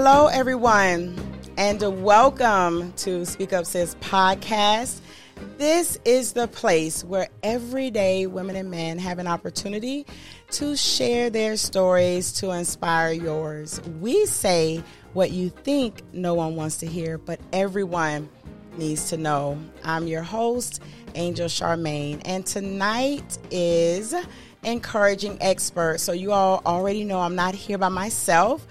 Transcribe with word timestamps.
Hello, 0.00 0.28
everyone, 0.28 1.16
and 1.56 2.04
welcome 2.04 2.92
to 2.92 3.26
Speak 3.26 3.52
Up 3.52 3.66
Sis 3.66 3.96
podcast. 3.96 5.00
This 5.56 5.98
is 6.04 6.34
the 6.34 6.46
place 6.46 7.02
where 7.02 7.26
everyday 7.42 8.28
women 8.28 8.54
and 8.54 8.70
men 8.70 9.00
have 9.00 9.18
an 9.18 9.26
opportunity 9.26 10.06
to 10.52 10.76
share 10.76 11.30
their 11.30 11.56
stories 11.56 12.30
to 12.34 12.52
inspire 12.52 13.10
yours. 13.10 13.80
We 14.00 14.24
say 14.26 14.84
what 15.14 15.32
you 15.32 15.50
think 15.50 16.02
no 16.12 16.32
one 16.32 16.54
wants 16.54 16.76
to 16.76 16.86
hear, 16.86 17.18
but 17.18 17.40
everyone 17.52 18.28
needs 18.76 19.08
to 19.10 19.16
know. 19.16 19.58
I'm 19.82 20.06
your 20.06 20.22
host, 20.22 20.80
Angel 21.16 21.48
Charmaine, 21.48 22.22
and 22.24 22.46
tonight 22.46 23.36
is 23.50 24.14
Encouraging 24.62 25.38
Expert. 25.40 25.98
So, 25.98 26.12
you 26.12 26.30
all 26.30 26.62
already 26.64 27.02
know 27.02 27.18
I'm 27.18 27.34
not 27.34 27.56
here 27.56 27.78
by 27.78 27.88
myself. 27.88 28.64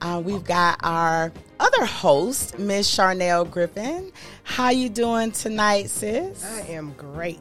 Uh, 0.00 0.20
we've 0.24 0.44
got 0.44 0.78
our 0.82 1.30
other 1.58 1.84
host, 1.84 2.58
Miss 2.58 2.94
Charnell 2.94 3.48
Griffin. 3.50 4.10
How 4.44 4.70
you 4.70 4.88
doing 4.88 5.30
tonight, 5.32 5.90
sis? 5.90 6.42
I 6.44 6.60
am 6.72 6.92
great. 6.96 7.38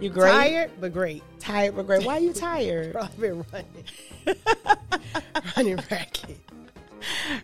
You 0.00 0.08
great? 0.10 0.30
Tired, 0.32 0.70
but 0.80 0.92
great. 0.92 1.22
Tired 1.40 1.76
but 1.76 1.86
great. 1.86 2.04
Why 2.06 2.16
are 2.16 2.20
you 2.20 2.32
tired? 2.32 2.96
I've 3.00 3.18
been 3.20 3.44
running, 3.52 3.84
running 5.56 5.76
ragged. 5.90 6.38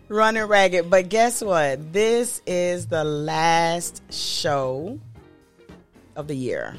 Running 0.09 0.43
ragged. 0.45 0.89
But 0.89 1.09
guess 1.09 1.43
what? 1.43 1.93
This 1.93 2.41
is 2.47 2.87
the 2.87 3.03
last 3.03 4.01
show 4.11 4.99
of 6.15 6.27
the 6.27 6.35
year. 6.35 6.77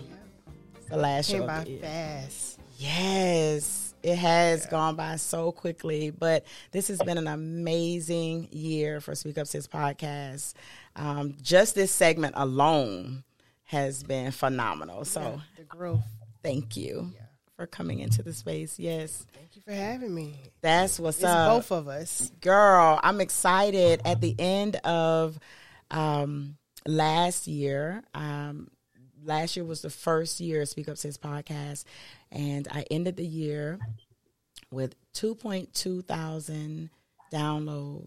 It's 0.76 0.88
the 0.88 0.96
last 0.96 1.30
Came 1.30 1.42
show 1.42 1.46
by 1.46 1.58
of 1.58 1.64
the 1.64 1.70
year. 1.70 1.80
fast. 1.82 2.58
Yes. 2.78 3.75
It 4.06 4.18
has 4.18 4.66
gone 4.66 4.94
by 4.94 5.16
so 5.16 5.50
quickly, 5.50 6.10
but 6.10 6.44
this 6.70 6.86
has 6.88 7.02
been 7.02 7.18
an 7.18 7.26
amazing 7.26 8.46
year 8.52 9.00
for 9.00 9.16
Speak 9.16 9.36
Up 9.36 9.48
Sis 9.48 9.66
podcast. 9.66 10.54
Um, 10.94 11.34
just 11.42 11.74
this 11.74 11.90
segment 11.90 12.34
alone 12.36 13.24
has 13.64 14.04
been 14.04 14.30
phenomenal. 14.30 15.04
So 15.04 15.20
Yeah, 15.20 15.36
the 15.56 15.64
growth. 15.64 16.04
thank 16.44 16.76
you 16.76 17.12
for 17.56 17.66
coming 17.66 17.98
into 17.98 18.22
the 18.22 18.32
space. 18.32 18.78
Yes, 18.78 19.26
Thank 19.34 19.56
you 19.56 19.62
for 19.62 19.72
having 19.72 20.14
me. 20.14 20.36
that's 20.60 21.00
what's 21.00 21.16
It's 21.18 21.26
up. 21.26 21.50
both 21.50 21.72
of 21.72 21.88
us. 21.88 22.30
Girl, 22.40 23.00
I'm 23.02 23.20
excited 23.20 24.02
at 24.04 24.20
the 24.20 24.36
end 24.38 24.76
of 24.84 25.36
um, 25.90 26.58
last 26.86 27.48
year. 27.48 28.04
Um, 28.14 28.68
last 29.24 29.56
year 29.56 29.64
was 29.64 29.82
the 29.82 29.90
first 29.90 30.38
year 30.38 30.62
of 30.62 30.68
Speak 30.68 30.88
Up 30.88 30.96
Sis 30.96 31.18
podcast, 31.18 31.82
and 32.30 32.68
I 32.70 32.84
ended 32.90 33.16
the 33.16 33.26
year 33.26 33.78
with 34.70 34.94
2.2 35.14 36.04
thousand 36.04 36.90
downloads. 37.32 38.06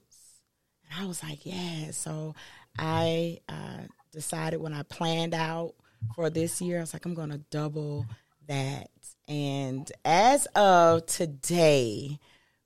And 0.90 1.04
I 1.04 1.06
was 1.06 1.24
like, 1.24 1.46
yeah. 1.46 1.92
So 1.92 2.36
I 2.78 3.40
uh, 3.48 3.84
decided 4.12 4.62
when 4.62 4.74
I 4.74 4.84
planned 4.84 5.34
out 5.34 5.74
for 6.16 6.30
this 6.30 6.62
year, 6.62 6.78
I 6.78 6.82
was 6.82 6.94
like, 6.94 7.06
I'm 7.06 7.14
going 7.14 7.32
to 7.32 7.42
double 7.50 8.06
that. 8.48 8.90
And 9.28 9.92
as 10.04 10.48
of 10.56 11.06
today, 11.06 12.20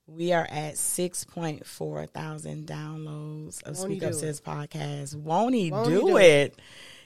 we 0.08 0.34
are 0.34 0.48
at 0.50 0.76
6.4 0.76 2.10
thousand 2.10 2.68
downloads 2.68 3.64
of 3.64 3.78
Won't 3.78 3.92
Speak 3.92 4.04
Up 4.04 4.14
Sis 4.14 4.42
podcast. 4.42 5.16
Won't 5.16 5.56
he 5.56 5.72
Won't 5.72 5.90
he 5.90 5.96
do, 5.96 6.02
do 6.02 6.18
it? 6.18 6.60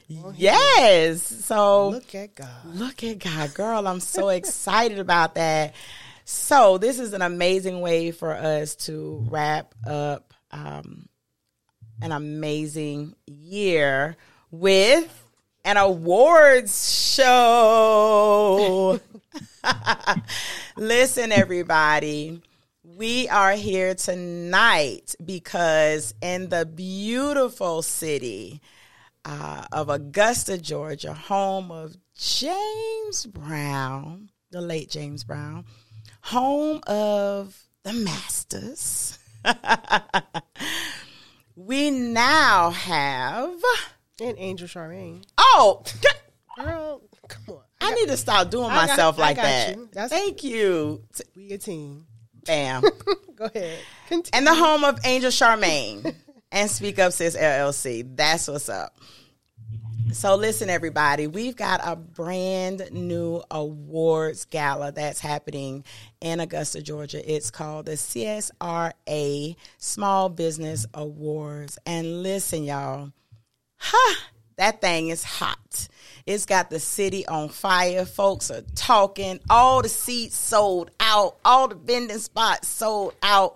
Yes. 0.08 1.22
So 1.24 1.90
Look 1.90 2.16
at 2.16 2.36
God. 2.36 2.66
Look 2.66 3.04
at 3.04 3.20
God, 3.20 3.54
girl. 3.54 3.88
I'm 3.88 4.00
so 4.00 4.30
excited 4.30 5.00
about 5.00 5.36
that. 5.36 5.76
So, 6.30 6.78
this 6.78 7.00
is 7.00 7.14
an 7.14 7.22
amazing 7.22 7.80
way 7.80 8.12
for 8.12 8.34
us 8.34 8.76
to 8.88 9.26
wrap 9.30 9.74
up 9.86 10.34
um, 10.52 11.08
an 12.02 12.12
amazing 12.12 13.16
year 13.26 14.18
with 14.52 15.24
an 15.64 15.78
awards 15.78 17.14
show. 17.14 19.00
Listen, 20.78 21.32
everybody. 21.32 22.42
We 22.84 23.30
are 23.30 23.54
here 23.54 23.96
tonight 23.96 25.16
because 25.24 26.14
in 26.22 26.50
the 26.50 26.66
beautiful 26.66 27.84
city 27.84 28.62
uh, 29.28 29.66
of 29.74 29.90
Augusta, 29.90 30.58
Georgia, 30.58 31.14
home 31.14 31.70
of 31.70 31.96
James 32.18 33.26
Brown, 33.26 34.30
the 34.52 34.62
late 34.62 34.90
James 34.90 35.24
Brown, 35.26 35.66
home 36.22 36.80
of 36.88 37.62
the 37.84 37.92
Masters. 37.94 39.20
we 41.56 41.92
now 41.92 42.72
have. 42.72 43.54
And 44.20 44.36
Angel 44.40 44.68
Charmaine. 44.68 45.24
Oh, 45.38 45.84
Girl, 46.58 47.02
come 47.28 47.56
on. 47.56 47.62
I 47.82 47.94
need 47.94 48.08
to 48.08 48.18
stop 48.18 48.50
doing 48.50 48.66
I 48.66 48.76
got- 48.76 48.90
myself 48.90 49.20
I 49.20 49.22
like 49.22 49.36
got 49.36 49.44
that. 49.44 49.76
you. 49.76 49.90
Thank 50.08 50.44
you. 50.44 51.04
We 51.36 51.52
a 51.52 51.58
team. 51.60 52.08
Bam. 52.46 52.82
Go 53.36 53.46
ahead. 53.54 53.78
Continue. 54.08 54.32
and 54.34 54.48
the 54.48 54.56
home 54.56 54.84
of 54.84 55.00
Angel 55.06 55.30
Charmaine 55.30 56.16
and 56.52 56.70
Speak 56.70 57.00
Up 57.00 57.14
Sis 57.14 57.36
LLC. 57.36 58.16
That's 58.16 58.48
what's 58.48 58.70
up. 58.70 58.98
So 60.14 60.36
listen, 60.36 60.70
everybody, 60.70 61.28
we've 61.28 61.56
got 61.56 61.82
a 61.84 61.96
brand 61.98 62.90
new 62.92 63.44
awards 63.52 64.46
gala 64.46 64.94
that's 64.94 65.20
happening 65.20 65.84
in 66.22 66.40
Augusta, 66.40 66.82
Georgia. 66.82 67.36
It's 67.36 67.52
called 67.52 67.88
the 67.88 67.94
CSRA 67.94 69.56
Small 69.78 70.30
Business 70.30 70.86
Awards. 70.94 71.78
And 71.86 72.24
listen, 72.24 72.64
y'all, 72.64 73.12
ha, 73.76 74.16
that 74.56 74.80
thing 74.80 75.10
is 75.10 75.24
hot. 75.24 75.90
It's 76.26 76.46
got 76.46 76.70
the 76.70 76.80
city 76.80 77.28
on 77.28 77.50
fire. 77.50 78.06
Folks 78.06 78.50
are 78.50 78.64
talking. 78.76 79.40
All 79.50 79.82
the 79.82 79.90
seats 79.90 80.38
sold 80.38 80.90
out. 81.00 81.38
All 81.44 81.68
the 81.68 81.76
vending 81.76 82.18
spots 82.20 82.68
sold 82.70 83.14
out. 83.22 83.56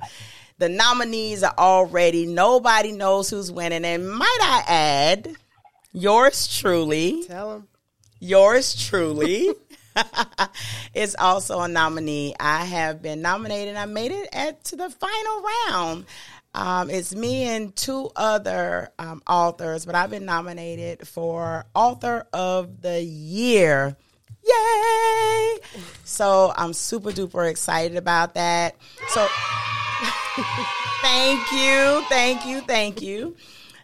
The 0.61 0.69
nominees 0.69 1.41
are 1.41 1.55
already. 1.57 2.27
Nobody 2.27 2.91
knows 2.91 3.31
who's 3.31 3.51
winning. 3.51 3.83
And 3.83 4.07
might 4.07 4.38
I 4.44 4.63
add, 4.67 5.35
yours 5.91 6.47
truly, 6.47 7.23
Tell 7.23 7.55
him. 7.55 7.67
yours 8.19 8.75
truly 8.75 9.49
is 10.94 11.16
also 11.17 11.61
a 11.61 11.67
nominee. 11.67 12.35
I 12.39 12.66
have 12.66 13.01
been 13.01 13.23
nominated. 13.23 13.75
I 13.75 13.88
made 13.88 14.11
it 14.11 14.29
at 14.31 14.63
to 14.66 14.75
the 14.75 14.91
final 14.91 15.44
round. 15.72 16.05
Um, 16.53 16.91
it's 16.91 17.16
me 17.16 17.45
and 17.45 17.75
two 17.75 18.11
other 18.16 18.91
um, 18.99 19.23
authors, 19.25 19.88
but 19.88 19.95
I've 19.95 20.11
been 20.11 20.25
nominated 20.25 21.07
for 21.07 21.66
Author 21.73 22.28
of 22.33 22.83
the 22.83 23.01
Year. 23.01 23.97
Yay! 24.43 25.57
So 26.03 26.53
I'm 26.55 26.73
super 26.73 27.09
duper 27.09 27.49
excited 27.49 27.97
about 27.97 28.35
that. 28.35 28.75
So 29.07 29.28
thank 31.01 31.51
you, 31.51 32.03
thank 32.07 32.45
you, 32.45 32.61
thank 32.61 33.01
you. 33.01 33.35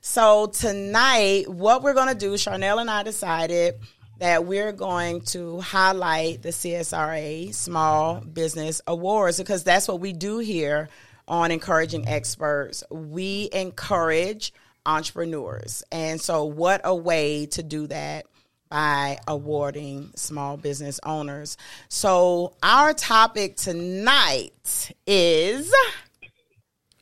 So 0.02 0.48
tonight, 0.48 1.50
what 1.50 1.84
we're 1.84 1.94
going 1.94 2.08
to 2.08 2.16
do, 2.16 2.34
Charnell 2.34 2.80
and 2.80 2.90
I 2.90 3.04
decided 3.04 3.76
that 4.20 4.46
we're 4.46 4.72
going 4.72 5.22
to 5.22 5.60
highlight 5.60 6.42
the 6.42 6.50
CSRA 6.50 7.54
Small 7.54 8.22
Business 8.22 8.82
Awards 8.88 9.38
because 9.38 9.64
that's 9.66 9.88
what 9.88 10.00
we 10.00 10.14
do 10.14 10.38
here 10.38 10.88
on 11.28 11.52
Encouraging 11.52 12.08
Experts. 12.08 12.84
We 12.90 13.50
encourage 13.52 14.54
entrepreneurs. 14.86 15.84
And 15.92 16.22
so, 16.22 16.46
what 16.46 16.80
a 16.86 16.96
way 16.96 17.48
to 17.48 17.62
do 17.62 17.88
that 17.88 18.26
by 18.70 19.18
awarding 19.28 20.12
small 20.16 20.56
business 20.56 21.00
owners. 21.04 21.58
So, 21.90 22.54
our 22.64 22.94
topic 22.94 23.58
tonight 23.58 24.94
is 25.06 25.74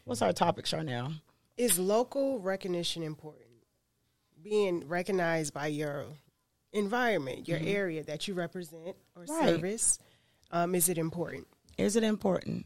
what's 0.06 0.22
our 0.22 0.34
topic, 0.34 0.66
Charnell? 0.66 1.14
Is 1.58 1.78
local 1.80 2.40
recognition 2.40 3.04
important? 3.04 3.44
Being 4.44 4.88
recognized 4.88 5.54
by 5.54 5.68
your 5.68 6.06
environment, 6.72 7.48
your 7.48 7.60
area 7.62 8.04
that 8.04 8.28
you 8.28 8.34
represent 8.34 8.96
or 9.16 9.24
Mm-hmm. 9.24 9.32
Right. 9.34 9.50
service, 9.50 10.00
um, 10.52 10.76
is 10.76 10.90
it 10.90 10.98
important? 10.98 11.48
Is 11.78 11.96
it 11.96 12.04
important? 12.04 12.66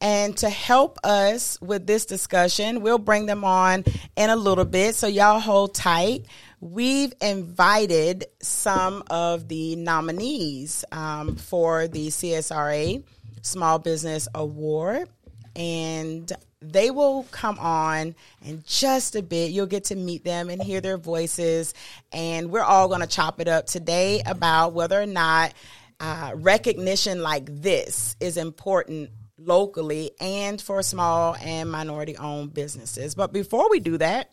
And 0.00 0.36
to 0.38 0.50
help 0.50 0.98
us 1.04 1.58
with 1.62 1.86
this 1.86 2.04
discussion, 2.04 2.82
we'll 2.82 2.98
bring 2.98 3.24
them 3.26 3.44
on 3.44 3.84
in 4.16 4.28
a 4.28 4.36
little 4.36 4.64
bit. 4.66 4.94
So, 4.94 5.06
y'all 5.06 5.40
hold 5.40 5.74
tight. 5.74 6.26
We've 6.60 7.14
invited 7.22 8.26
some 8.42 9.02
of 9.10 9.48
the 9.48 9.76
nominees 9.76 10.84
um, 10.92 11.36
for 11.36 11.88
the 11.88 12.08
CSRA 12.08 13.02
Small 13.42 13.78
Business 13.78 14.28
Award, 14.34 15.08
and 15.56 16.30
they 16.62 16.90
will 16.90 17.24
come 17.30 17.58
on 17.58 18.14
in 18.42 18.62
just 18.66 19.16
a 19.16 19.22
bit. 19.22 19.50
You'll 19.50 19.66
get 19.66 19.84
to 19.84 19.96
meet 19.96 20.24
them 20.24 20.50
and 20.50 20.62
hear 20.62 20.80
their 20.80 20.98
voices, 20.98 21.74
and 22.12 22.50
we're 22.50 22.62
all 22.62 22.88
going 22.88 23.00
to 23.00 23.06
chop 23.06 23.40
it 23.40 23.48
up 23.48 23.66
today 23.66 24.22
about 24.26 24.72
whether 24.72 25.00
or 25.00 25.06
not 25.06 25.54
uh, 26.00 26.32
recognition 26.34 27.22
like 27.22 27.46
this 27.46 28.16
is 28.20 28.36
important 28.36 29.10
locally 29.42 30.10
and 30.20 30.60
for 30.60 30.82
small 30.82 31.34
and 31.36 31.70
minority 31.70 32.16
owned 32.16 32.52
businesses. 32.52 33.14
But 33.14 33.32
before 33.32 33.70
we 33.70 33.80
do 33.80 33.96
that, 33.98 34.32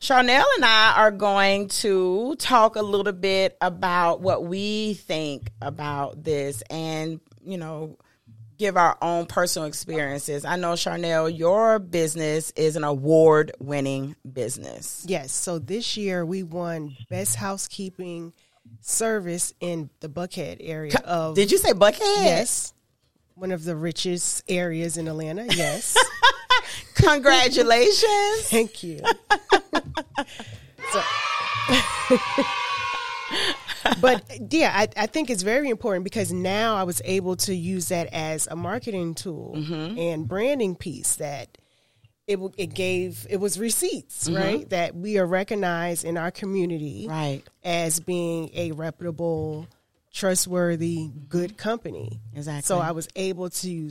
Charnell 0.00 0.44
and 0.56 0.64
I 0.64 0.94
are 0.96 1.10
going 1.10 1.68
to 1.68 2.36
talk 2.36 2.76
a 2.76 2.82
little 2.82 3.12
bit 3.12 3.56
about 3.60 4.20
what 4.20 4.44
we 4.44 4.94
think 4.94 5.50
about 5.60 6.22
this 6.22 6.62
and, 6.70 7.20
you 7.44 7.56
know, 7.56 7.96
give 8.62 8.76
our 8.76 8.96
own 9.02 9.26
personal 9.26 9.66
experiences. 9.66 10.44
I 10.44 10.54
know 10.54 10.74
Charnell, 10.74 11.36
your 11.36 11.80
business 11.80 12.52
is 12.52 12.76
an 12.76 12.84
award 12.84 13.50
winning 13.58 14.14
business. 14.32 15.04
Yes. 15.08 15.32
So 15.32 15.58
this 15.58 15.96
year 15.96 16.24
we 16.24 16.44
won 16.44 16.96
Best 17.10 17.34
Housekeeping 17.34 18.32
Service 18.80 19.52
in 19.58 19.90
the 19.98 20.08
Buckhead 20.08 20.58
area 20.60 20.94
of 21.04 21.34
Did 21.34 21.50
you 21.50 21.58
say 21.58 21.72
Buckhead? 21.72 21.98
Yes. 21.98 22.72
One 23.34 23.50
of 23.50 23.64
the 23.64 23.74
richest 23.74 24.44
areas 24.48 24.96
in 24.96 25.08
Atlanta. 25.08 25.44
Yes. 25.50 25.96
Congratulations. 26.94 28.04
Thank 28.42 28.84
you. 28.84 29.00
so, 30.92 31.02
but 34.02 34.52
yeah, 34.52 34.70
I, 34.74 34.88
I 34.96 35.06
think 35.06 35.30
it's 35.30 35.42
very 35.42 35.70
important 35.70 36.04
because 36.04 36.30
now 36.32 36.76
I 36.76 36.82
was 36.82 37.00
able 37.04 37.36
to 37.36 37.54
use 37.54 37.88
that 37.88 38.08
as 38.12 38.46
a 38.48 38.56
marketing 38.56 39.14
tool 39.14 39.54
Mm-hmm. 39.56 39.98
and 39.98 40.28
branding 40.28 40.76
piece 40.76 41.16
that 41.16 41.56
it 42.26 42.38
it 42.56 42.74
gave 42.74 43.26
it 43.30 43.38
was 43.38 43.58
receipts 43.58 44.28
right 44.30 44.68
that 44.70 44.94
we 44.94 45.18
are 45.18 45.26
recognized 45.26 46.04
in 46.04 46.16
our 46.16 46.30
community 46.30 47.02
Mm-hmm. 47.08 47.10
Right. 47.10 47.42
as 47.64 47.98
being 48.00 48.50
a 48.54 48.72
reputable, 48.72 49.66
trustworthy, 50.12 51.10
good 51.28 51.56
company. 51.56 52.20
Exactly. 52.34 52.62
So 52.66 52.78
I 52.78 52.92
was 52.92 53.08
able 53.16 53.50
to 53.50 53.90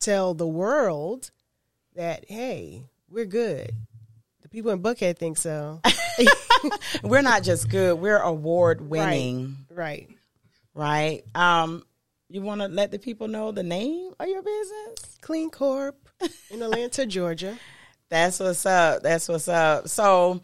tell 0.00 0.34
the 0.34 0.46
world 0.46 1.30
that 1.94 2.24
hey, 2.28 2.84
we're 3.10 3.26
good. 3.26 3.70
People 4.52 4.70
in 4.72 4.82
Buckhead 4.82 5.16
think 5.16 5.38
so. 5.38 5.80
We're 7.02 7.22
not 7.22 7.42
just 7.42 7.70
good, 7.70 7.98
we're 7.98 8.18
award 8.18 8.82
winning. 8.82 9.56
right. 9.70 10.08
right? 10.74 11.22
Um, 11.34 11.84
you 12.28 12.42
want 12.42 12.60
to 12.60 12.68
let 12.68 12.90
the 12.90 12.98
people 12.98 13.28
know 13.28 13.50
the 13.50 13.62
name 13.62 14.12
of 14.20 14.28
your 14.28 14.42
business? 14.42 15.18
Clean 15.22 15.50
Corp 15.50 15.96
in 16.50 16.62
Atlanta, 16.62 17.06
Georgia. 17.06 17.58
That's 18.10 18.40
what's 18.40 18.66
up. 18.66 19.02
That's 19.02 19.26
what's 19.26 19.48
up. 19.48 19.88
So, 19.88 20.42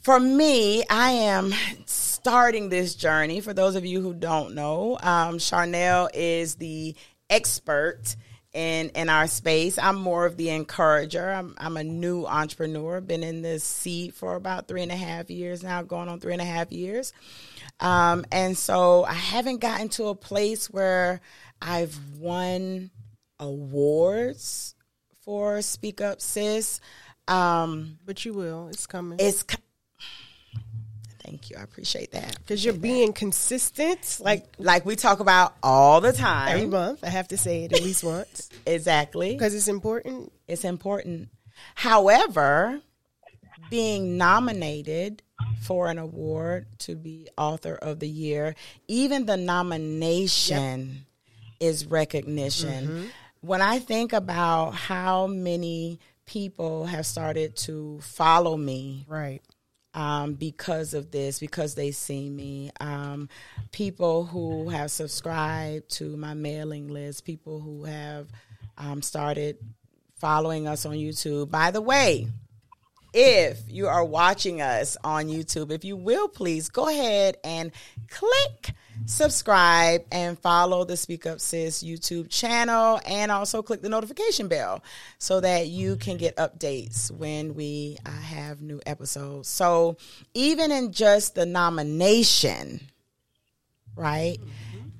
for 0.00 0.20
me, 0.20 0.84
I 0.90 1.12
am 1.12 1.54
starting 1.86 2.68
this 2.68 2.94
journey. 2.94 3.40
For 3.40 3.54
those 3.54 3.74
of 3.74 3.86
you 3.86 4.02
who 4.02 4.12
don't 4.12 4.54
know, 4.54 4.98
um, 5.02 5.38
Charnell 5.38 6.10
is 6.12 6.56
the 6.56 6.94
expert 7.30 8.16
in 8.54 8.90
in 8.90 9.08
our 9.08 9.26
space. 9.26 9.78
I'm 9.78 9.96
more 9.96 10.24
of 10.24 10.36
the 10.36 10.50
encourager. 10.50 11.30
I'm 11.30 11.54
I'm 11.58 11.76
a 11.76 11.84
new 11.84 12.24
entrepreneur. 12.24 13.00
Been 13.00 13.22
in 13.22 13.42
this 13.42 13.64
seat 13.64 14.14
for 14.14 14.36
about 14.36 14.68
three 14.68 14.82
and 14.82 14.92
a 14.92 14.96
half 14.96 15.28
years 15.28 15.62
now, 15.62 15.82
going 15.82 16.08
on 16.08 16.20
three 16.20 16.32
and 16.32 16.40
a 16.42 16.46
half 16.46 16.72
years. 16.72 17.12
Um, 17.80 18.24
and 18.30 18.56
so 18.56 19.04
I 19.04 19.14
haven't 19.14 19.58
gotten 19.60 19.88
to 19.90 20.04
a 20.06 20.14
place 20.14 20.70
where 20.70 21.20
I've 21.60 21.98
won 22.18 22.90
awards 23.40 24.74
for 25.22 25.60
Speak 25.60 26.00
Up 26.00 26.20
Sis. 26.20 26.80
Um, 27.26 27.98
But 28.04 28.24
you 28.24 28.34
will. 28.34 28.68
It's 28.68 28.86
coming. 28.86 29.18
it's 29.20 29.42
thank 31.34 31.50
you. 31.50 31.56
I 31.58 31.62
appreciate 31.62 32.12
that 32.12 32.36
Because 32.38 32.64
you're 32.64 32.74
being 32.74 33.12
consistent, 33.12 34.18
like 34.20 34.44
like 34.58 34.84
we 34.86 34.96
talk 34.96 35.20
about 35.20 35.54
all 35.62 36.00
the 36.00 36.12
time. 36.12 36.48
every 36.56 36.66
month. 36.66 37.02
I 37.02 37.08
have 37.08 37.28
to 37.28 37.36
say 37.36 37.64
it 37.64 37.72
at 37.72 37.82
least 37.82 38.04
once 38.16 38.48
exactly. 38.66 39.32
because 39.32 39.54
it's 39.54 39.68
important. 39.68 40.32
It's 40.46 40.64
important. 40.64 41.28
However, 41.74 42.80
being 43.70 44.16
nominated 44.16 45.22
for 45.62 45.88
an 45.88 45.98
award 45.98 46.66
to 46.78 46.94
be 46.94 47.28
author 47.36 47.74
of 47.74 47.98
the 47.98 48.08
year, 48.08 48.54
even 48.88 49.26
the 49.26 49.36
nomination 49.36 51.06
is 51.60 51.86
recognition. 51.86 52.86
Mm-hmm. 52.86 53.04
When 53.40 53.60
I 53.60 53.78
think 53.78 54.12
about 54.12 54.74
how 54.74 55.26
many 55.26 55.98
people 56.26 56.86
have 56.86 57.04
started 57.06 57.56
to 57.56 57.98
follow 58.00 58.56
me 58.56 59.04
Right. 59.08 59.42
Um, 59.94 60.34
because 60.34 60.92
of 60.92 61.10
this, 61.10 61.38
because 61.38 61.74
they 61.74 61.92
see 61.92 62.28
me. 62.28 62.70
Um, 62.80 63.28
people 63.72 64.24
who 64.24 64.68
have 64.68 64.90
subscribed 64.90 65.88
to 65.92 66.16
my 66.16 66.34
mailing 66.34 66.88
list, 66.88 67.24
people 67.24 67.60
who 67.60 67.84
have 67.84 68.28
um, 68.76 69.02
started 69.02 69.56
following 70.16 70.66
us 70.66 70.84
on 70.84 70.94
YouTube. 70.94 71.50
By 71.50 71.70
the 71.70 71.80
way, 71.80 72.28
if 73.12 73.60
you 73.68 73.86
are 73.86 74.04
watching 74.04 74.60
us 74.60 74.96
on 75.04 75.26
YouTube, 75.26 75.70
if 75.70 75.84
you 75.84 75.96
will 75.96 76.28
please 76.28 76.68
go 76.68 76.88
ahead 76.88 77.36
and 77.44 77.70
click 78.08 78.74
subscribe 79.06 80.04
and 80.12 80.38
follow 80.38 80.84
the 80.84 80.96
Speak 80.96 81.26
Up 81.26 81.40
Sis 81.40 81.82
YouTube 81.82 82.28
channel 82.30 83.00
and 83.06 83.30
also 83.30 83.62
click 83.62 83.82
the 83.82 83.88
notification 83.88 84.48
bell 84.48 84.82
so 85.18 85.40
that 85.40 85.68
you 85.68 85.96
can 85.96 86.16
get 86.16 86.36
updates 86.36 87.10
when 87.10 87.54
we 87.54 87.98
uh, 88.06 88.10
have 88.10 88.62
new 88.62 88.80
episodes. 88.86 89.48
So, 89.48 89.96
even 90.34 90.70
in 90.70 90.92
just 90.92 91.34
the 91.34 91.46
nomination, 91.46 92.80
right, 93.96 94.38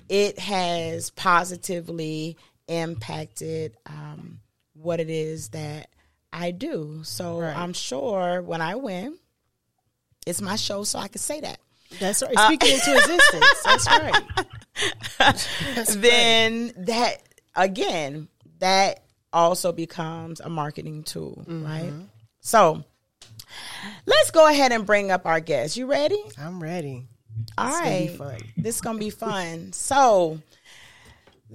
it 0.09 0.39
has 0.39 1.09
positively 1.11 2.37
impacted 2.67 3.75
um, 3.85 4.39
what 4.73 4.99
it 4.99 5.09
is 5.09 5.49
that 5.49 5.89
I 6.33 6.51
do. 6.51 7.01
So, 7.03 7.39
Right. 7.39 7.55
I'm 7.55 7.73
sure 7.73 8.41
when 8.41 8.61
I 8.61 8.75
win, 8.75 9.17
it's 10.27 10.41
my 10.41 10.55
show, 10.55 10.83
so 10.83 10.99
I 10.99 11.07
can 11.07 11.21
say 11.21 11.39
that. 11.41 11.59
That's 11.99 12.21
right. 12.23 12.37
Speaking 12.37 12.73
into 12.73 12.95
existence. 12.97 13.61
That's 13.63 13.87
right. 13.87 14.23
then 16.01 16.73
that 16.85 17.17
again 17.55 18.27
that 18.59 19.01
also 19.31 19.71
becomes 19.71 20.39
a 20.39 20.49
marketing 20.49 21.03
tool 21.03 21.43
Mm-hmm. 21.47 21.65
right 21.65 21.93
so 22.41 22.83
let's 24.05 24.31
go 24.31 24.47
ahead 24.47 24.71
and 24.73 24.85
bring 24.85 25.11
up 25.11 25.25
our 25.25 25.39
guest 25.39 25.77
you 25.77 25.85
ready 25.85 26.21
I'm 26.37 26.61
ready. 26.61 27.07
all 27.57 27.67
right 27.69 28.17
this 28.57 28.75
is 28.75 28.81
gonna 28.81 28.99
be 28.99 29.09
fun 29.09 29.71
so 29.73 30.39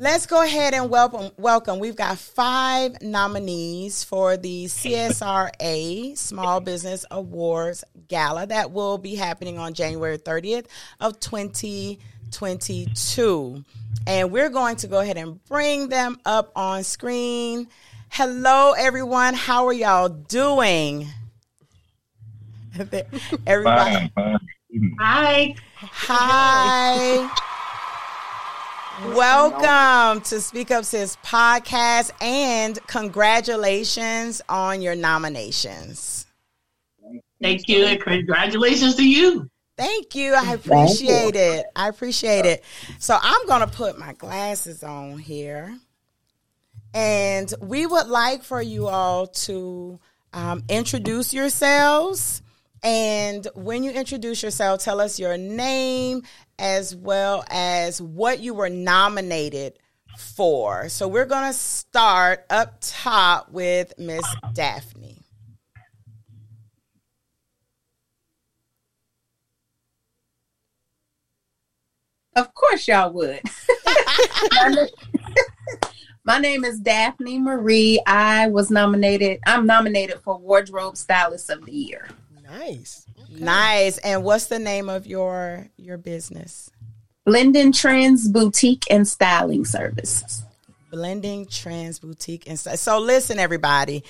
let's 0.00 0.24
go 0.24 0.42
ahead 0.42 0.72
and 0.72 0.88
welcome 0.88 1.30
welcome 1.36 1.78
we've 1.78 1.94
got 1.94 2.16
five 2.16 3.02
nominees 3.02 4.02
for 4.02 4.38
the 4.38 4.64
csra 4.64 6.16
small 6.16 6.58
business 6.58 7.04
awards 7.10 7.84
gala 8.08 8.46
that 8.46 8.70
will 8.70 8.96
be 8.96 9.14
happening 9.14 9.58
on 9.58 9.74
january 9.74 10.16
30th 10.16 10.64
of 11.00 11.20
2022 11.20 13.62
and 14.06 14.32
we're 14.32 14.48
going 14.48 14.76
to 14.76 14.86
go 14.86 15.00
ahead 15.00 15.18
and 15.18 15.44
bring 15.44 15.90
them 15.90 16.18
up 16.24 16.50
on 16.56 16.82
screen 16.82 17.68
hello 18.08 18.72
everyone 18.72 19.34
how 19.34 19.66
are 19.66 19.74
y'all 19.74 20.08
doing 20.08 21.06
everybody 23.46 24.08
Fine, 24.08 24.10
fine. 24.14 24.38
Hi. 24.98 25.54
Hi. 25.76 27.30
Welcome 29.06 30.20
to 30.24 30.40
Speak 30.42 30.70
Up 30.70 30.84
Sis 30.84 31.16
podcast 31.24 32.10
and 32.20 32.78
congratulations 32.86 34.42
on 34.46 34.82
your 34.82 34.94
nominations. 34.94 36.26
Thank 37.40 37.68
you 37.68 37.86
and 37.86 38.00
congratulations 38.00 38.96
to 38.96 39.08
you. 39.08 39.48
Thank 39.78 40.14
you. 40.14 40.34
I 40.34 40.52
appreciate 40.52 41.34
it. 41.34 41.64
I 41.74 41.88
appreciate 41.88 42.44
it. 42.44 42.62
So 42.98 43.16
I'm 43.20 43.46
going 43.46 43.62
to 43.62 43.74
put 43.74 43.98
my 43.98 44.12
glasses 44.12 44.82
on 44.82 45.16
here. 45.16 45.78
And 46.92 47.52
we 47.62 47.86
would 47.86 48.08
like 48.08 48.42
for 48.42 48.60
you 48.60 48.88
all 48.88 49.28
to 49.28 49.98
um, 50.34 50.62
introduce 50.68 51.32
yourselves. 51.32 52.42
And 52.82 53.46
when 53.54 53.82
you 53.82 53.90
introduce 53.90 54.42
yourself, 54.42 54.82
tell 54.82 55.00
us 55.00 55.18
your 55.18 55.36
name 55.36 56.22
as 56.58 56.96
well 56.96 57.44
as 57.50 58.00
what 58.00 58.40
you 58.40 58.54
were 58.54 58.70
nominated 58.70 59.78
for. 60.18 60.88
So 60.88 61.08
we're 61.08 61.26
going 61.26 61.46
to 61.46 61.52
start 61.52 62.46
up 62.48 62.78
top 62.80 63.50
with 63.50 63.92
Miss 63.98 64.24
Daphne. 64.54 65.18
Of 72.36 72.54
course, 72.54 72.86
y'all 72.86 73.12
would. 73.12 73.40
my, 76.24 76.38
name, 76.38 76.64
is 76.64 76.78
Daphne 76.78 77.38
Marie. 77.38 78.00
I 78.06 78.46
was 78.46 78.70
nominated. 78.70 79.40
I'm 79.44 79.66
nominated 79.66 80.20
for 80.20 80.38
Wardrobe 80.38 80.96
Stylist 80.96 81.50
of 81.50 81.66
the 81.66 81.72
Year. 81.72 82.08
Nice. 82.50 83.06
Nice. 83.30 83.98
And 83.98 84.24
what's 84.24 84.46
the 84.46 84.58
name 84.58 84.88
of 84.88 85.06
your 85.06 85.68
your 85.76 85.98
business? 85.98 86.70
Blending 87.24 87.72
Trends 87.72 88.28
Boutique 88.28 88.84
and 88.90 89.06
Styling 89.06 89.64
Services. 89.64 90.42
Blending 90.90 91.46
Trends 91.46 91.98
Boutique 92.00 92.48
and 92.48 92.58
stuff. 92.58 92.76
So 92.76 92.98
listen, 92.98 93.38
everybody. 93.38 94.02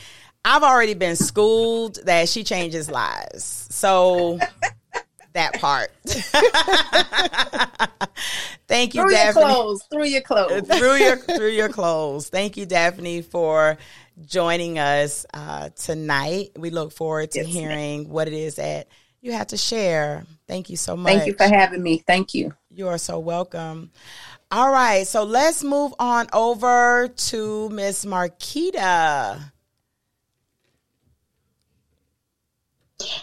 I've 0.44 0.62
already 0.62 0.94
been 0.94 1.16
schooled 1.16 1.98
that 2.06 2.28
she 2.30 2.44
changes 2.44 2.90
lives. 2.90 3.66
So 3.70 4.38
that 5.34 5.60
part. 5.60 5.90
Thank 8.68 8.94
you, 8.94 9.02
through 9.02 9.10
Daphne. 9.10 9.40
your 9.42 9.50
clothes. 9.50 9.82
Through 9.90 10.04
your 10.04 10.20
clothes. 10.22 10.68
through 10.68 10.94
your 10.94 11.16
through 11.16 11.50
your 11.50 11.68
clothes. 11.72 12.28
Thank 12.28 12.56
you, 12.56 12.64
Daphne, 12.66 13.22
for 13.22 13.76
joining 14.26 14.78
us 14.78 15.26
uh, 15.34 15.70
tonight. 15.70 16.50
We 16.56 16.70
look 16.70 16.92
forward 16.92 17.32
to 17.32 17.40
Yes, 17.40 17.48
hearing 17.48 18.08
what 18.08 18.28
it 18.28 18.34
is 18.34 18.56
that 18.56 18.88
you 19.20 19.32
have 19.32 19.48
to 19.48 19.56
share. 19.56 20.24
Thank 20.46 20.70
you 20.70 20.76
so 20.76 20.96
much. 20.96 21.12
Thank 21.12 21.26
you 21.26 21.34
for 21.34 21.44
having 21.44 21.82
me. 21.82 22.02
Thank 22.06 22.34
you. 22.34 22.54
You 22.70 22.88
are 22.88 22.98
so 22.98 23.18
welcome. 23.18 23.90
All 24.52 24.72
right, 24.72 25.06
so 25.06 25.22
let's 25.22 25.62
move 25.62 25.94
on 25.98 26.26
over 26.32 27.08
to 27.08 27.68
Miss 27.70 28.04
Marquita. 28.04 29.52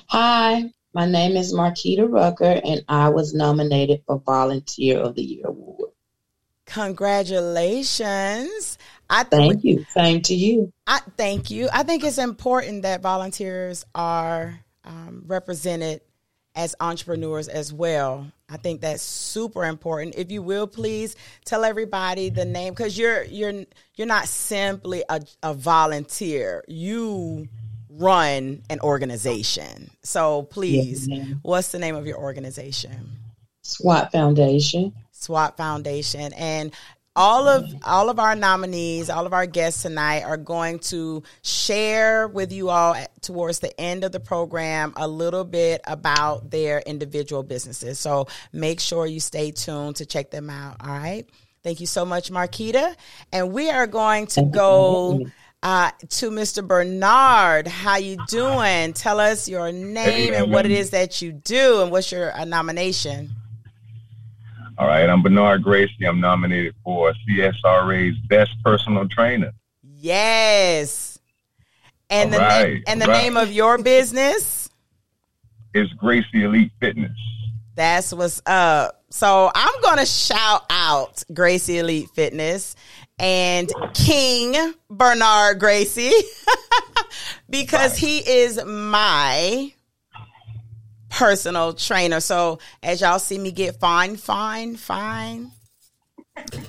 Hi, 0.08 0.72
my 0.94 1.06
name 1.06 1.36
is 1.36 1.54
Marquita 1.54 2.10
Rucker, 2.10 2.62
and 2.64 2.86
I 2.88 3.10
was 3.10 3.34
nominated 3.34 4.04
for 4.08 4.22
Volunteer 4.26 5.00
of 5.00 5.16
the 5.16 5.24
Year 5.24 5.48
award. 5.48 5.90
Congratulations. 6.66 8.78
I 9.10 9.24
Thank 9.24 9.64
you. 9.64 9.86
Same 9.90 10.22
to 10.24 10.36
you. 10.36 10.74
I 10.86 11.00
thank 11.18 11.50
you. 11.50 11.70
I 11.72 11.84
think 11.84 12.04
it's 12.04 12.18
important 12.18 12.84
that 12.84 13.02
volunteers 13.02 13.86
are 13.96 14.60
um, 14.84 15.24
represented 15.26 16.02
as 16.56 16.76
entrepreneurs 16.80 17.48
as 17.48 17.72
well. 17.72 18.32
I 18.50 18.58
think 18.58 18.82
that's 18.82 19.04
super 19.04 19.64
important. 19.66 20.16
If 20.16 20.32
you 20.32 20.42
will, 20.42 20.68
please 20.68 21.16
tell 21.46 21.64
everybody 21.64 22.30
the 22.30 22.46
name 22.46 22.74
because 22.74 22.98
you're 22.98 23.24
you're 23.24 23.66
you're 23.96 24.08
not 24.08 24.28
simply 24.28 25.04
a, 25.08 25.22
a 25.44 25.54
volunteer. 25.54 26.64
You 26.68 27.48
run 27.90 28.64
an 28.70 28.80
organization. 28.82 29.92
So 30.04 30.44
please, 30.44 31.08
Yes, 31.08 31.28
what's 31.42 31.72
the 31.72 31.80
name 31.80 31.96
of 31.96 32.08
your 32.08 32.18
organization? 32.18 33.12
SWAT 33.62 34.12
Foundation. 34.12 34.94
SWAT 35.12 35.58
Foundation 35.58 36.32
and 36.34 36.72
all 37.18 37.48
of 37.48 37.74
all 37.84 38.10
of 38.12 38.20
our 38.20 38.36
nominees, 38.36 39.10
all 39.10 39.26
of 39.26 39.34
our 39.34 39.48
guests 39.48 39.82
tonight 39.82 40.22
are 40.24 40.38
going 40.38 40.78
to 40.80 41.24
share 41.42 42.28
with 42.28 42.54
you 42.54 42.70
all 42.70 42.94
at- 42.94 43.22
towards 43.24 43.60
the 43.60 43.78
end 43.82 44.04
of 44.04 44.12
the 44.12 44.20
program 44.20 44.94
a 44.96 45.08
little 45.08 45.44
bit 45.44 45.82
about 45.86 46.52
their 46.52 46.80
individual 46.80 47.42
businesses. 47.42 47.98
So 47.98 48.28
make 48.54 48.80
sure 48.80 49.08
you 49.08 49.20
stay 49.20 49.50
tuned 49.50 49.96
to 49.98 50.06
check 50.06 50.30
them 50.30 50.50
out. 50.52 50.78
All 50.80 50.90
right. 50.90 51.26
Thank 51.64 51.82
you 51.82 51.88
so 51.88 52.06
much, 52.06 52.30
Marquita. 52.30 52.96
And 53.34 53.52
we 53.52 53.70
are 53.72 53.88
going 53.88 54.28
to 54.28 54.36
Thank 54.36 54.46
you 54.48 54.52
for 54.52 54.58
go 54.58 55.26
uh, 55.64 55.92
to 56.10 56.30
Mr. 56.30 56.66
Bernard. 56.66 57.68
How 57.68 57.98
you 57.98 58.18
doing? 58.28 58.94
Tell 58.94 59.20
us 59.20 59.50
your 59.50 59.72
name 59.72 60.34
and 60.36 60.52
what 60.52 60.66
it 60.66 60.72
is 60.72 60.92
that 60.92 61.20
you 61.22 61.32
do 61.32 61.82
and 61.82 61.92
what's 61.92 62.12
your 62.12 62.32
uh, 62.32 62.46
nomination. 62.46 63.32
All 64.78 64.88
right, 64.88 65.10
I'm 65.10 65.24
Bernard 65.24 65.64
Gracie. 65.64 66.06
I'm 66.06 66.20
nominated 66.20 66.76
for 66.84 67.14
CSRA's 67.28 68.18
Best 68.28 68.52
Personal 68.64 69.08
Trainer. 69.10 69.52
Yes. 69.82 71.18
And 72.10 72.32
the 72.32 72.38
All 72.38 72.44
na- 72.44 72.48
right, 72.48 72.84
and 72.88 73.02
the 73.02 73.08
right. 73.08 73.24
name 73.24 73.38
of 73.38 73.52
your 73.52 73.78
business? 73.78 74.70
is 75.74 75.92
Gracie 75.94 76.44
Elite 76.44 76.72
Fitness. 76.80 77.18
That's 77.76 78.12
what's 78.12 78.42
up. 78.46 79.04
So 79.12 79.52
I'm 79.54 79.82
gonna 79.82 80.06
shout 80.06 80.66
out 80.70 81.24
Gracie 81.34 81.78
Elite 81.78 82.10
Fitness 82.16 82.76
and 83.20 83.72
King 83.94 84.74
Bernard 84.90 85.60
Gracie 85.60 86.12
because 87.50 87.98
he 87.98 88.18
is 88.20 88.64
my 88.66 89.72
personal 91.10 91.74
trainer. 91.74 92.20
So 92.20 92.60
as 92.84 93.02
y'all 93.02 93.20
see 93.20 93.38
me 93.38 93.52
get 93.52 93.80
fine, 93.80 94.16
fine, 94.18 94.76
fine. 94.76 95.52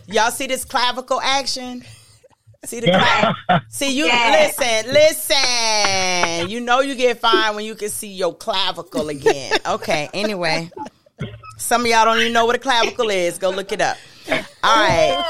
Y'all 0.07 0.31
see 0.31 0.47
this 0.47 0.65
clavicle 0.65 1.21
action? 1.21 1.85
See 2.65 2.81
the 2.81 2.89
clav- 2.89 3.63
see 3.69 3.97
you 3.97 4.07
listen, 4.07 4.93
listen. 4.93 6.49
You 6.49 6.61
know 6.61 6.81
you 6.81 6.95
get 6.95 7.21
fine 7.21 7.55
when 7.55 7.65
you 7.65 7.75
can 7.75 7.89
see 7.89 8.13
your 8.13 8.35
clavicle 8.35 9.09
again. 9.09 9.59
Okay, 9.67 10.09
anyway. 10.13 10.71
Some 11.59 11.83
of 11.83 11.87
y'all 11.89 12.05
don't 12.05 12.19
even 12.19 12.33
know 12.33 12.47
what 12.47 12.57
a 12.57 12.59
clavicle 12.59 13.11
is. 13.11 13.39
Go 13.39 13.51
look 13.51 13.73
it 13.73 13.81
up. 13.81 13.97
All 14.31 14.43
right. 14.63 15.25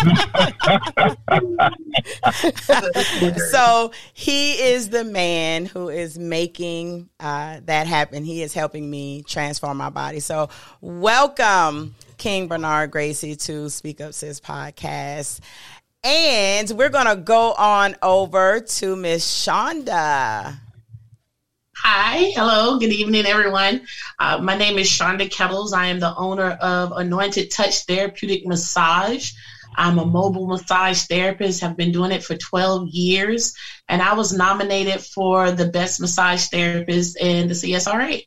so 3.50 3.92
he 4.12 4.52
is 4.52 4.90
the 4.90 5.04
man 5.04 5.66
who 5.66 5.88
is 5.88 6.18
making 6.18 7.08
uh, 7.18 7.60
that 7.64 7.86
happen. 7.86 8.24
He 8.24 8.42
is 8.42 8.54
helping 8.54 8.90
me 8.90 9.22
transform 9.22 9.76
my 9.76 9.90
body. 9.90 10.20
So 10.20 10.48
welcome, 10.80 11.94
King 12.18 12.48
Bernard 12.48 12.90
Gracie, 12.90 13.36
to 13.36 13.68
Speak 13.68 14.00
Up 14.00 14.14
Sis 14.14 14.40
podcast. 14.40 15.40
And 16.02 16.70
we're 16.70 16.88
gonna 16.88 17.16
go 17.16 17.52
on 17.52 17.96
over 18.02 18.60
to 18.60 18.96
Miss 18.96 19.26
Shonda. 19.26 20.56
Hi, 21.82 22.30
hello, 22.34 22.78
good 22.78 22.92
evening, 22.92 23.24
everyone. 23.24 23.86
Uh, 24.18 24.36
my 24.36 24.54
name 24.54 24.78
is 24.78 24.86
Shonda 24.86 25.30
Kettles. 25.30 25.72
I 25.72 25.86
am 25.86 25.98
the 25.98 26.14
owner 26.14 26.50
of 26.60 26.92
Anointed 26.92 27.50
Touch 27.50 27.86
Therapeutic 27.86 28.46
Massage. 28.46 29.32
I'm 29.76 29.98
a 29.98 30.04
mobile 30.04 30.46
massage 30.46 31.04
therapist, 31.04 31.62
have 31.62 31.78
been 31.78 31.90
doing 31.90 32.12
it 32.12 32.22
for 32.22 32.36
12 32.36 32.88
years, 32.88 33.56
and 33.88 34.02
I 34.02 34.12
was 34.12 34.30
nominated 34.30 35.00
for 35.00 35.52
the 35.52 35.68
best 35.68 36.02
massage 36.02 36.48
therapist 36.48 37.18
in 37.18 37.48
the 37.48 37.54
CSRA. 37.54 38.26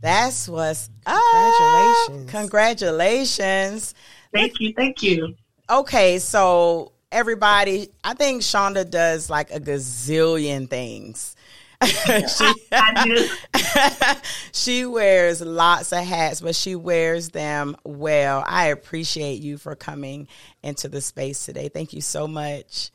That's 0.00 0.48
what's 0.48 0.88
up. 1.04 1.20
Congratulations. 1.30 2.30
Congratulations. 2.30 3.94
Thank 4.32 4.58
you, 4.58 4.72
thank 4.74 5.02
you. 5.02 5.34
Okay, 5.68 6.18
so 6.18 6.92
everybody, 7.12 7.90
I 8.02 8.14
think 8.14 8.40
Shonda 8.40 8.88
does 8.88 9.28
like 9.28 9.50
a 9.50 9.60
gazillion 9.60 10.70
things. 10.70 11.36
she, 12.28 12.52
she 14.52 14.84
wears 14.84 15.40
lots 15.40 15.92
of 15.92 16.04
hats, 16.04 16.40
but 16.40 16.54
she 16.54 16.76
wears 16.76 17.30
them 17.30 17.76
well. 17.84 18.44
I 18.46 18.66
appreciate 18.66 19.40
you 19.40 19.56
for 19.56 19.74
coming 19.74 20.28
into 20.62 20.88
the 20.88 21.00
space 21.00 21.46
today. 21.46 21.68
Thank 21.68 21.92
you 21.92 22.00
so 22.00 22.28
much. 22.28 22.90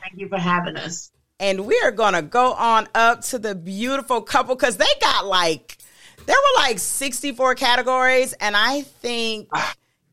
Thank 0.00 0.18
you 0.18 0.28
for 0.28 0.38
having 0.38 0.76
us. 0.76 1.10
And 1.38 1.66
we 1.66 1.78
are 1.84 1.90
going 1.90 2.14
to 2.14 2.22
go 2.22 2.52
on 2.52 2.88
up 2.94 3.22
to 3.26 3.38
the 3.38 3.54
beautiful 3.54 4.22
couple 4.22 4.54
because 4.54 4.76
they 4.76 4.84
got 5.00 5.26
like, 5.26 5.78
there 6.26 6.36
were 6.36 6.62
like 6.62 6.78
64 6.78 7.54
categories, 7.54 8.32
and 8.34 8.56
I 8.56 8.82
think 8.82 9.48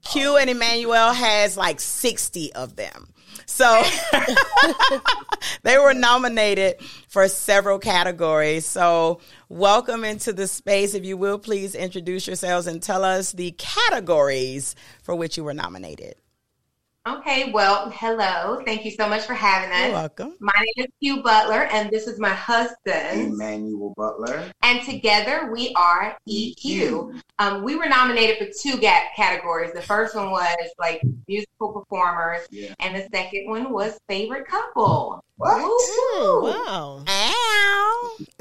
Q 0.04 0.38
and 0.38 0.50
Emmanuel 0.50 1.14
has 1.14 1.58
like 1.58 1.80
60 1.80 2.54
of 2.54 2.76
them. 2.76 3.10
So 3.48 3.82
they 5.64 5.78
were 5.78 5.94
nominated 5.94 6.76
for 7.08 7.28
several 7.28 7.80
categories. 7.80 8.66
So, 8.66 9.22
welcome 9.50 10.04
into 10.04 10.34
the 10.34 10.48
space. 10.48 10.94
If 10.94 11.06
you 11.06 11.18
will, 11.18 11.40
please 11.40 11.74
introduce 11.74 12.28
yourselves 12.28 12.68
and 12.68 12.84
tell 12.84 13.04
us 13.04 13.32
the 13.32 13.52
categories 13.52 14.76
for 15.02 15.16
which 15.16 15.38
you 15.38 15.44
were 15.44 15.54
nominated. 15.54 16.16
Okay, 17.08 17.52
well, 17.54 17.90
hello. 17.92 18.62
Thank 18.66 18.84
you 18.84 18.92
so 18.92 19.08
much 19.08 19.22
for 19.26 19.34
having 19.34 19.72
us. 19.72 19.78
You're 19.80 19.88
us. 19.90 19.94
welcome. 19.94 20.36
My 20.42 20.52
name 20.58 20.86
is 20.86 20.92
Q 21.02 21.24
Butler, 21.24 21.64
and 21.72 21.90
this 21.90 22.06
is 22.06 22.20
my 22.20 22.32
husband. 22.34 23.32
Emmanuel 23.34 23.94
Butler. 23.96 24.52
And 24.62 24.84
together 24.84 25.50
we 25.50 25.74
are 25.78 26.18
EQ. 26.28 27.22
Um, 27.40 27.64
we 27.64 27.78
were 27.78 27.88
nominated 27.88 28.38
for 28.40 28.54
two 28.62 28.78
ga- 28.78 29.08
categories. 29.16 29.72
The 29.74 29.82
first 29.84 30.16
one 30.16 30.32
was 30.32 30.58
like 30.80 31.02
musical 31.30 31.72
performers, 31.72 32.42
Yeah. 32.52 32.74
and 32.80 32.94
the 32.94 33.08
second 33.14 33.48
one 33.48 33.72
was 33.72 33.98
favorite 34.10 34.46
couple. 34.46 35.24
What? 35.38 35.62
Woo-hoo. 35.62 36.44
Wow. 36.44 37.04
Ow. 37.08 38.18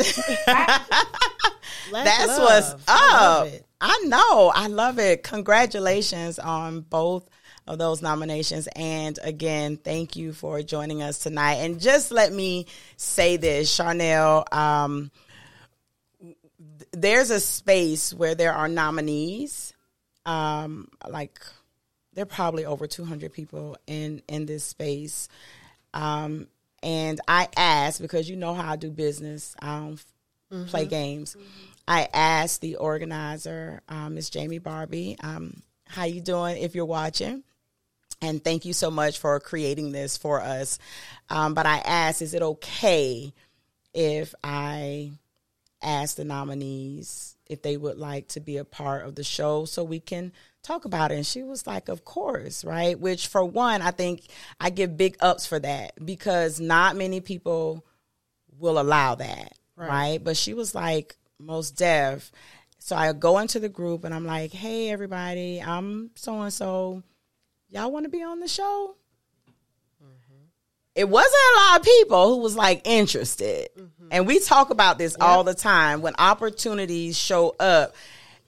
That's 1.93 2.39
love. 2.39 2.41
what's 2.73 2.85
I 2.89 3.13
love 3.13 3.47
up. 3.47 3.53
it. 3.53 3.65
I 3.81 4.03
know. 4.07 4.51
I 4.55 4.67
love 4.67 4.99
it. 4.99 5.23
Congratulations 5.23 6.39
on 6.41 6.81
both 6.81 7.29
of 7.67 7.79
those 7.79 8.03
nominations. 8.03 8.69
And 8.77 9.19
again, 9.23 9.77
thank 9.77 10.17
you 10.17 10.33
for 10.33 10.63
joining 10.63 11.03
us 11.03 11.19
tonight. 11.19 11.55
And 11.55 11.81
just 11.81 12.11
let 12.11 12.33
me 12.33 12.67
say 12.97 13.37
this, 13.37 13.77
Charnell, 13.77 14.53
um, 14.55 15.11
there's 16.93 17.31
a 17.31 17.41
space 17.41 18.15
where 18.15 18.35
there 18.35 18.53
are 18.53 18.69
nominees. 18.69 19.73
Um, 20.25 20.89
like 21.09 21.41
there 22.15 22.23
are 22.23 22.27
probably 22.27 22.65
over 22.65 22.87
200 22.87 23.33
people 23.33 23.77
in 23.87 24.23
in 24.29 24.47
this 24.47 24.65
space. 24.65 25.29
Um, 25.95 26.49
and 26.83 27.21
I 27.27 27.49
asked 27.57 28.01
because 28.01 28.29
you 28.29 28.37
know 28.37 28.55
how 28.55 28.73
I 28.73 28.77
do 28.77 28.91
business. 28.91 29.55
I 29.61 29.79
don't 29.79 29.93
f- 30.51 30.69
play 30.69 30.87
games. 30.87 31.37
I 31.89 32.09
asked 32.13 32.61
the 32.61 32.77
organizer, 32.77 33.83
um, 33.89 34.15
Miss 34.15 34.31
Jamie 34.31 34.59
Barbie, 34.59 35.17
um, 35.23 35.63
how 35.87 36.05
you 36.05 36.21
doing 36.21 36.59
if 36.59 36.75
you're 36.75 36.85
watching? 36.85 37.45
And 38.23 38.43
thank 38.43 38.65
you 38.65 38.73
so 38.73 38.91
much 38.91 39.19
for 39.19 39.39
creating 39.41 39.93
this 39.93 40.17
for 40.17 40.41
us. 40.41 40.79
Um, 41.29 41.55
but 41.55 41.67
I 41.67 41.79
asked, 41.79 42.23
is 42.23 42.35
it 42.35 42.43
okay 42.43 43.33
if 43.95 44.35
I 44.43 45.13
ask 45.83 46.17
the 46.17 46.25
nominees 46.25 47.37
if 47.49 47.63
they 47.63 47.77
would 47.77 47.99
like 47.99 48.29
to 48.29 48.41
be 48.41 48.57
a 48.57 48.65
part 48.65 49.05
of 49.05 49.15
the 49.15 49.23
show 49.23 49.65
so 49.65 49.85
we 49.85 50.01
can 50.01 50.33
talk 50.63 50.85
about 50.85 51.13
it? 51.13 51.17
And 51.17 51.27
she 51.27 51.43
was 51.43 51.67
like, 51.67 51.89
of 51.89 52.05
course, 52.05 52.65
right? 52.65 52.99
Which, 52.99 53.27
for 53.27 53.45
one, 53.45 53.83
I 53.83 53.91
think 53.91 54.23
I 54.59 54.71
give 54.71 54.97
big 54.97 55.17
ups 55.21 55.47
for 55.47 55.59
that 55.59 55.93
because 56.05 56.59
not 56.59 56.97
many 56.97 57.21
people 57.21 57.85
will 58.59 58.81
allow 58.81 59.15
that, 59.17 59.53
right? 59.77 59.89
right? 59.89 60.25
But 60.25 60.37
she 60.37 60.55
was 60.55 60.75
like, 60.75 61.17
most 61.39 61.77
deaf. 61.77 62.33
So 62.79 62.97
I 62.97 63.13
go 63.13 63.39
into 63.39 63.61
the 63.61 63.69
group 63.69 64.05
and 64.05 64.15
I'm 64.15 64.25
like, 64.25 64.53
hey, 64.53 64.91
everybody, 64.91 65.61
I'm 65.61 66.11
so 66.15 66.41
and 66.41 66.53
so 66.53 67.03
y'all 67.71 67.91
want 67.91 68.05
to 68.05 68.11
be 68.11 68.23
on 68.23 68.41
the 68.41 68.49
show? 68.49 68.97
Mm-hmm. 70.03 70.45
It 70.95 71.09
wasn't 71.09 71.35
a 71.35 71.61
lot 71.61 71.81
of 71.81 71.87
people 71.87 72.35
who 72.35 72.41
was 72.43 72.57
like 72.57 72.83
interested. 72.85 73.69
Mm-hmm. 73.77 74.09
And 74.11 74.27
we 74.27 74.41
talk 74.41 74.71
about 74.71 74.99
this 74.99 75.17
yep. 75.19 75.29
all 75.29 75.45
the 75.45 75.55
time 75.55 76.03
when 76.03 76.15
opportunities 76.19 77.19
show 77.19 77.55
up. 77.59 77.95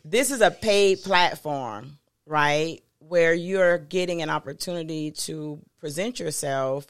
This 0.04 0.30
is 0.30 0.40
a 0.40 0.50
paid 0.50 1.02
platform, 1.02 1.98
right? 2.26 2.82
Where 3.00 3.34
you're 3.34 3.78
getting 3.78 4.22
an 4.22 4.30
opportunity 4.30 5.10
to 5.12 5.60
present 5.80 6.20
yourself 6.20 6.86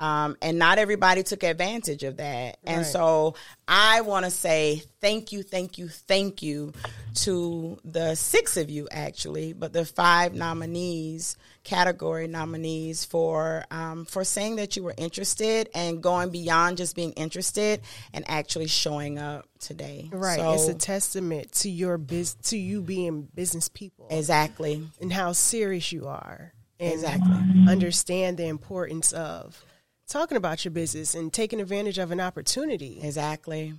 um, 0.00 0.36
and 0.40 0.58
not 0.58 0.78
everybody 0.78 1.22
took 1.24 1.42
advantage 1.42 2.04
of 2.04 2.18
that. 2.18 2.58
And 2.62 2.86
so 2.86 3.34
I 3.66 4.02
want 4.02 4.26
to 4.26 4.30
say 4.30 4.82
thank 5.00 5.32
you, 5.32 5.42
thank 5.42 5.76
you, 5.76 5.88
thank 5.88 6.40
you 6.40 6.72
to 7.16 7.78
the 7.84 8.14
six 8.14 8.56
of 8.56 8.70
you, 8.70 8.86
actually, 8.92 9.54
but 9.54 9.72
the 9.72 9.84
five 9.84 10.34
nominees, 10.34 11.36
category 11.68 12.26
nominees, 12.26 13.04
for 13.04 13.64
um, 13.70 14.06
for 14.06 14.24
saying 14.24 14.56
that 14.56 14.74
you 14.74 14.82
were 14.82 14.94
interested 14.96 15.68
and 15.74 16.02
going 16.02 16.30
beyond 16.30 16.78
just 16.78 16.96
being 16.96 17.12
interested 17.12 17.82
and 18.14 18.24
actually 18.28 18.68
showing 18.68 19.18
up 19.18 19.46
today. 19.60 20.08
Right, 20.10 20.38
so, 20.38 20.54
it's 20.54 20.68
a 20.68 20.74
testament 20.74 21.52
to 21.52 21.70
your 21.70 21.98
biz- 21.98 22.36
to 22.44 22.56
you 22.56 22.80
being 22.80 23.28
business 23.34 23.68
people, 23.68 24.08
exactly, 24.10 24.88
and 25.00 25.12
how 25.12 25.32
serious 25.32 25.92
you 25.92 26.06
are. 26.06 26.54
And 26.80 26.92
exactly. 26.92 27.36
Understand 27.68 28.38
the 28.38 28.46
importance 28.46 29.12
of 29.12 29.62
talking 30.08 30.38
about 30.38 30.64
your 30.64 30.72
business 30.72 31.14
and 31.14 31.32
taking 31.32 31.60
advantage 31.60 31.98
of 31.98 32.12
an 32.12 32.20
opportunity. 32.20 33.00
Exactly. 33.02 33.74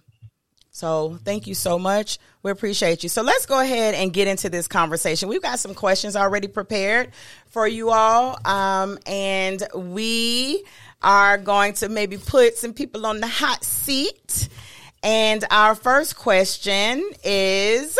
So 0.72 1.20
thank 1.24 1.48
you 1.48 1.56
so 1.56 1.80
much. 1.80 2.20
We 2.44 2.52
appreciate 2.52 3.04
you. 3.04 3.10
So 3.10 3.22
let's 3.22 3.46
go 3.46 3.60
ahead 3.60 3.96
and 3.96 4.14
get 4.14 4.28
into 4.28 4.50
this 4.50 4.68
conversation. 4.68 5.28
We've 5.28 5.42
got 5.42 5.60
some 5.60 5.74
questions 5.74 6.16
already 6.16 6.48
prepared 6.48 7.12
for 7.48 7.68
you 7.68 7.90
all. 7.90 8.38
Um, 8.46 9.00
and 9.06 9.62
we 9.76 10.64
are 11.02 11.38
going 11.38 11.74
to 11.74 11.90
maybe 11.90 12.18
put 12.18 12.58
some 12.58 12.74
people 12.74 13.06
on 13.06 13.20
the 13.20 13.28
hot 13.28 13.64
seat. 13.64 14.50
And 15.02 15.44
our 15.50 15.76
first 15.76 16.16
question 16.16 17.04
is 17.24 17.98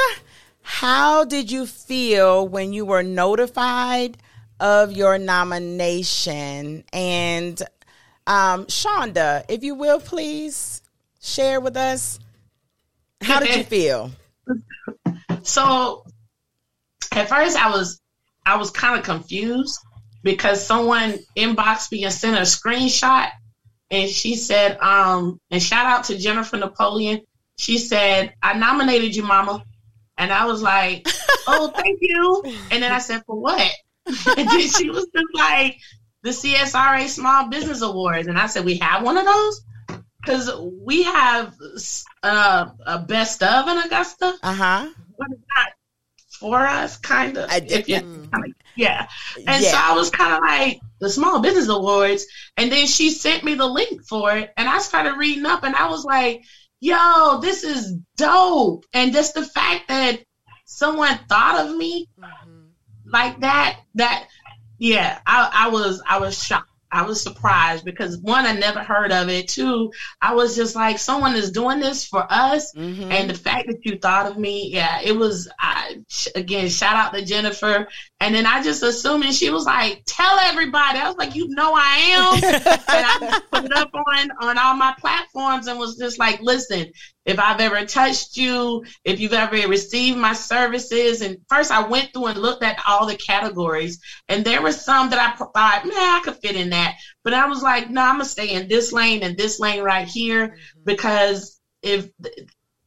How 0.62 1.26
did 1.26 1.52
you 1.52 1.66
feel 1.66 2.48
when 2.48 2.74
you 2.74 2.86
were 2.86 3.04
notified 3.04 4.18
of 4.60 4.92
your 4.92 5.18
nomination? 5.18 6.84
And 6.94 7.62
um, 8.28 8.66
Shonda, 8.66 9.44
if 9.50 9.64
you 9.64 9.76
will, 9.76 10.00
please 10.00 10.82
share 11.22 11.60
with 11.60 11.76
us 11.76 12.20
how 13.22 13.40
did 13.40 13.56
you 13.56 13.64
feel? 13.66 14.12
So, 15.44 16.06
at 17.12 17.30
first, 17.30 17.58
I 17.58 17.70
was 17.72 18.02
I 18.46 18.58
was 18.58 18.72
kind 18.72 18.98
of 19.00 19.06
confused 19.06 19.80
because 20.24 20.66
someone 20.66 21.20
inboxed 21.38 21.92
me 21.92 22.04
and 22.04 22.14
sent 22.14 22.38
a 22.38 22.42
screenshot, 22.42 23.30
and 23.92 24.10
she 24.10 24.36
said, 24.36 24.78
um, 24.80 25.40
and 25.52 25.62
shout 25.62 25.86
out 25.86 26.06
to 26.06 26.18
Jennifer 26.18 26.58
Napoleon. 26.58 27.22
She 27.58 27.78
said, 27.78 28.34
"I 28.42 28.54
nominated 28.58 29.16
you, 29.16 29.24
Mama," 29.24 29.64
and 30.18 30.32
I 30.32 30.46
was 30.46 30.62
like, 30.62 31.08
"Oh, 31.48 31.72
thank 31.76 32.00
you." 32.02 32.44
And 32.72 32.82
then 32.82 32.92
I 32.92 33.00
said, 33.00 33.24
"For 33.26 33.40
what?" 33.40 33.72
and 34.38 34.50
then 34.50 34.68
she 34.68 34.90
was 34.90 35.06
just 35.14 35.28
like, 35.36 35.78
the 36.22 36.32
CSRA 36.32 37.08
Small 37.08 37.50
Business 37.50 37.82
Awards, 37.82 38.28
and 38.28 38.38
I 38.38 38.48
said 38.48 38.66
we 38.66 38.78
have 38.80 39.04
one 39.04 39.18
of 39.18 39.26
those 39.26 39.62
because 40.22 40.52
we 40.84 41.04
have 41.04 41.56
uh, 42.24 42.70
a 42.86 43.00
best 43.00 43.44
of 43.44 43.68
in 43.68 43.78
Augusta. 43.78 44.36
Uh 44.42 44.54
huh. 44.54 44.90
But 45.18 45.28
it's 45.32 45.44
not 45.56 45.68
for 46.40 46.60
us, 46.60 46.98
kind 46.98 47.38
of. 47.38 47.50
yeah. 48.76 49.08
And 49.46 49.64
yeah. 49.64 49.72
so 49.72 49.78
I 49.78 49.94
was 49.96 50.10
kind 50.10 50.34
of 50.34 50.42
like 50.42 50.80
the 51.00 51.10
Small 51.10 51.42
Business 51.42 51.68
Awards, 51.68 52.26
and 52.58 52.72
then 52.72 52.88
she 52.88 53.12
sent 53.12 53.44
me 53.44 53.56
the 53.56 53.68
link 53.68 54.04
for 54.08 54.36
it, 54.36 54.52
and 54.58 54.68
I 54.68 54.80
started 54.80 55.18
reading 55.18 55.46
up, 55.46 55.64
and 55.64 55.76
I 55.76 55.90
was 55.90 56.06
like, 56.06 56.44
"Yo, 56.80 57.40
this 57.42 57.64
is 57.64 57.94
dope!" 58.16 58.86
And 58.94 59.14
just 59.14 59.34
the 59.34 59.44
fact 59.44 59.90
that 59.90 60.20
someone 60.66 61.20
thought 61.28 61.68
of 61.68 61.76
me 61.76 62.08
mm-hmm. 62.18 62.68
like 63.06 63.42
that, 63.42 63.80
that 63.96 64.28
yeah, 64.78 65.20
I, 65.26 65.50
I 65.54 65.70
was 65.70 66.02
I 66.08 66.20
was 66.20 66.42
shocked. 66.42 66.69
I 66.92 67.04
was 67.04 67.22
surprised 67.22 67.86
because 67.86 68.18
one, 68.18 68.46
I 68.46 68.54
never 68.54 68.80
heard 68.80 69.12
of 69.12 69.30
it. 69.30 69.48
Two, 69.48 69.92
I 70.22 70.34
was 70.34 70.56
just 70.56 70.76
like, 70.76 70.98
someone 70.98 71.36
is 71.36 71.52
doing 71.52 71.80
this 71.80 72.06
for 72.06 72.26
us, 72.30 72.74
mm-hmm. 72.74 73.12
and 73.12 73.30
the 73.30 73.36
fact 73.36 73.68
that 73.68 73.86
you 73.86 73.98
thought 73.98 74.30
of 74.30 74.38
me, 74.38 74.70
yeah, 74.70 75.00
it 75.04 75.16
was. 75.16 75.50
I 75.60 75.98
again, 76.36 76.70
shout 76.70 76.96
out 76.96 77.14
to 77.14 77.24
Jennifer, 77.24 77.88
and 78.20 78.34
then 78.34 78.46
I 78.46 78.64
just 78.64 78.84
assuming 78.84 79.32
she 79.32 79.50
was 79.50 79.66
like, 79.66 80.04
tell 80.06 80.40
everybody. 80.40 81.00
I 81.00 81.08
was 81.08 81.18
like, 81.18 81.36
you 81.36 81.48
know, 81.50 81.74
I 81.76 81.98
am, 82.12 82.44
and 82.44 82.84
I 82.88 83.42
put 83.52 83.66
it 83.66 83.74
up 83.74 83.92
on 83.94 84.32
on 84.42 84.58
all 84.58 84.76
my 84.76 84.96
platforms 85.00 85.68
and 85.68 85.80
was 85.80 85.98
just 85.98 86.20
like, 86.20 86.42
listen, 86.42 86.92
if 87.30 87.40
I've 87.40 87.62
ever 87.62 87.86
touched 87.86 88.38
you, 88.38 88.84
if 89.06 89.20
you've 89.20 89.34
ever 89.34 89.56
received 89.68 90.18
my 90.18 90.34
services. 90.34 91.22
And 91.22 91.38
first, 91.48 91.72
I 91.72 91.88
went 91.88 92.12
through 92.12 92.26
and 92.26 92.40
looked 92.40 92.64
at 92.64 92.82
all 92.88 93.06
the 93.06 93.16
categories, 93.16 94.00
and 94.28 94.44
there 94.44 94.64
were 94.64 94.72
some 94.72 95.12
that 95.12 95.20
I 95.20 95.38
thought, 95.38 95.86
man, 95.86 95.94
I 95.96 96.22
could 96.24 96.38
fit 96.38 96.56
in 96.56 96.72
that. 96.72 96.96
But 97.24 97.36
I 97.36 97.46
was 97.46 97.62
like, 97.62 97.88
no, 97.92 98.02
I'm 98.02 98.16
gonna 98.16 98.26
stay 98.26 98.50
in 98.50 98.68
this 98.68 98.92
lane 98.92 99.22
and 99.22 99.38
this 99.38 99.60
lane 99.60 99.84
right 99.84 100.08
here 100.08 100.48
mm-hmm. 100.48 100.84
because 100.86 101.60
if 101.84 102.10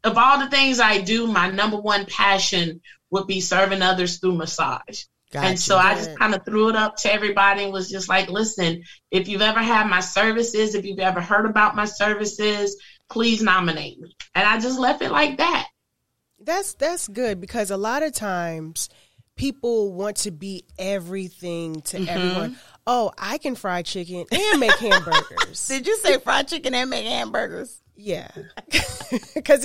of 0.02 0.18
all 0.18 0.40
the 0.40 0.50
things 0.50 0.81
I 0.81 1.00
do, 1.00 1.28
my 1.28 1.48
number 1.48 1.76
one 1.76 2.07
passion 2.07 2.81
would 3.11 3.28
be 3.28 3.40
serving 3.40 3.81
others 3.81 4.18
through 4.18 4.35
massage. 4.35 5.05
Gotcha. 5.33 5.46
And 5.46 5.59
so 5.59 5.78
I 5.78 5.94
just 5.94 6.18
kind 6.18 6.35
of 6.35 6.44
threw 6.44 6.68
it 6.68 6.76
up 6.76 6.96
to 6.98 7.12
everybody 7.12 7.62
and 7.62 7.72
was 7.72 7.90
just 7.90 8.09
like, 8.09 8.28
listen, 8.28 8.83
if 9.11 9.28
you've 9.28 9.40
ever 9.40 9.61
had 9.61 9.88
my 9.88 10.00
services, 10.00 10.74
if 10.74 10.85
you've 10.85 10.98
ever 10.98 11.22
heard 11.22 11.46
about 11.46 11.74
my 11.74 11.87
services, 11.87 12.76
please 13.12 13.42
nominate 13.42 14.01
me. 14.01 14.16
And 14.35 14.48
I 14.48 14.59
just 14.59 14.79
left 14.79 15.03
it 15.03 15.11
like 15.11 15.38
that. 15.38 15.68
That's 16.40 16.75
that's 16.75 17.07
good 17.07 17.40
because 17.40 17.70
a 17.70 17.77
lot 17.77 18.03
of 18.03 18.12
times 18.12 18.88
people 19.37 19.92
want 19.92 20.16
to 20.18 20.31
be 20.31 20.64
everything 20.79 21.81
to 21.83 21.98
mm-hmm. 21.98 22.09
everyone. 22.09 22.57
Oh, 22.87 23.12
I 23.16 23.38
can 23.38 23.55
fry 23.55 23.83
chicken 23.83 24.25
and 24.31 24.61
make 24.61 24.77
hamburgers. 24.79 25.68
Did 25.68 25.87
you 25.87 25.96
say 25.98 26.18
fried 26.18 26.48
chicken 26.48 26.75
and 26.75 26.90
make 26.90 27.05
hamburgers? 27.05 27.81
Yeah, 27.94 28.29
because 29.35 29.64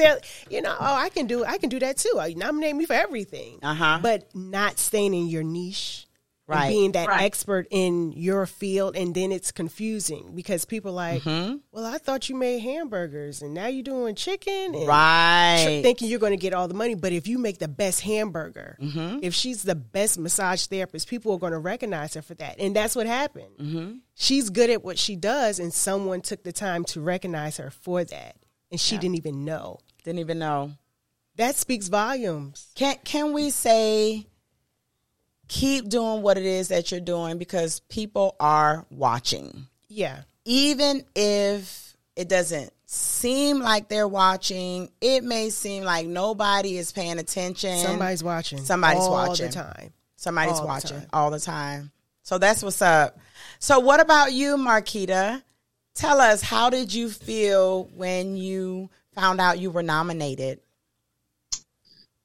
you 0.49 0.62
know 0.62 0.75
oh 0.77 0.93
I 0.93 1.10
can 1.10 1.25
do 1.25 1.43
I 1.45 1.57
can 1.57 1.69
do 1.69 1.79
that 1.79 1.97
too. 1.97 2.21
You 2.27 2.36
nominate 2.36 2.75
me 2.75 2.86
for 2.86 2.93
everything, 2.93 3.60
uh 3.63 3.73
huh. 3.73 3.99
But 4.03 4.36
not 4.36 4.77
staying 4.77 5.13
in 5.13 5.27
your 5.27 5.43
niche 5.43 6.07
right. 6.47 6.69
being 6.69 6.93
that 6.93 7.07
right. 7.07 7.21
expert 7.21 7.67
in 7.69 8.12
your 8.13 8.45
field 8.45 8.95
and 8.95 9.13
then 9.13 9.31
it's 9.31 9.51
confusing 9.51 10.31
because 10.33 10.65
people 10.65 10.93
like 10.93 11.21
mm-hmm. 11.23 11.57
well 11.71 11.86
i 11.86 11.97
thought 11.97 12.29
you 12.29 12.36
made 12.36 12.60
hamburgers 12.60 13.41
and 13.41 13.53
now 13.53 13.67
you're 13.67 13.83
doing 13.83 14.15
chicken 14.15 14.73
right 14.86 15.79
thinking 15.83 16.07
you're 16.07 16.19
going 16.19 16.31
to 16.31 16.38
get 16.38 16.53
all 16.53 16.67
the 16.67 16.73
money 16.73 16.95
but 16.95 17.12
if 17.12 17.27
you 17.27 17.38
make 17.38 17.60
the 17.60 17.67
best 17.67 18.01
hamburger 18.01 18.77
mm-hmm. 18.81 19.19
if 19.21 19.33
she's 19.33 19.63
the 19.63 19.75
best 19.75 20.17
massage 20.17 20.65
therapist 20.65 21.10
people 21.10 21.33
are 21.33 21.39
going 21.39 21.53
to 21.53 21.60
recognize 21.60 22.13
her 22.13 22.21
for 22.21 22.33
that 22.36 22.60
and 22.60 22.75
that's 22.75 22.95
what 22.95 23.07
happened 23.07 23.57
mm-hmm. 23.60 23.93
she's 24.15 24.49
good 24.49 24.69
at 24.69 24.83
what 24.83 24.97
she 24.97 25.15
does 25.15 25.60
and 25.60 25.73
someone 25.73 26.21
took 26.21 26.43
the 26.43 26.53
time 26.53 26.83
to 26.83 27.01
recognize 27.01 27.57
her 27.57 27.69
for 27.69 28.03
that 28.03 28.36
and 28.71 28.79
she 28.79 28.95
yeah. 28.95 29.01
didn't 29.01 29.17
even 29.17 29.43
know 29.43 29.79
didn't 30.03 30.19
even 30.19 30.39
know 30.39 30.71
that 31.36 31.55
speaks 31.55 31.89
volumes 31.89 32.71
can 32.75 32.95
can 33.03 33.33
we 33.33 33.49
say 33.49 34.25
keep 35.47 35.89
doing 35.89 36.21
what 36.21 36.38
it 36.38 36.45
is 36.45 36.69
that 36.69 36.91
you're 36.91 36.99
doing 36.99 37.38
because 37.38 37.79
people 37.81 38.36
are 38.39 38.86
watching. 38.89 39.67
Yeah. 39.88 40.21
Even 40.45 41.03
if 41.15 41.95
it 42.15 42.29
doesn't 42.29 42.71
seem 42.86 43.60
like 43.60 43.89
they're 43.89 44.07
watching, 44.07 44.89
it 45.01 45.23
may 45.23 45.49
seem 45.49 45.83
like 45.83 46.07
nobody 46.07 46.77
is 46.77 46.91
paying 46.91 47.19
attention. 47.19 47.77
Somebody's 47.77 48.23
watching. 48.23 48.60
Somebody's 48.60 49.03
all 49.03 49.12
watching. 49.12 49.45
All 49.45 49.51
the 49.51 49.73
time. 49.73 49.93
Somebody's 50.15 50.60
all 50.60 50.67
watching 50.67 50.99
the 50.99 51.07
all 51.13 51.31
the 51.31 51.39
time. 51.39 51.91
So 52.23 52.38
that's 52.38 52.63
what's 52.63 52.81
up. 52.81 53.17
So 53.60 53.79
what 53.79 53.99
about 53.99 54.33
you, 54.33 54.57
Marquita? 54.57 55.43
Tell 55.93 56.21
us 56.21 56.41
how 56.41 56.69
did 56.69 56.93
you 56.93 57.10
feel 57.10 57.86
when 57.95 58.38
you 58.38 58.89
found 59.13 59.41
out 59.41 59.60
you 59.60 59.71
were 59.71 59.83
nominated? 59.83 60.60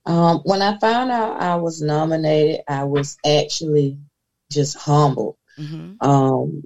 Um, 0.05 0.41
when 0.45 0.63
I 0.63 0.79
found 0.79 1.11
out 1.11 1.41
I 1.41 1.57
was 1.57 1.81
nominated, 1.81 2.63
I 2.69 2.85
was 2.85 3.17
actually 3.25 3.99
just 4.51 4.77
humbled 4.77 5.37
Mm-hmm. 5.59 6.09
Um, 6.09 6.63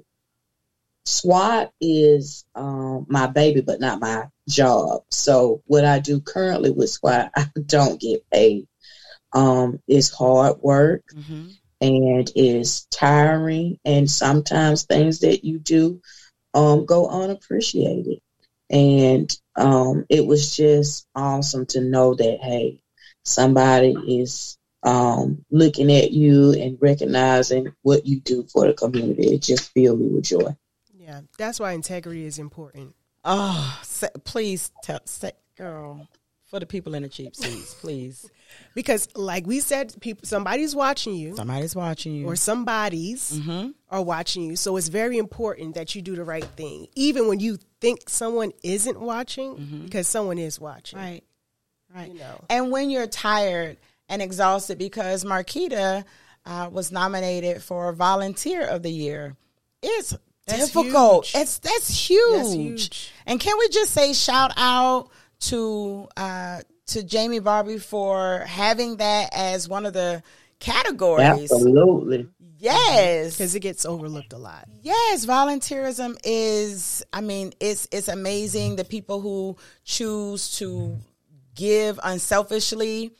SWAT 1.05 1.73
is 1.81 2.45
um, 2.55 3.07
my 3.09 3.27
baby, 3.27 3.61
but 3.61 3.81
not 3.81 4.01
my 4.01 4.25
job. 4.49 5.03
So 5.11 5.63
what 5.67 5.85
I 5.85 5.99
do 5.99 6.21
currently 6.21 6.71
with 6.71 6.91
SWAT, 6.91 7.31
I 7.37 7.49
don't 7.67 8.01
get 8.01 8.29
paid. 8.31 8.67
Um, 9.33 9.81
it's 9.87 10.11
hard 10.11 10.59
work 10.63 11.03
Mm-hmm. 11.15 11.49
and 11.81 12.33
it's 12.35 12.87
tiring, 12.87 13.79
and 13.85 14.11
sometimes 14.11 14.85
things 14.85 15.21
that 15.21 15.45
you 15.45 15.59
do 15.59 16.01
um, 16.55 16.87
go 16.87 17.09
unappreciated. 17.09 18.21
And 18.71 19.31
um, 19.57 20.07
it 20.09 20.27
was 20.27 20.57
just 20.57 21.07
awesome 21.15 21.67
to 21.67 21.81
know 21.81 22.15
that 22.15 22.39
hey, 22.41 22.81
somebody 23.27 23.95
is 24.21 24.59
um, 24.83 25.45
looking 25.51 25.93
at 25.93 26.13
you 26.13 26.53
and 26.53 26.79
recognizing 26.81 27.75
what 27.83 28.07
you 28.07 28.21
do 28.21 28.45
for 28.45 28.67
the 28.67 28.75
community. 28.75 29.35
It 29.35 29.43
just 29.43 29.73
fills 29.73 29.99
me 29.99 30.09
with 30.09 30.25
joy. 30.25 30.57
Yeah, 30.95 31.23
that's 31.39 31.61
why 31.61 31.73
integrity 31.73 32.25
is 32.25 32.39
important. 32.39 32.95
Oh, 33.25 33.81
say, 33.83 34.09
please 34.25 34.71
tell, 34.83 35.01
say, 35.05 35.33
girl, 35.57 36.09
for 36.47 36.61
the 36.61 36.67
people 36.67 36.95
in 36.95 37.03
the 37.03 37.09
cheap 37.09 37.35
seats, 37.35 37.75
please. 37.75 38.31
Because, 38.77 39.09
like 39.17 39.45
we 39.45 39.59
said, 39.59 39.93
people 40.01 40.25
somebody's 40.25 40.75
watching 40.75 41.15
you, 41.15 41.35
Somebody's 41.35 41.75
watching 41.75 42.15
you. 42.15 42.27
or 42.27 42.37
somebody's 42.37 43.33
mm-hmm. 43.33 43.71
are 43.91 44.03
watching 44.03 44.45
you. 44.45 44.55
So 44.55 44.77
it's 44.77 44.87
very 44.87 45.19
important 45.19 45.75
that 45.75 45.97
you 45.97 46.01
do 46.01 46.15
the 46.15 46.23
right 46.23 46.45
thing, 46.45 46.87
even 46.95 47.27
when 47.27 47.41
you 47.41 47.59
think 47.81 48.09
someone 48.09 48.53
isn't 48.63 49.01
watching, 49.01 49.83
because 49.85 50.07
someone 50.07 50.39
is 50.39 50.61
watching. 50.61 50.99
Right, 51.01 51.25
right. 51.97 52.13
You 52.13 52.19
know. 52.19 52.45
And 52.49 52.71
when 52.71 52.91
you're 52.91 53.07
tired 53.07 53.77
and 54.09 54.23
exhausted, 54.23 54.79
because 54.79 55.25
Marquita 55.25 56.05
uh, 56.45 56.69
was 56.71 56.93
nominated 56.93 57.63
for 57.63 57.93
Volunteer 57.93 58.67
of 58.67 58.83
the 58.83 58.91
Year, 58.91 59.37
it's 59.83 60.17
That's 60.47 60.71
difficult. 60.73 61.27
huge. 61.27 61.43
It's 61.43 61.59
that's 61.59 62.09
huge. 62.09 62.37
That's 62.37 62.53
huge. 62.53 63.13
And 63.27 63.41
can 63.41 63.59
we 63.59 63.69
just 63.69 63.93
say 63.93 64.13
shout 64.13 64.53
out 64.57 65.11
to 65.41 66.09
uh, 66.17 66.61
to 66.89 67.03
Jamie 67.03 67.41
Barbie 67.41 67.79
for 67.79 68.41
having 68.47 68.97
that 68.99 69.31
as 69.33 69.69
one 69.69 69.87
of 69.87 69.93
the 69.93 70.23
categories? 70.61 71.51
Absolutely. 71.53 72.29
Yes, 72.59 73.37
Because 73.37 73.55
it 73.55 73.61
gets 73.61 73.85
overlooked 73.85 74.33
a 74.33 74.39
lot. 74.39 74.67
Yes, 74.83 75.27
volunteerism 75.27 76.17
is 76.25 77.05
I 77.13 77.21
mean, 77.21 77.53
it's 77.61 77.87
it's 77.93 78.09
amazing 78.09 78.77
the 78.77 78.85
people 78.85 79.21
who 79.21 79.57
choose 79.85 80.57
to 80.59 80.97
give 81.57 81.99
unselfishly 82.03 83.13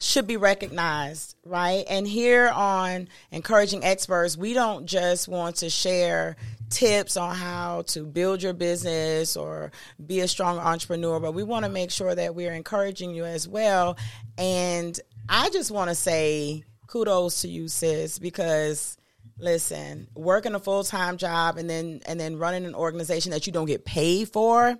should 0.00 0.26
be 0.26 0.36
recognized, 0.36 1.36
right? 1.44 1.84
And 1.88 2.06
here 2.06 2.48
on 2.48 3.08
encouraging 3.30 3.84
experts, 3.84 4.36
we 4.36 4.52
don't 4.52 4.86
just 4.86 5.28
want 5.28 5.56
to 5.56 5.70
share 5.70 6.36
tips 6.68 7.16
on 7.16 7.34
how 7.34 7.82
to 7.86 8.04
build 8.04 8.42
your 8.42 8.52
business 8.52 9.36
or 9.36 9.72
be 10.04 10.20
a 10.20 10.28
strong 10.28 10.58
entrepreneur, 10.58 11.20
but 11.20 11.32
we 11.32 11.42
want 11.42 11.64
to 11.64 11.70
make 11.70 11.90
sure 11.90 12.14
that 12.14 12.34
we're 12.34 12.52
encouraging 12.52 13.14
you 13.14 13.24
as 13.24 13.48
well. 13.48 13.96
And 14.36 14.98
I 15.28 15.48
just 15.50 15.70
want 15.70 15.88
to 15.88 15.94
say 15.94 16.64
kudos 16.86 17.42
to 17.42 17.48
you, 17.48 17.68
sis, 17.68 18.18
because 18.18 18.96
listen, 19.38 20.08
working 20.14 20.54
a 20.54 20.60
full 20.60 20.84
time 20.84 21.16
job 21.16 21.56
and 21.56 21.68
then 21.68 22.00
and 22.06 22.20
then 22.20 22.36
running 22.36 22.66
an 22.66 22.74
organization 22.74 23.32
that 23.32 23.46
you 23.46 23.52
don't 23.52 23.66
get 23.66 23.84
paid 23.84 24.28
for, 24.28 24.76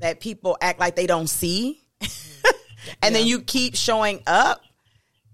that 0.00 0.20
people 0.20 0.56
act 0.60 0.80
like 0.80 0.96
they 0.96 1.06
don't 1.06 1.28
see, 1.28 1.85
and 3.02 3.14
then 3.14 3.26
you 3.26 3.40
keep 3.40 3.74
showing 3.76 4.22
up, 4.26 4.62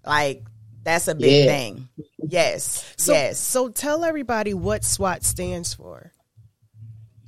like 0.06 0.42
that's 0.84 1.08
a 1.08 1.14
big 1.14 1.44
Yeah. 1.44 1.46
thing. 1.46 1.88
Yes, 2.28 2.84
So, 2.96 3.12
yes. 3.12 3.38
so 3.38 3.68
tell 3.68 4.04
everybody 4.04 4.54
what 4.54 4.84
SWAT 4.84 5.24
stands 5.24 5.74
for. 5.74 6.12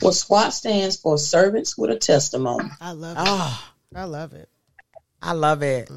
Well, 0.02 0.12
SWAT 0.12 0.52
stands 0.52 0.96
for 0.96 1.16
Servants 1.18 1.78
with 1.78 1.90
a 1.90 1.96
Testimony. 1.96 2.68
I 2.80 2.92
love 2.92 3.16
it. 3.16 3.20
Oh, 3.24 3.64
I 3.94 4.04
love 4.04 4.32
it. 4.34 4.48
I 5.22 5.32
love 5.32 5.62
it. 5.62 5.90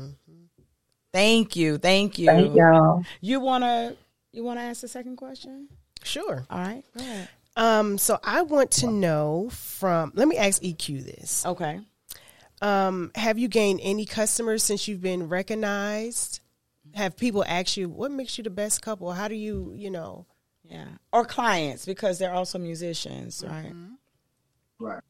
Thank 1.13 1.55
you, 1.55 1.77
thank 1.77 2.19
you. 2.19 2.27
Thank 2.27 2.55
y'all. 2.55 3.03
You 3.21 3.39
wanna 3.39 3.95
you 4.31 4.43
wanna 4.43 4.61
ask 4.61 4.81
the 4.81 4.87
second 4.87 5.15
question? 5.15 5.67
Sure. 6.03 6.45
All 6.49 6.59
right, 6.59 6.83
go 6.95 7.03
ahead. 7.03 7.29
Um, 7.55 7.97
so 7.97 8.19
I 8.23 8.43
want 8.43 8.69
to 8.71 8.87
know 8.91 9.49
from. 9.51 10.11
Let 10.13 10.27
me 10.27 10.37
ask 10.37 10.61
EQ 10.61 11.03
this. 11.03 11.43
Okay. 11.45 11.79
Um, 12.62 13.12
have 13.15 13.38
you 13.38 13.48
gained 13.48 13.80
any 13.84 14.06
customers 14.06 14.63
since 14.63 14.88
you've 14.88 15.02
been 15.02 15.30
recognized? 15.30 16.41
Have 16.96 17.17
people 17.17 17.43
asked 17.48 17.78
you 17.78 17.89
what 17.89 18.12
makes 18.12 18.38
you 18.38 18.43
the 18.43 18.50
best 18.50 18.82
couple? 18.82 19.12
How 19.12 19.28
do 19.28 19.36
you, 19.36 19.74
you 19.76 19.91
know? 19.91 20.26
Yeah, 20.63 20.88
or 21.13 21.24
clients 21.24 21.86
because 21.86 22.20
they're 22.20 22.34
also 22.34 22.60
musicians, 22.60 23.43
right? 23.48 23.74
Right. 24.80 25.02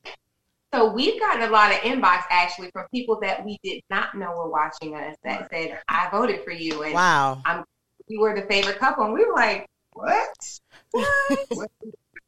So 0.74 0.92
we've 0.92 1.20
gotten 1.20 1.42
a 1.44 1.50
lot 1.50 1.72
of 1.72 1.80
inbox 1.80 2.24
actually 2.30 2.70
from 2.72 2.86
people 2.94 3.20
that 3.22 3.44
we 3.44 3.58
did 3.64 3.82
not 3.90 4.16
know 4.16 4.32
were 4.32 4.50
watching 4.50 4.96
us 4.96 5.16
that 5.24 5.50
said, 5.50 5.80
"I 5.88 6.10
voted 6.12 6.44
for 6.44 6.52
you," 6.52 6.84
and 6.84 6.94
Wow. 6.94 7.42
you 8.08 8.20
were 8.20 8.36
the 8.40 8.46
favorite 8.48 8.78
couple, 8.78 9.06
and 9.06 9.14
we 9.14 9.26
were 9.26 9.34
like, 9.34 9.66
What? 9.94 10.60
What? 11.50 11.72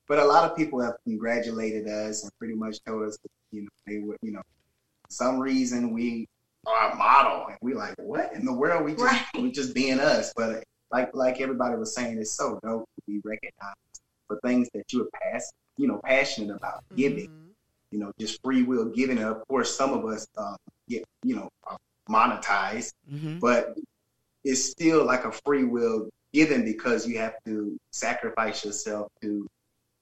but 0.08 0.18
a 0.18 0.26
lot 0.26 0.50
of 0.50 0.58
people 0.58 0.82
have 0.82 0.96
congratulated 1.04 1.88
us 1.88 2.24
and 2.24 2.32
pretty 2.40 2.56
much 2.56 2.78
told 2.86 3.04
us, 3.08 3.18
you 3.52 3.62
know, 3.62 3.70
they 3.86 4.00
were, 4.00 4.18
you 4.24 4.32
know, 4.32 4.40
for 4.40 4.59
some 5.10 5.39
reason 5.39 5.91
we 5.93 6.28
are 6.67 6.91
a 6.91 6.95
model, 6.95 7.48
and 7.48 7.58
we 7.62 7.74
like, 7.74 7.95
what 7.98 8.34
in 8.34 8.45
the 8.45 8.54
world? 8.54 8.86
We 8.86 8.91
just 8.91 9.04
Right. 9.04 9.26
we 9.36 9.52
just 9.52 9.74
being 9.74 10.00
us. 10.00 10.34
But 10.36 10.63
like 10.91 11.13
like 11.15 11.39
everybody 11.41 11.76
was 11.76 11.93
saying, 11.95 12.17
it's 12.19 12.32
so 12.32 12.60
dope 12.63 12.86
to 12.95 13.02
be 13.08 13.19
recognized 13.24 14.02
for 14.28 14.39
things 14.43 14.67
that 14.74 14.84
you're 14.93 15.08
past, 15.24 15.52
you 15.78 15.88
know, 15.88 16.00
passionate 16.04 16.56
about 16.56 16.84
giving. 16.95 17.28
You 17.91 17.98
know, 18.00 18.12
just 18.19 18.39
free 18.43 18.62
will 18.62 18.86
giving. 18.86 19.17
And 19.17 19.26
of 19.28 19.48
course, 19.48 19.76
some 19.76 19.93
of 19.93 20.06
us 20.06 20.28
um, 20.38 20.56
get, 20.88 21.04
you 21.24 21.36
know, 21.36 21.50
monetized 22.10 22.93
Mm-hmm. 23.12 23.39
but 23.39 23.76
it's 24.43 24.63
still 24.63 25.04
like 25.06 25.26
a 25.26 25.32
free 25.45 25.63
will 25.63 26.10
given 26.34 26.63
because 26.63 27.08
you 27.08 27.17
have 27.17 27.34
to 27.45 27.76
sacrifice 27.91 28.63
yourself 28.63 29.08
to 29.22 29.48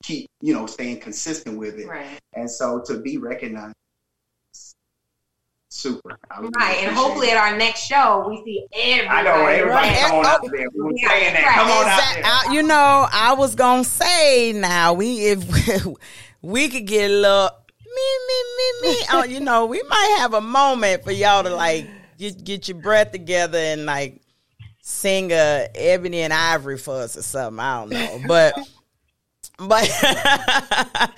keep, 0.04 0.28
you 0.41 0.54
know, 0.54 0.65
staying 0.67 1.00
consistent 1.00 1.58
with 1.58 1.80
it. 1.80 1.88
right, 1.88 2.20
And 2.34 2.50
so 2.52 2.82
to 2.88 3.00
be 3.00 3.17
recognized, 3.17 3.76
super. 5.78 6.18
I 6.32 6.40
really 6.40 6.52
right, 6.58 6.78
and 6.84 6.96
hopefully 6.96 7.28
it. 7.30 7.32
at 7.32 7.38
our 7.38 7.58
next 7.58 7.82
show 7.86 8.26
we 8.30 8.42
see 8.46 8.66
everybody. 8.74 9.08
I 9.20 9.24
know 9.24 9.46
everybody. 9.46 9.88
Right. 9.90 9.98
Come 10.00 10.16
on 10.20 10.26
out 10.26 10.40
Oh. 10.44 10.50
there. 10.52 10.68
We 10.74 10.82
were 10.82 10.92
Yeah, 10.96 11.10
saying 11.10 11.34
that. 11.34 11.44
right. 11.46 11.56
Come 11.56 11.72
on 11.72 11.88
out 11.88 12.13
there. 12.13 12.24
I- 12.26 12.54
you 12.54 12.63
know, 12.63 13.08
I 13.12 13.34
was 13.34 13.56
gonna 13.56 13.84
say 13.84 14.54
now 14.54 14.94
we 14.94 15.20
if 15.28 15.88
we 16.42 16.70
could 16.70 16.86
get 16.88 17.10
a 17.10 17.13
little 17.13 17.50
me 17.86 18.20
me 18.28 18.44
me 18.58 18.90
me. 18.92 19.06
Oh, 19.12 19.24
you 19.24 19.40
know, 19.40 19.66
we 19.66 19.82
might 19.90 20.16
have 20.20 20.34
a 20.34 20.42
moment 20.42 21.04
for 21.04 21.12
y'all 21.12 21.44
to 21.44 21.50
like 21.56 21.88
get 22.18 22.44
get 22.44 22.68
your 22.68 22.78
breath 22.78 23.12
together 23.12 23.58
and 23.58 23.86
like 23.86 24.22
sing 24.82 25.32
a 25.32 25.68
Ebony 25.76 26.22
and 26.22 26.32
Ivory 26.34 26.78
for 26.78 27.02
us 27.02 27.18
or 27.18 27.22
something. 27.22 27.60
I 27.60 27.80
don't 27.82 27.90
know, 27.90 28.20
but. 28.28 28.54
But 29.58 29.89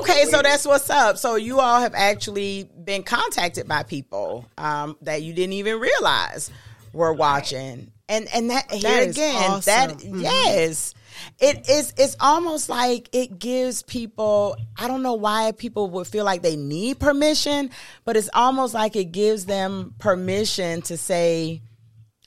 okay, 0.00 0.24
so 0.30 0.40
that's 0.42 0.66
what's 0.66 0.88
up. 0.88 1.18
So 1.18 1.34
you 1.36 1.60
all 1.60 1.80
have 1.80 1.94
actually 1.94 2.68
been 2.84 3.02
contacted 3.02 3.68
by 3.68 3.82
people 3.82 4.46
um, 4.56 4.96
that 5.02 5.22
you 5.22 5.32
didn't 5.34 5.52
even 5.54 5.78
realize 5.78 6.50
were 6.94 7.12
watching, 7.12 7.92
and 8.08 8.28
and 8.32 8.50
that, 8.50 8.70
here 8.70 9.00
is 9.00 9.16
again, 9.16 9.50
awesome. 9.50 9.62
that 9.88 9.98
Mhm. 9.98 10.22
yes, 10.22 10.94
it 11.38 11.68
is. 11.68 11.92
It's 11.98 12.16
almost 12.18 12.70
like 12.70 13.10
it 13.12 13.38
gives 13.38 13.82
people. 13.82 14.56
I 14.78 14.88
don't 14.88 15.02
know 15.02 15.14
why 15.14 15.52
people 15.52 15.90
would 15.90 16.06
feel 16.06 16.24
like 16.24 16.40
they 16.40 16.56
need 16.56 16.98
permission, 16.98 17.68
but 18.06 18.16
it's 18.16 18.30
almost 18.32 18.72
like 18.72 18.96
it 18.96 19.12
gives 19.12 19.44
them 19.44 19.94
permission 19.98 20.80
to 20.82 20.96
say, 20.96 21.60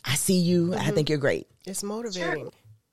"I 0.06 0.14
see 0.14 0.38
you. 0.40 0.76
I 0.76 0.92
think 0.92 1.10
you're 1.10 1.18
great." 1.18 1.48
It's 1.66 1.82
motivating. 1.82 2.52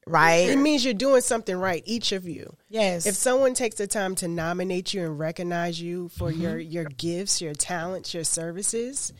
Right? 0.08 0.48
It 0.48 0.56
means 0.56 0.84
you're 0.84 0.94
doing 0.94 1.20
something 1.20 1.56
right, 1.56 1.82
each 1.84 2.12
of 2.12 2.28
you. 2.28 2.56
yes. 2.68 3.06
If 3.06 3.16
someone 3.16 3.54
takes 3.54 3.74
the 3.76 3.88
time 3.88 4.14
to 4.16 4.28
nominate 4.28 4.94
you 4.94 5.04
and 5.04 5.18
recognize 5.18 5.80
you 5.80 6.08
for 6.10 6.30
Mm-hmm. 6.30 6.40
your 6.42 6.58
your 6.58 6.84
gifts, 6.84 7.40
your 7.40 7.54
talents, 7.54 8.14
your 8.14 8.22
services, 8.22 9.12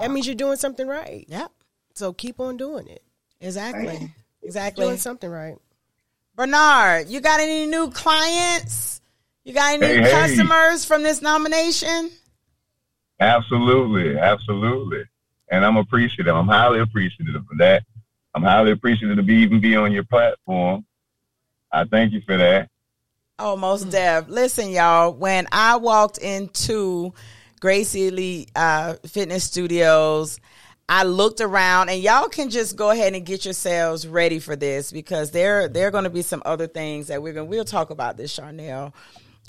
that 0.00 0.10
means 0.10 0.26
you're 0.26 0.34
doing 0.34 0.56
something 0.56 0.86
right. 0.88 1.26
yep. 1.28 1.50
So 1.94 2.14
keep 2.14 2.40
on 2.40 2.56
doing 2.56 2.88
it. 2.88 3.02
Exactly. 3.42 4.10
Exactly. 4.42 4.86
Doing 4.86 4.96
something 4.96 5.28
right. 5.28 5.56
Bernard, 6.34 7.08
you 7.08 7.20
got 7.20 7.38
any 7.40 7.66
new 7.66 7.90
clients? 7.90 9.02
You 9.44 9.52
got 9.52 9.74
any 9.74 9.86
Hey, 9.86 9.96
new 10.00 10.04
hey. 10.06 10.10
customers 10.10 10.84
from 10.86 11.02
this 11.02 11.20
nomination? 11.20 12.10
Absolutely, 13.20 14.18
absolutely. 14.18 15.04
And 15.50 15.64
I'm 15.64 15.76
appreciative. 15.76 16.34
I'm 16.34 16.48
highly 16.48 16.80
appreciative 16.80 17.34
of 17.36 17.58
that. 17.58 17.84
I'm 18.34 18.42
highly 18.42 18.72
appreciative 18.72 19.16
to 19.16 19.22
be 19.22 19.36
even 19.36 19.60
be 19.60 19.76
on 19.76 19.92
your 19.92 20.04
platform. 20.04 20.84
I 21.70 21.84
thank 21.84 22.12
you 22.12 22.20
for 22.22 22.36
that. 22.36 22.68
Oh, 23.38 23.56
most 23.56 23.90
deaf. 23.90 24.28
Listen, 24.28 24.70
y'all, 24.70 25.12
when 25.12 25.46
I 25.50 25.76
walked 25.76 26.18
into 26.18 27.12
Gracie 27.60 28.08
Elite 28.08 28.50
uh, 28.54 28.94
Fitness 29.06 29.44
Studios, 29.44 30.38
I 30.88 31.04
looked 31.04 31.40
around 31.40 31.88
and 31.88 32.02
y'all 32.02 32.28
can 32.28 32.50
just 32.50 32.76
go 32.76 32.90
ahead 32.90 33.14
and 33.14 33.24
get 33.24 33.44
yourselves 33.44 34.06
ready 34.06 34.38
for 34.38 34.56
this 34.56 34.92
because 34.92 35.30
there 35.30 35.68
there 35.68 35.88
are 35.88 35.90
going 35.90 36.04
to 36.04 36.10
be 36.10 36.22
some 36.22 36.42
other 36.44 36.66
things 36.66 37.06
that 37.06 37.22
we're 37.22 37.32
going 37.32 37.48
we'll 37.48 37.64
talk 37.64 37.90
about 37.90 38.16
this 38.16 38.36
Charnell 38.36 38.92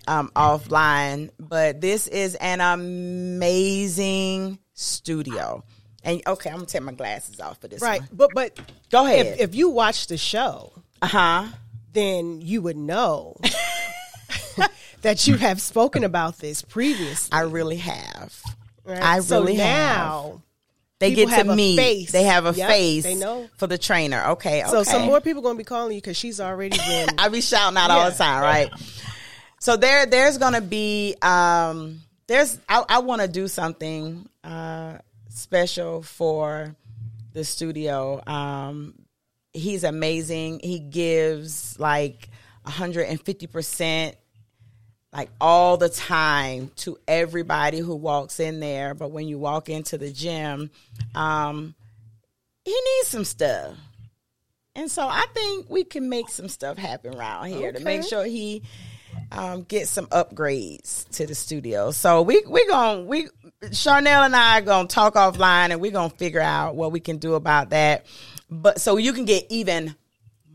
um, 0.07 0.31
offline, 0.35 1.29
but 1.39 1.81
this 1.81 2.07
is 2.07 2.35
an 2.35 2.61
amazing 2.61 4.59
studio. 4.73 5.63
And 6.03 6.21
okay, 6.27 6.49
I'm 6.49 6.57
gonna 6.57 6.65
take 6.67 6.81
my 6.83 6.91
glasses 6.91 7.39
off 7.39 7.59
for 7.61 7.67
this. 7.67 7.81
Right, 7.81 8.01
one. 8.01 8.09
but 8.13 8.29
but 8.33 8.59
Go 8.91 9.05
ahead. 9.05 9.25
if, 9.25 9.39
if 9.39 9.55
you 9.55 9.69
watch 9.69 10.07
the 10.07 10.17
show, 10.17 10.73
uh 11.01 11.07
huh. 11.07 11.45
then 11.93 12.41
you 12.41 12.61
would 12.61 12.75
know 12.77 13.37
that 15.01 15.27
you 15.27 15.37
have 15.37 15.61
spoken 15.61 16.03
about 16.03 16.39
this 16.39 16.61
previously. 16.61 17.29
I 17.31 17.41
really 17.41 17.77
have. 17.77 18.33
right? 18.83 19.01
I 19.01 19.19
so 19.19 19.39
really 19.41 19.55
have. 19.55 19.97
now, 19.97 20.41
They 20.99 21.13
get 21.13 21.29
to 21.29 21.55
face. 21.55 22.11
They 22.11 22.23
have 22.23 22.45
a 22.45 22.53
Yep, 22.53 22.69
face. 22.69 23.03
they 23.03 23.15
know. 23.15 23.49
for 23.57 23.67
the 23.67 23.77
trainer. 23.77 24.23
Okay. 24.31 24.61
Okay. 24.61 24.69
so 24.71 24.83
some 24.83 25.03
more 25.03 25.21
people 25.21 25.41
going 25.41 25.55
to 25.55 25.57
be 25.57 25.63
calling 25.63 25.93
you 25.93 25.97
because 26.01 26.17
she's 26.17 26.39
already 26.39 26.77
been. 26.77 27.09
I 27.17 27.29
be 27.29 27.41
shouting 27.41 27.77
out 27.77 27.91
all 27.91 28.09
the 28.09 28.15
time, 28.17 28.41
right? 28.41 28.69
So 29.59 29.77
there, 29.77 30.05
there's 30.05 30.37
gonna 30.37 30.59
be, 30.61 31.15
um, 31.21 32.01
there's, 32.27 32.57
I, 32.67 32.83
I 32.89 32.99
want 32.99 33.21
to 33.21 33.27
do 33.29 33.47
something 33.47 34.27
uh, 34.43 34.97
special 35.33 36.03
for 36.03 36.75
the 37.33 37.43
studio. 37.43 38.21
Um, 38.25 38.93
he's 39.51 39.83
amazing. 39.83 40.59
He 40.63 40.79
gives 40.79 41.79
like 41.79 42.29
150 42.63 43.47
percent, 43.47 44.15
like 45.11 45.29
all 45.41 45.77
the 45.77 45.89
time 45.89 46.71
to 46.77 46.97
everybody 47.07 47.79
who 47.79 47.95
walks 47.95 48.39
in 48.39 48.59
there. 48.59 48.93
But 48.93 49.11
when 49.11 49.27
you 49.27 49.37
walk 49.37 49.69
into 49.69 49.97
the 49.97 50.11
gym, 50.11 50.69
um, 51.15 51.75
he 52.63 52.71
needs 52.71 53.07
some 53.07 53.25
stuff. 53.25 53.75
And 54.75 54.89
so 54.89 55.07
I 55.07 55.25
think 55.33 55.69
we 55.69 55.83
can 55.83 56.09
make 56.09 56.29
some 56.29 56.49
stuff 56.49 56.77
happen 56.77 57.15
around 57.15 57.47
here 57.47 57.71
to 57.71 57.79
make 57.79 58.03
sure 58.03 58.25
he 58.25 58.63
um, 59.31 59.63
gets 59.63 59.89
some 59.89 60.07
upgrades 60.07 61.07
to 61.11 61.27
the 61.27 61.35
studio. 61.35 61.91
So 61.91 62.21
we 62.23 62.43
we 62.47 62.65
gonna 62.67 63.01
we 63.01 63.27
Charnell 63.71 64.25
and 64.25 64.35
I 64.35 64.59
are 64.59 64.61
gonna 64.61 64.87
talk 64.87 65.15
offline 65.15 65.71
and 65.71 65.79
we're 65.79 65.91
gonna 65.91 66.09
figure 66.09 66.41
out 66.41 66.75
what 66.75 66.91
we 66.91 66.99
can 66.99 67.17
do 67.17 67.35
about 67.35 67.69
that. 67.71 68.05
But 68.49 68.81
so 68.81 68.97
you 68.97 69.13
can 69.13 69.25
get 69.25 69.45
even 69.49 69.95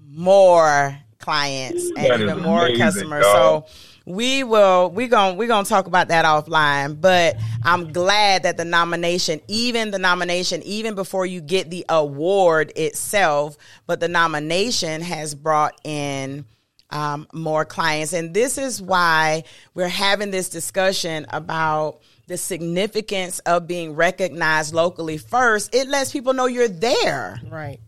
more 0.07 0.99
clients 1.19 1.91
and 1.97 2.23
even 2.23 2.43
more 2.43 2.67
amazing, 2.67 2.79
customers. 2.79 3.25
dog. 3.25 3.67
So 3.67 3.67
we 4.09 4.43
will 4.43 4.91
we 4.91 5.07
gonna 5.07 5.35
we 5.35 5.47
going 5.47 5.65
to 5.65 5.69
talk 5.69 5.87
about 5.87 6.09
that 6.09 6.25
offline 6.25 6.99
but 6.99 7.37
i'm 7.63 7.93
glad 7.93 8.43
that 8.45 8.57
the 8.57 8.65
nomination 8.65 9.39
even 9.49 9.91
the 9.91 9.99
nomination 9.99 10.63
even 10.63 10.95
before 10.95 11.27
you 11.27 11.43
get 11.43 11.69
the 11.69 11.85
award 11.91 12.73
itself 12.75 13.59
but 13.87 14.01
the 14.01 14.09
nomination 14.09 15.03
has 15.03 15.35
brought 15.35 15.79
in 15.85 16.47
um, 16.89 17.29
more 17.35 17.67
clients 17.67 18.15
and 18.15 18.33
this 18.33 18.57
is 18.57 18.81
why 18.81 19.45
we're 19.75 19.89
having 19.89 20.31
this 20.31 20.49
discussion 20.49 21.27
about 21.29 22.01
the 22.29 22.37
significance 22.37 23.41
of 23.41 23.67
being 23.67 23.95
recognized 23.95 24.73
locally 24.73 25.19
first 25.19 25.75
it 25.75 25.89
lets 25.89 26.13
people 26.13 26.33
know 26.33 26.47
you're 26.47 26.69
there 26.69 27.41
right. 27.51 27.81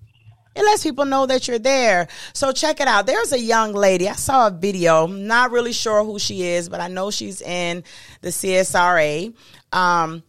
it 0.56 0.64
lets 0.64 0.82
people 0.82 1.04
know 1.04 1.26
that 1.26 1.46
you're 1.46 1.60
there. 1.60 2.08
So 2.32 2.50
check 2.52 2.80
it 2.80 2.88
out. 2.88 3.06
There's 3.06 3.32
a 3.32 3.38
young 3.38 3.72
lady. 3.72 4.08
I 4.08 4.14
saw 4.14 4.48
a 4.48 4.50
video. 4.50 5.04
I'm 5.04 5.26
Not 5.28 5.52
really 5.52 5.72
sure 5.72 6.04
who 6.04 6.18
she 6.18 6.42
is, 6.42 6.68
but 6.68 6.80
I 6.80 6.88
know 6.88 7.10
she's 7.12 7.40
in 7.40 7.84
the 8.20 8.30
CSRA. 8.30 9.32
Um, 9.72 10.24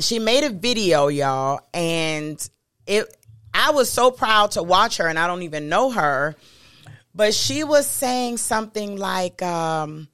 she 0.00 0.18
made 0.18 0.44
a 0.44 0.50
video, 0.50 1.08
y'all, 1.08 1.60
and 1.72 2.36
it. 2.86 3.16
I 3.56 3.70
was 3.70 3.88
so 3.88 4.10
proud 4.10 4.50
to 4.52 4.62
watch 4.64 4.96
her, 4.96 5.06
and 5.06 5.18
I 5.18 5.28
don't 5.28 5.42
even 5.42 5.68
know 5.68 5.92
her, 5.92 6.34
but 7.14 7.32
she 7.32 7.62
was 7.62 7.86
saying 7.86 8.38
something 8.38 8.96
like 8.98 9.40
um, 9.42 10.08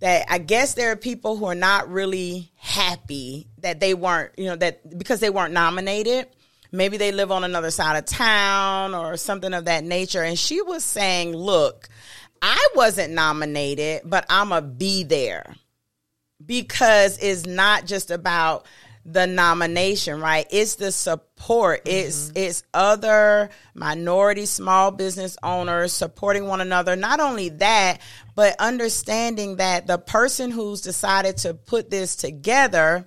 that. 0.00 0.26
I 0.28 0.38
guess 0.38 0.74
there 0.74 0.92
are 0.92 0.96
people 0.96 1.36
who 1.36 1.46
are 1.46 1.54
not 1.54 1.90
really 1.90 2.50
happy 2.56 3.48
that 3.58 3.80
they 3.80 3.94
weren't, 3.94 4.32
you 4.38 4.46
know, 4.46 4.56
that 4.56 4.98
because 4.98 5.20
they 5.20 5.30
weren't 5.30 5.52
nominated 5.52 6.28
maybe 6.72 6.96
they 6.96 7.12
live 7.12 7.30
on 7.30 7.44
another 7.44 7.70
side 7.70 7.96
of 7.96 8.04
town 8.04 8.94
or 8.94 9.16
something 9.16 9.54
of 9.54 9.66
that 9.66 9.84
nature. 9.84 10.22
And 10.22 10.38
she 10.38 10.60
was 10.62 10.84
saying, 10.84 11.34
look, 11.34 11.88
I 12.42 12.68
wasn't 12.74 13.14
nominated, 13.14 14.02
but 14.04 14.26
I'm 14.28 14.52
a 14.52 14.62
be 14.62 15.04
there 15.04 15.54
because 16.44 17.18
it's 17.18 17.46
not 17.46 17.86
just 17.86 18.10
about 18.10 18.66
the 19.10 19.26
nomination, 19.26 20.20
right? 20.20 20.46
It's 20.50 20.74
the 20.74 20.92
support. 20.92 21.82
It's 21.86 22.26
mm-hmm. 22.26 22.36
it's 22.36 22.62
other 22.74 23.50
minority 23.74 24.44
small 24.44 24.90
business 24.90 25.36
owners 25.42 25.92
supporting 25.92 26.46
one 26.46 26.60
another. 26.60 26.94
Not 26.94 27.18
only 27.18 27.48
that, 27.50 28.00
but 28.34 28.56
understanding 28.58 29.56
that 29.56 29.86
the 29.86 29.98
person 29.98 30.50
who's 30.50 30.82
decided 30.82 31.38
to 31.38 31.54
put 31.54 31.90
this 31.90 32.16
together 32.16 33.06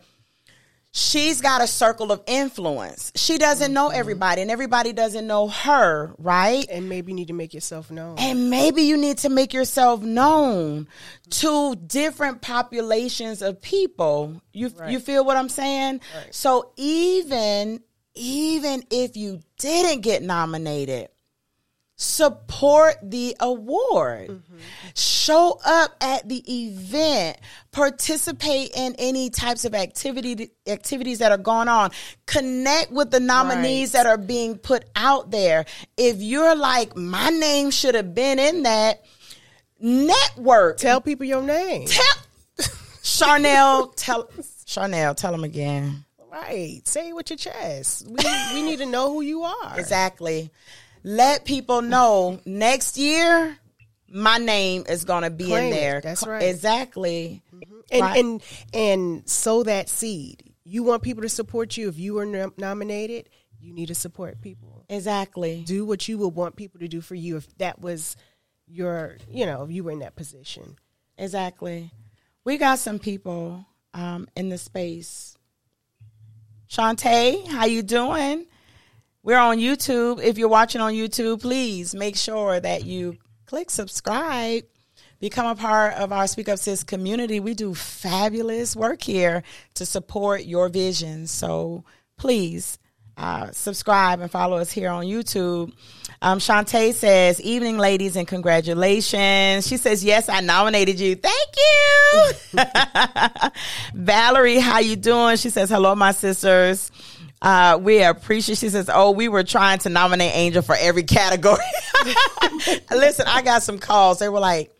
she's 0.92 1.42
got 1.42 1.62
a 1.62 1.68
circle 1.68 2.12
of 2.12 2.22
influence. 2.28 3.12
She 3.16 3.38
doesn't 3.38 3.74
know 3.74 3.90
mm-hmm. 3.90 4.00
everybody, 4.00 4.42
and 4.42 4.52
everybody 4.52 4.94
doesn't 4.94 5.26
know 5.26 5.48
her, 5.48 6.14
right? 6.18 6.66
And 6.70 6.90
maybe 6.90 7.12
you 7.12 7.16
need 7.16 7.28
to 7.28 7.34
make 7.34 7.54
yourself 7.54 7.90
known. 7.92 8.18
And 8.20 8.50
maybe 8.50 8.84
you 8.84 8.98
need 8.98 9.20
to 9.20 9.30
make 9.30 9.54
yourself 9.54 10.02
known 10.02 10.88
to 11.30 11.76
different 11.76 12.42
populations 12.42 13.42
of 13.42 13.62
people. 13.62 14.42
You 14.54 14.72
you 14.88 15.00
feel 15.00 15.26
what 15.26 15.38
I'm 15.38 15.50
saying? 15.50 16.02
So 16.32 16.72
even 16.76 17.82
even 18.14 18.84
if 18.90 19.16
you 19.16 19.40
didn't 19.58 20.02
get 20.02 20.22
nominated, 20.22 21.10
support 22.02 22.96
the 23.04 23.36
award. 23.40 24.30
Mm-hmm. 24.30 24.58
Show 24.96 25.60
up 25.64 25.96
at 26.02 26.28
the 26.28 26.38
event. 26.52 27.38
Participate 27.72 28.72
in 28.76 28.96
any 28.98 29.30
types 29.30 29.66
of 29.66 29.76
activity 29.76 30.50
activities 30.68 31.20
that 31.20 31.32
are 31.32 31.38
going 31.38 31.68
on. 31.68 31.92
Connect 32.26 32.92
with 32.92 33.12
the 33.12 33.20
nominees 33.20 33.94
Right. 33.94 34.04
that 34.04 34.10
are 34.10 34.18
being 34.18 34.58
put 34.58 34.86
out 34.96 35.30
there. 35.30 35.66
If 35.96 36.18
you're 36.22 36.56
like, 36.56 36.96
my 36.96 37.30
name 37.30 37.70
should 37.70 37.94
have 37.94 38.16
been 38.16 38.40
in 38.40 38.64
that, 38.64 39.04
network. 39.80 40.78
Tell 40.78 41.02
people 41.02 41.26
your 41.26 41.44
name. 41.44 41.88
Tell 41.88 42.16
Charnell, 43.04 43.94
tell 43.96 44.26
Charnell, 44.66 45.16
tell 45.16 45.32
them 45.32 45.44
again. 45.44 46.04
Right. 46.32 46.82
Say 46.86 47.10
it 47.10 47.16
with 47.16 47.30
your 47.30 47.38
chest. 47.38 48.08
We 48.08 48.24
we 48.54 48.64
need 48.64 48.80
to 48.80 48.86
know 48.86 49.12
who 49.14 49.22
you 49.22 49.44
are. 49.44 49.78
Exactly. 49.80 50.50
Let 51.04 51.46
people 51.46 51.82
know 51.82 52.40
next 52.46 52.98
year 52.98 53.58
my 54.14 54.38
name 54.38 54.84
is 54.90 55.06
going 55.06 55.24
to 55.24 55.30
be 55.30 55.46
Claim 55.46 55.68
in 55.68 55.74
it. 55.74 55.76
there. 55.76 56.02
That's 56.02 56.28
right. 56.28 56.44
Exactly. 56.44 57.42
And 57.92 58.02
Right. 58.02 58.20
and 58.20 58.44
and 58.74 59.30
sow 59.30 59.64
that 59.64 59.90
seed. 59.90 60.54
You 60.64 60.84
want 60.84 61.02
people 61.04 61.24
to 61.24 61.30
support 61.30 61.76
you. 61.78 61.88
If 61.90 61.98
you 61.98 62.14
were 62.16 62.26
nom- 62.26 62.54
nominated, 62.58 63.30
you 63.60 63.74
need 63.74 63.88
to 63.88 63.96
support 63.96 64.42
people. 64.42 64.86
Exactly. 64.90 65.64
Do 65.66 65.86
what 65.86 66.08
you 66.08 66.18
would 66.20 66.36
want 66.36 66.56
people 66.56 66.80
to 66.82 66.88
do 66.88 67.02
for 67.02 67.16
you 67.16 67.38
if 67.38 67.48
that 67.58 67.80
was 67.82 68.16
your, 68.68 69.18
you 69.30 69.46
know, 69.46 69.64
if 69.64 69.72
you 69.72 69.84
were 69.84 69.92
in 69.92 70.00
that 70.00 70.16
position. 70.16 70.78
Exactly. 71.18 71.92
We 72.44 72.58
got 72.58 72.80
some 72.80 73.00
people 73.00 73.66
um, 73.94 74.28
in 74.36 74.50
the 74.50 74.58
space. 74.58 75.38
Shantae, 76.70 77.48
how 77.48 77.66
you 77.66 77.82
doing? 77.84 78.46
We're 79.24 79.38
on 79.38 79.60
YouTube. 79.60 80.24
If 80.24 80.40
you're 80.40 80.48
watching 80.48 80.82
on 80.82 80.94
YouTube, 80.94 81.42
please 81.42 81.94
make 81.94 82.16
sure 82.16 82.60
that 82.60 82.86
you 82.86 83.18
click 83.46 83.70
subscribe. 83.70 84.64
Become 85.20 85.46
a 85.46 85.56
part 85.56 85.94
of 85.94 86.12
our 86.12 86.26
Speak 86.26 86.50
Up 86.50 86.58
Sis 86.58 86.84
community. 86.84 87.40
We 87.40 87.54
do 87.54 87.76
fabulous 87.76 88.76
work 88.76 89.04
here 89.04 89.44
to 89.76 89.86
support 89.86 90.46
your 90.46 90.70
vision. 90.70 91.28
So 91.28 91.86
please 92.18 92.80
uh, 93.16 93.52
subscribe 93.52 94.22
and 94.22 94.32
follow 94.32 94.58
us 94.58 94.72
here 94.72 94.90
on 94.90 95.06
YouTube. 95.06 95.72
Um, 96.24 96.40
Shantae 96.40 96.92
says, 96.92 97.40
"Evening, 97.42 97.78
ladies, 97.78 98.16
and 98.16 98.28
congratulations." 98.28 99.68
She 99.68 99.78
says, 99.78 100.04
"Yes, 100.04 100.30
I 100.30 100.40
nominated 100.40 101.00
you. 101.00 101.16
Thank 101.16 101.50
you." 101.58 102.60
Valerie, 103.94 104.60
how 104.60 104.80
you 104.80 104.96
doing? 104.96 105.38
She 105.38 105.52
says, 105.52 105.70
"Hello, 105.70 105.94
my 105.94 106.12
sisters." 106.12 106.92
Uh, 107.42 107.80
we 107.82 108.04
appreciate. 108.04 108.58
She 108.60 108.70
says, 108.70 108.90
"Oh, 108.94 109.12
we 109.12 109.28
were 109.28 109.44
trying 109.44 109.80
to 109.80 109.90
nominate 109.90 110.36
Angel 110.36 110.62
for 110.62 110.76
every 110.76 111.04
category." 111.04 111.64
Listen, 112.92 113.26
I 113.28 113.42
got 113.42 113.64
some 113.64 113.80
calls. 113.80 114.20
They 114.20 114.30
were 114.30 114.40
like, 114.40 114.72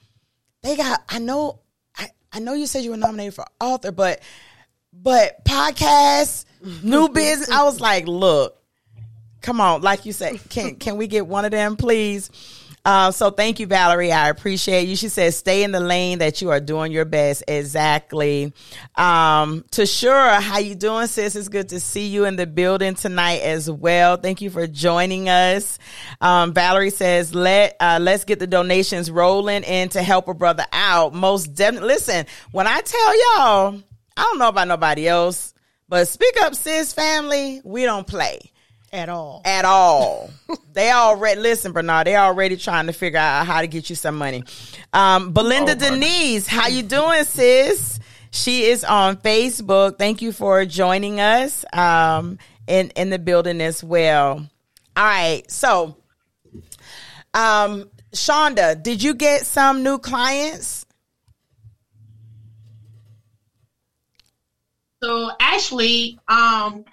"They 0.62 0.78
got. 0.78 1.02
I 1.10 1.18
know. 1.20 1.60
I, 1.98 2.10
I 2.32 2.40
know 2.40 2.54
you 2.54 2.68
said 2.68 2.84
you 2.84 2.92
were 2.92 2.98
nominated 2.98 3.34
for 3.34 3.46
author, 3.60 3.92
but 3.92 4.22
but 4.94 5.44
podcast, 5.44 6.46
new 6.84 7.10
business." 7.10 7.50
I 7.50 7.64
was 7.64 7.80
like, 7.80 8.08
"Look, 8.08 8.62
come 9.42 9.60
on, 9.60 9.82
like 9.82 10.06
you 10.06 10.14
said, 10.14 10.40
can 10.50 10.76
can 10.76 10.98
we 10.98 11.08
get 11.08 11.26
one 11.26 11.46
of 11.46 11.52
them, 11.52 11.78
please?" 11.78 12.30
Uh, 12.84 13.12
so 13.12 13.30
thank 13.30 13.60
you, 13.60 13.68
Valerie. 13.68 14.12
I 14.12 14.30
appreciate 14.30 14.88
you. 14.88 14.96
She 14.96 15.10
says, 15.10 15.38
stay 15.38 15.64
in 15.64 15.72
the 15.72 15.80
lane 15.80 16.20
that 16.20 16.42
you 16.42 16.50
are 16.50 16.60
doing 16.60 16.92
your 16.92 17.06
best. 17.06 17.44
Exactly. 17.48 18.54
Um, 18.96 19.64
to 19.72 19.86
sure, 19.86 20.30
how 20.40 20.58
you 20.58 20.74
doing, 20.74 21.08
sis? 21.08 21.36
It's 21.36 21.48
good 21.48 21.70
to 21.70 21.80
see 21.80 22.08
you 22.08 22.26
in 22.26 22.38
the 22.38 22.48
building 22.48 22.96
tonight 22.96 23.42
as 23.42 23.70
well. 23.70 24.18
Thank 24.18 24.42
you 24.42 24.50
for 24.50 24.66
joining 24.66 25.30
us. 25.30 25.78
Um, 26.22 26.54
Valerie 26.54 26.90
says, 26.90 27.36
let, 27.36 27.76
uh, 27.80 28.00
let's 28.02 28.26
get 28.26 28.40
the 28.40 28.48
donations 28.48 29.12
rolling 29.12 29.64
in 29.64 29.90
to 29.90 30.02
help 30.02 30.28
a 30.28 30.34
brother 30.34 30.66
out. 30.72 31.14
Most 31.14 31.54
definitely. 31.54 31.90
Listen, 31.90 32.26
when 32.52 32.66
I 32.66 32.82
tell 32.82 33.38
y'all, 33.38 33.82
I 34.18 34.24
don't 34.24 34.40
know 34.40 34.50
about 34.50 34.68
nobody 34.68 35.08
else, 35.08 35.54
but 35.88 36.08
speak 36.08 36.36
up, 36.42 36.56
sis 36.56 36.94
family. 36.94 37.62
We 37.64 37.84
don't 37.84 38.08
play 38.08 38.40
at 38.92 39.10
all. 39.10 39.42
At 39.46 39.66
all. 39.66 40.32
they 40.74 40.92
already 40.92 41.40
listen, 41.40 41.72
Bernard. 41.72 42.08
They 42.08 42.16
already 42.16 42.58
trying 42.58 42.88
to 42.88 42.94
figure 42.94 43.20
out 43.20 43.46
how 43.46 43.62
to 43.62 43.68
get 43.68 43.90
you 43.90 43.96
some 43.96 44.18
money. 44.18 44.44
Um, 44.94 45.34
Belinda 45.34 45.74
oh, 45.74 45.76
Denise, 45.76 46.48
how 46.48 46.68
you 46.68 46.84
doing, 46.84 47.24
sis? 47.24 48.00
She 48.32 48.66
is 48.66 48.84
on 48.84 49.18
Facebook. 49.18 49.98
Thank 49.98 50.22
you 50.22 50.32
for 50.32 50.66
joining 50.66 51.20
us 51.20 51.66
um, 51.74 52.40
in 52.68 52.90
in 52.92 53.10
the 53.10 53.20
building 53.20 53.62
as 53.62 53.84
well. 53.84 54.48
All 54.96 55.06
right, 55.06 55.50
so 55.50 55.98
um, 57.34 57.90
Shonda, 58.14 58.82
did 58.82 59.02
you 59.02 59.14
get 59.14 59.46
some 59.46 59.84
new 59.84 59.98
clients? 59.98 60.86
So 65.04 65.32
actually, 65.40 66.20
um, 66.28 66.86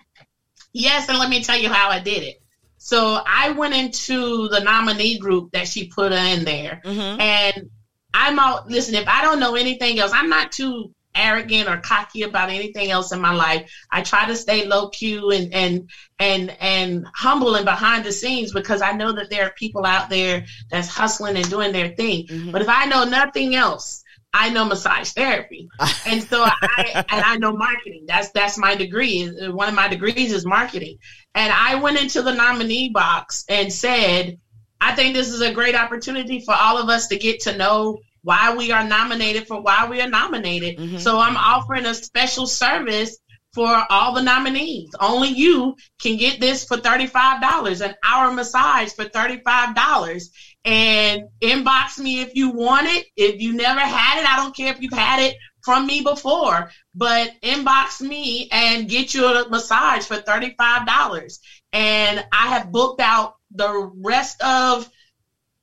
Yes, 0.72 1.08
and 1.08 1.18
let 1.18 1.28
me 1.28 1.42
tell 1.42 1.56
you 1.56 1.68
how 1.68 1.90
I 1.90 2.00
did 2.00 2.22
it. 2.22 2.40
So 2.88 3.20
I 3.26 3.50
went 3.50 3.74
into 3.74 4.48
the 4.48 4.60
nominee 4.60 5.18
group 5.18 5.50
that 5.50 5.68
she 5.68 5.88
put 5.88 6.10
in 6.10 6.46
there, 6.46 6.80
mm-hmm. 6.82 7.20
and 7.20 7.68
I'm 8.14 8.38
out. 8.38 8.70
Listen, 8.70 8.94
if 8.94 9.06
I 9.06 9.20
don't 9.20 9.40
know 9.40 9.56
anything 9.56 9.98
else, 9.98 10.10
I'm 10.14 10.30
not 10.30 10.52
too 10.52 10.94
arrogant 11.14 11.68
or 11.68 11.76
cocky 11.82 12.22
about 12.22 12.48
anything 12.48 12.90
else 12.90 13.12
in 13.12 13.20
my 13.20 13.34
life. 13.34 13.70
I 13.92 14.00
try 14.00 14.24
to 14.26 14.34
stay 14.34 14.64
low 14.64 14.88
key 14.88 15.18
and 15.18 15.52
and 15.52 15.90
and 16.18 16.56
and 16.62 17.06
humble 17.14 17.56
and 17.56 17.66
behind 17.66 18.06
the 18.06 18.12
scenes 18.12 18.54
because 18.54 18.80
I 18.80 18.92
know 18.92 19.12
that 19.12 19.28
there 19.28 19.44
are 19.44 19.52
people 19.58 19.84
out 19.84 20.08
there 20.08 20.46
that's 20.70 20.88
hustling 20.88 21.36
and 21.36 21.50
doing 21.50 21.72
their 21.72 21.90
thing. 21.90 22.26
Mm-hmm. 22.26 22.52
But 22.52 22.62
if 22.62 22.70
I 22.70 22.86
know 22.86 23.04
nothing 23.04 23.54
else, 23.54 24.02
I 24.34 24.50
know 24.50 24.64
massage 24.64 25.10
therapy, 25.12 25.68
and 26.06 26.22
so 26.22 26.44
I 26.44 27.04
and 27.08 27.24
I 27.24 27.36
know 27.36 27.56
marketing. 27.56 28.04
That's 28.06 28.30
that's 28.30 28.58
my 28.58 28.74
degree. 28.74 29.26
One 29.50 29.68
of 29.68 29.74
my 29.74 29.88
degrees 29.88 30.32
is 30.32 30.44
marketing, 30.44 30.98
and 31.34 31.52
I 31.52 31.76
went 31.76 32.00
into 32.00 32.22
the 32.22 32.34
nominee 32.34 32.90
box 32.90 33.44
and 33.48 33.72
said, 33.72 34.38
"I 34.80 34.94
think 34.94 35.14
this 35.14 35.28
is 35.28 35.40
a 35.40 35.52
great 35.52 35.74
opportunity 35.74 36.40
for 36.40 36.54
all 36.54 36.78
of 36.78 36.88
us 36.88 37.08
to 37.08 37.18
get 37.18 37.40
to 37.40 37.56
know 37.56 37.98
why 38.22 38.54
we 38.54 38.70
are 38.70 38.84
nominated 38.84 39.46
for 39.46 39.60
why 39.62 39.88
we 39.88 40.00
are 40.00 40.10
nominated." 40.10 40.76
Mm-hmm. 40.76 40.98
So 40.98 41.18
I'm 41.18 41.36
offering 41.36 41.86
a 41.86 41.94
special 41.94 42.46
service 42.46 43.18
for 43.58 43.84
all 43.90 44.14
the 44.14 44.22
nominees. 44.22 44.88
Only 45.00 45.30
you 45.30 45.74
can 46.00 46.16
get 46.16 46.38
this 46.38 46.64
for 46.64 46.76
$35, 46.76 47.80
an 47.84 47.92
hour 48.04 48.30
massage 48.30 48.92
for 48.92 49.04
$35 49.04 50.28
and 50.64 51.22
inbox 51.42 51.98
me 51.98 52.20
if 52.20 52.36
you 52.36 52.50
want 52.50 52.86
it. 52.86 53.06
If 53.16 53.40
you 53.40 53.52
never 53.52 53.80
had 53.80 54.20
it, 54.20 54.24
I 54.24 54.36
don't 54.36 54.54
care 54.54 54.72
if 54.72 54.80
you've 54.80 54.92
had 54.92 55.18
it 55.18 55.34
from 55.64 55.88
me 55.88 56.02
before, 56.02 56.70
but 56.94 57.32
inbox 57.42 58.00
me 58.00 58.48
and 58.52 58.88
get 58.88 59.12
you 59.12 59.26
a 59.26 59.48
massage 59.48 60.04
for 60.04 60.18
$35. 60.18 61.38
And 61.72 62.24
I 62.30 62.46
have 62.50 62.70
booked 62.70 63.00
out 63.00 63.32
the 63.50 63.90
rest 64.04 64.40
of 64.40 64.88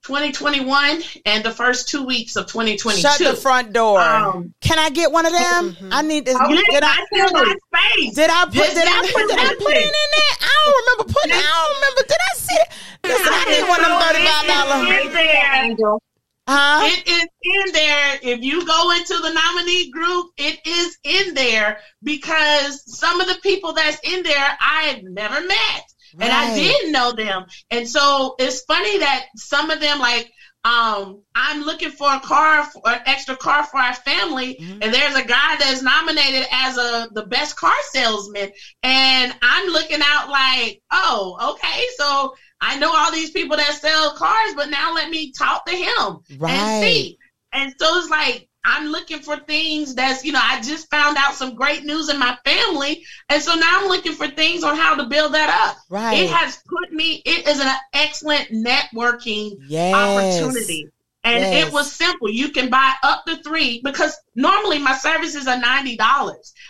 2021 0.06 1.02
and 1.26 1.44
the 1.44 1.52
first 1.52 1.90
two 1.90 2.04
weeks 2.06 2.36
of 2.36 2.46
2022. 2.46 3.02
Shut 3.02 3.18
the 3.18 3.34
front 3.36 3.74
door. 3.74 4.00
Um, 4.00 4.54
Can 4.62 4.78
I 4.78 4.92
get 4.92 5.12
one 5.12 5.26
of 5.26 5.32
them? 5.32 5.74
Mm-hmm. 5.74 5.90
I 5.92 6.02
need 6.04 6.26
this. 6.26 6.36
Okay, 6.36 6.62
did 6.70 6.84
I, 6.84 6.94
I 6.94 7.56
space. 7.74 8.14
Did 8.14 8.30
I 8.30 8.46
put? 8.46 8.54
Just 8.54 8.76
did 8.76 8.86
I 8.86 9.02
put? 9.02 9.28
Did 9.28 9.40
I 9.40 9.56
put 9.58 9.74
it 9.74 9.82
in 9.82 10.10
there? 10.14 10.36
I 10.42 10.54
don't 10.62 10.78
remember 10.86 11.14
putting. 11.14 11.32
it. 11.32 11.42
I 11.42 11.52
don't 11.58 11.76
remember. 11.82 12.02
Did 12.06 12.22
I 12.22 12.34
see 12.38 12.54
it? 12.54 12.70
Listen, 13.04 13.34
I 13.34 13.44
need 13.50 13.66
one 13.68 13.82
of 13.82 13.90
them 13.90 14.02
thirty-five 14.06 14.46
dollars. 15.82 16.02
Huh? 16.48 16.82
It 16.84 17.08
is 17.08 17.28
in 17.42 17.74
there. 17.74 18.20
If 18.22 18.44
you 18.44 18.64
go 18.68 18.92
into 18.92 19.18
the 19.18 19.34
nominee 19.34 19.90
group, 19.90 20.28
it 20.38 20.60
is 20.68 20.98
in 21.04 21.34
there 21.34 21.80
because 22.04 22.84
some 22.96 23.20
of 23.20 23.28
the 23.28 23.40
people 23.42 23.74
that's 23.74 24.00
in 24.04 24.22
there 24.22 24.58
I 24.62 24.84
have 24.94 25.02
never 25.02 25.42
met. 25.42 25.84
Right. 26.16 26.30
And 26.30 26.34
I 26.34 26.56
didn't 26.56 26.92
know 26.92 27.12
them. 27.12 27.46
And 27.72 27.88
so 27.88 28.36
it's 28.40 28.62
funny 28.62 29.00
that 29.00 29.26
some 29.36 29.70
of 29.70 29.80
them, 29.80 30.00
like, 30.00 30.32
um, 30.66 31.22
I'm 31.36 31.62
looking 31.62 31.92
for 31.92 32.12
a 32.12 32.20
car, 32.20 32.64
for 32.64 32.82
an 32.90 33.02
extra 33.06 33.36
car 33.36 33.66
for 33.66 33.78
our 33.78 33.94
family, 33.94 34.56
mm-hmm. 34.56 34.82
and 34.82 34.92
there's 34.92 35.16
a 35.16 35.24
guy 35.24 35.58
that's 35.60 35.84
nominated 35.84 36.48
as 36.52 36.78
a 36.78 37.08
the 37.12 37.28
best 37.28 37.56
car 37.56 37.76
salesman, 37.92 38.52
and 38.82 39.36
I'm 39.44 39.72
looking 39.72 40.00
out 40.02 40.30
like, 40.30 40.82
oh, 40.92 41.54
okay, 41.54 41.84
so 41.98 42.34
I 42.60 42.80
know 42.80 42.92
all 42.92 43.12
these 43.12 43.30
people 43.30 43.58
that 43.58 43.74
sell 43.76 44.16
cars, 44.16 44.56
but 44.56 44.72
now 44.72 44.96
let 44.96 45.12
me 45.12 45.32
talk 45.34 45.66
to 45.66 45.76
him 45.76 46.18
right. 46.40 46.52
and 46.52 46.84
see. 46.84 47.20
And 47.54 47.74
so 47.78 48.00
it's 48.00 48.10
like 48.10 48.50
I'm 48.66 48.88
looking 48.88 49.20
for 49.20 49.38
things 49.38 49.96
that's, 49.96 50.26
you 50.26 50.32
know, 50.32 50.42
I 50.42 50.62
just 50.62 50.90
found 50.90 51.18
out 51.18 51.36
some 51.36 51.56
great 51.56 51.84
news 51.84 52.10
in 52.10 52.18
my 52.18 52.38
family. 52.44 53.06
And 53.30 53.42
so 53.42 53.54
now 53.56 53.82
I'm 53.82 53.88
looking 53.88 54.14
for 54.14 54.28
things 54.28 54.64
on 54.64 54.76
how 54.76 54.96
to 54.96 55.06
build 55.06 55.34
that 55.34 55.50
up. 55.68 55.78
Right. 55.90 56.20
It 56.20 56.30
has 56.30 56.62
put 56.68 56.92
me, 56.92 57.22
it 57.26 57.48
is 57.48 57.60
an 57.60 57.72
excellent 57.94 58.50
networking 58.50 59.58
yes. 59.68 59.94
opportunity. 59.94 60.90
And 61.24 61.42
yes. 61.42 61.68
it 61.68 61.74
was 61.74 61.92
simple. 61.92 62.30
You 62.30 62.50
can 62.50 62.70
buy 62.70 62.94
up 63.04 63.26
to 63.26 63.38
three 63.38 63.82
because 63.84 64.16
normally 64.36 64.80
my 64.80 64.96
services 64.96 65.48
are 65.48 65.60
$90. 65.60 65.98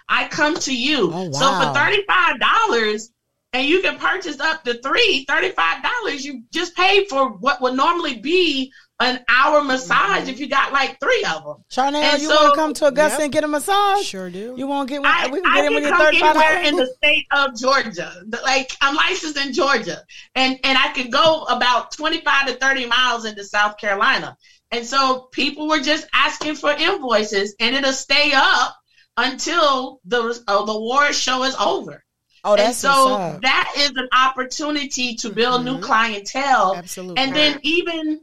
I 0.07 0.27
come 0.29 0.55
to 0.55 0.75
you. 0.75 1.11
Oh, 1.13 1.29
wow. 1.29 1.31
So 1.31 1.73
for 1.73 1.77
$35, 1.77 3.09
and 3.55 3.65
you 3.65 3.81
can 3.81 3.97
purchase 3.97 4.39
up 4.41 4.63
to 4.65 4.81
three, 4.81 5.25
$35, 5.29 6.23
you 6.23 6.43
just 6.51 6.75
paid 6.75 7.07
for 7.07 7.29
what 7.29 7.61
would 7.61 7.73
normally 7.73 8.19
be 8.19 8.71
an 8.99 9.23
hour 9.27 9.61
massage 9.63 10.21
mm-hmm. 10.21 10.29
if 10.29 10.39
you 10.39 10.47
got 10.47 10.71
like 10.71 10.99
three 10.99 11.25
of 11.25 11.43
them. 11.43 11.63
Charnell, 11.69 12.01
and 12.01 12.21
you 12.21 12.29
so, 12.29 12.35
want 12.35 12.53
to 12.53 12.59
come 12.59 12.73
to 12.75 12.85
Augusta 12.87 13.17
yep. 13.17 13.23
and 13.25 13.33
get 13.33 13.43
a 13.43 13.47
massage? 13.47 14.05
Sure 14.05 14.29
do. 14.29 14.55
You 14.57 14.67
want 14.67 14.87
to 14.87 14.93
get 14.93 15.01
one? 15.01 15.11
I, 15.11 15.27
we 15.27 15.41
can 15.41 15.53
get 15.53 15.93
I 15.93 16.11
can 16.11 16.19
come 16.19 16.37
anywhere 16.37 16.63
in 16.63 16.75
the 16.77 16.87
state 16.97 17.25
of 17.31 17.55
Georgia. 17.57 18.13
Like 18.43 18.71
I'm 18.81 18.95
licensed 18.95 19.37
in 19.37 19.53
Georgia, 19.53 20.01
and 20.33 20.59
and 20.63 20.77
I 20.77 20.93
could 20.93 21.11
go 21.11 21.43
about 21.43 21.91
25 21.91 22.47
to 22.47 22.53
30 22.53 22.85
miles 22.85 23.25
into 23.25 23.43
South 23.43 23.77
Carolina. 23.77 24.37
And 24.71 24.85
so 24.85 25.27
people 25.31 25.67
were 25.67 25.79
just 25.79 26.07
asking 26.13 26.55
for 26.55 26.71
invoices, 26.71 27.55
and 27.59 27.75
it'll 27.75 27.93
stay 27.93 28.31
up 28.33 28.75
until 29.17 29.99
the 30.05 30.41
uh, 30.47 30.65
the 30.65 30.71
award 30.71 31.15
show 31.15 31.43
is 31.43 31.55
over. 31.55 32.03
Oh, 32.45 32.55
that's 32.55 32.83
and 32.83 32.93
so 32.93 33.39
that 33.41 33.73
is 33.77 33.91
an 33.95 34.07
opportunity 34.13 35.15
to 35.15 35.31
build 35.31 35.65
mm-hmm. 35.65 35.75
new 35.75 35.81
clientele. 35.81 36.75
Absolutely. 36.75 37.21
And 37.21 37.35
then 37.35 37.59
even 37.63 38.21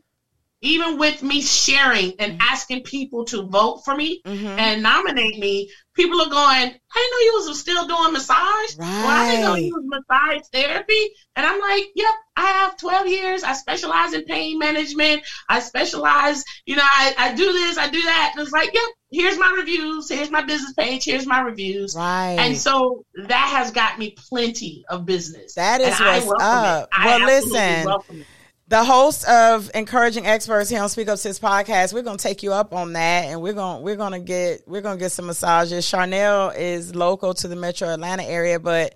even 0.62 0.96
with 0.96 1.22
me 1.22 1.42
sharing 1.42 2.14
and 2.18 2.33
mm-hmm. 2.33 2.40
asking 2.40 2.85
people 2.85 3.25
to 3.27 3.42
vote 3.42 3.83
for 3.85 3.94
me 3.94 4.22
mm-hmm. 4.25 4.46
and 4.46 4.83
nominate 4.83 5.38
me, 5.38 5.68
people 5.94 6.20
are 6.20 6.31
going, 6.31 6.38
I 6.38 6.68
didn't 6.68 7.11
know 7.11 7.18
you 7.18 7.33
was 7.35 7.61
still 7.61 7.87
doing 7.87 8.12
massage. 8.12 8.77
Right. 8.79 8.88
Well, 8.88 9.09
I 9.09 9.31
didn't 9.31 9.44
know 9.44 9.55
you 9.57 9.75
was 9.75 9.85
massage 9.85 10.46
therapy. 10.53 11.11
And 11.35 11.44
I'm 11.44 11.61
like, 11.61 11.85
yep, 11.96 12.14
I 12.37 12.44
have 12.44 12.77
12 12.77 13.09
years. 13.09 13.42
I 13.42 13.55
specialize 13.55 14.14
in 14.14 14.25
pain 14.25 14.59
management. 14.59 15.22
I 15.48 15.59
specialize, 15.61 16.44
you 16.64 16.77
know, 16.77 16.85
I, 16.85 17.14
I 17.18 17.35
do 17.35 17.53
this, 17.53 17.77
I 17.77 17.88
do 17.88 18.01
that. 18.01 18.33
And 18.35 18.42
it's 18.42 18.53
like, 18.53 18.72
yep, 18.72 18.85
here's 19.11 19.38
my 19.38 19.53
reviews. 19.59 20.09
Here's 20.09 20.31
my 20.31 20.42
business 20.42 20.75
page. 20.75 21.05
Here's 21.05 21.27
my 21.27 21.40
reviews. 21.40 21.96
Right. 21.96 22.37
And 22.38 22.57
so 22.57 23.05
that 23.27 23.48
has 23.57 23.72
got 23.72 23.98
me 23.98 24.14
plenty 24.16 24.85
of 24.88 25.07
business. 25.07 25.55
That 25.55 25.81
is 25.81 26.01
and 26.01 26.27
what's 26.27 26.42
up. 26.42 26.88
Well, 27.05 27.27
listen 27.27 28.25
the 28.73 28.83
host 28.83 29.29
of 29.29 29.71
encouraging 29.75 30.27
experts 30.27 30.71
here 30.71 30.81
on 30.81 30.88
Speak 30.88 31.07
Up 31.07 31.19
Sis 31.19 31.38
podcast, 31.38 31.92
we're 31.92 32.01
gonna 32.01 32.17
take 32.17 32.42
you 32.42 32.55
up 32.55 32.73
on 32.73 32.94
that, 32.94 33.27
and 33.27 33.42
we're 33.42 33.53
gonna 33.53 33.83
we're 33.83 33.96
gonna 33.96 34.19
get 34.19 34.67
we're 34.67 34.81
gonna 34.81 34.99
get 34.99 35.13
some 35.13 35.27
massages. 35.27 35.85
Charnell 35.85 36.57
is 36.57 36.94
local 36.94 37.35
to 37.35 37.49
the 37.49 37.55
Metro 37.55 37.87
Atlanta 37.92 38.23
area, 38.25 38.59
but 38.59 38.94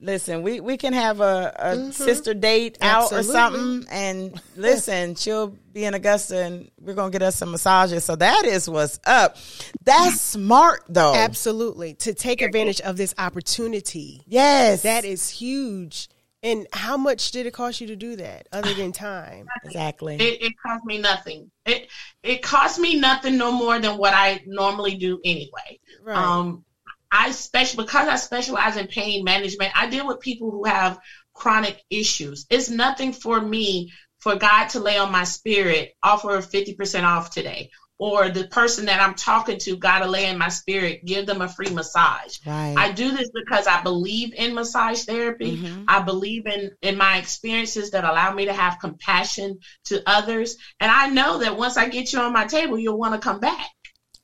listen, 0.00 0.42
we 0.42 0.58
we 0.58 0.76
can 0.76 0.92
have 0.92 1.20
a, 1.20 1.54
a 1.56 1.76
mm-hmm. 1.76 1.90
sister 1.92 2.34
date 2.34 2.78
out 2.80 3.12
Absolutely. 3.12 3.30
or 3.30 3.32
something, 3.32 3.86
and 3.92 4.42
listen, 4.56 5.14
she'll 5.14 5.56
be 5.72 5.84
in 5.84 5.94
Augusta, 5.94 6.42
and 6.42 6.72
we're 6.80 6.94
gonna 6.94 7.12
get 7.12 7.22
us 7.22 7.36
some 7.36 7.52
massages. 7.52 8.02
So 8.02 8.16
that 8.16 8.44
is 8.44 8.68
what's 8.68 8.98
up. 9.06 9.36
That's 9.84 10.20
smart, 10.20 10.82
though. 10.88 11.14
Absolutely, 11.14 11.94
to 11.94 12.12
take 12.12 12.42
advantage 12.42 12.80
of 12.80 12.96
this 12.96 13.14
opportunity. 13.16 14.24
Yes, 14.26 14.82
that 14.82 15.04
is 15.04 15.30
huge. 15.30 16.08
And 16.42 16.66
how 16.72 16.96
much 16.96 17.30
did 17.30 17.46
it 17.46 17.52
cost 17.52 17.80
you 17.80 17.86
to 17.86 17.96
do 17.96 18.16
that, 18.16 18.48
other 18.52 18.74
than 18.74 18.92
time? 18.92 19.46
exactly. 19.64 20.16
It, 20.16 20.42
it 20.42 20.52
cost 20.64 20.84
me 20.84 20.98
nothing. 20.98 21.50
It 21.66 21.88
it 22.22 22.42
cost 22.42 22.78
me 22.78 22.98
nothing 22.98 23.36
no 23.36 23.52
more 23.52 23.78
than 23.78 23.96
what 23.96 24.12
I 24.14 24.42
normally 24.46 24.96
do 24.96 25.20
anyway. 25.24 25.78
Right. 26.02 26.16
Um, 26.16 26.64
I 27.12 27.30
special 27.30 27.84
because 27.84 28.08
I 28.08 28.16
specialize 28.16 28.76
in 28.76 28.86
pain 28.86 29.22
management. 29.22 29.72
I 29.76 29.88
deal 29.88 30.06
with 30.06 30.20
people 30.20 30.50
who 30.50 30.64
have 30.64 30.98
chronic 31.34 31.80
issues. 31.90 32.46
It's 32.50 32.70
nothing 32.70 33.12
for 33.12 33.40
me 33.40 33.92
for 34.18 34.36
God 34.36 34.68
to 34.68 34.80
lay 34.80 34.98
on 34.98 35.10
my 35.10 35.24
spirit, 35.24 35.94
offer 36.02 36.28
50% 36.38 37.02
off 37.02 37.30
today. 37.30 37.70
Or 38.02 38.30
the 38.30 38.48
person 38.48 38.86
that 38.86 39.00
I'm 39.00 39.14
talking 39.14 39.58
to, 39.58 39.76
God 39.76 40.00
to 40.00 40.08
lay 40.08 40.26
in 40.26 40.36
my 40.36 40.48
spirit, 40.48 41.04
give 41.04 41.24
them 41.24 41.40
a 41.40 41.46
free 41.48 41.70
massage. 41.70 42.38
Right. 42.44 42.74
I 42.76 42.90
do 42.90 43.12
this 43.12 43.30
because 43.32 43.68
I 43.68 43.80
believe 43.80 44.34
in 44.34 44.54
massage 44.54 45.04
therapy. 45.04 45.56
Mhm. 45.56 45.84
I 45.86 46.00
believe 46.00 46.48
in 46.48 46.72
in 46.82 46.98
my 46.98 47.18
experiences 47.18 47.92
that 47.92 48.02
allow 48.02 48.34
me 48.34 48.46
to 48.46 48.52
have 48.52 48.80
compassion 48.80 49.60
to 49.84 50.02
others. 50.04 50.56
And 50.80 50.90
I 50.90 51.10
know 51.10 51.38
that 51.38 51.56
once 51.56 51.76
I 51.76 51.88
get 51.88 52.12
you 52.12 52.18
on 52.18 52.32
my 52.32 52.44
table, 52.44 52.76
you'll 52.76 52.98
want 52.98 53.14
to 53.14 53.20
come 53.20 53.38
back. 53.38 53.70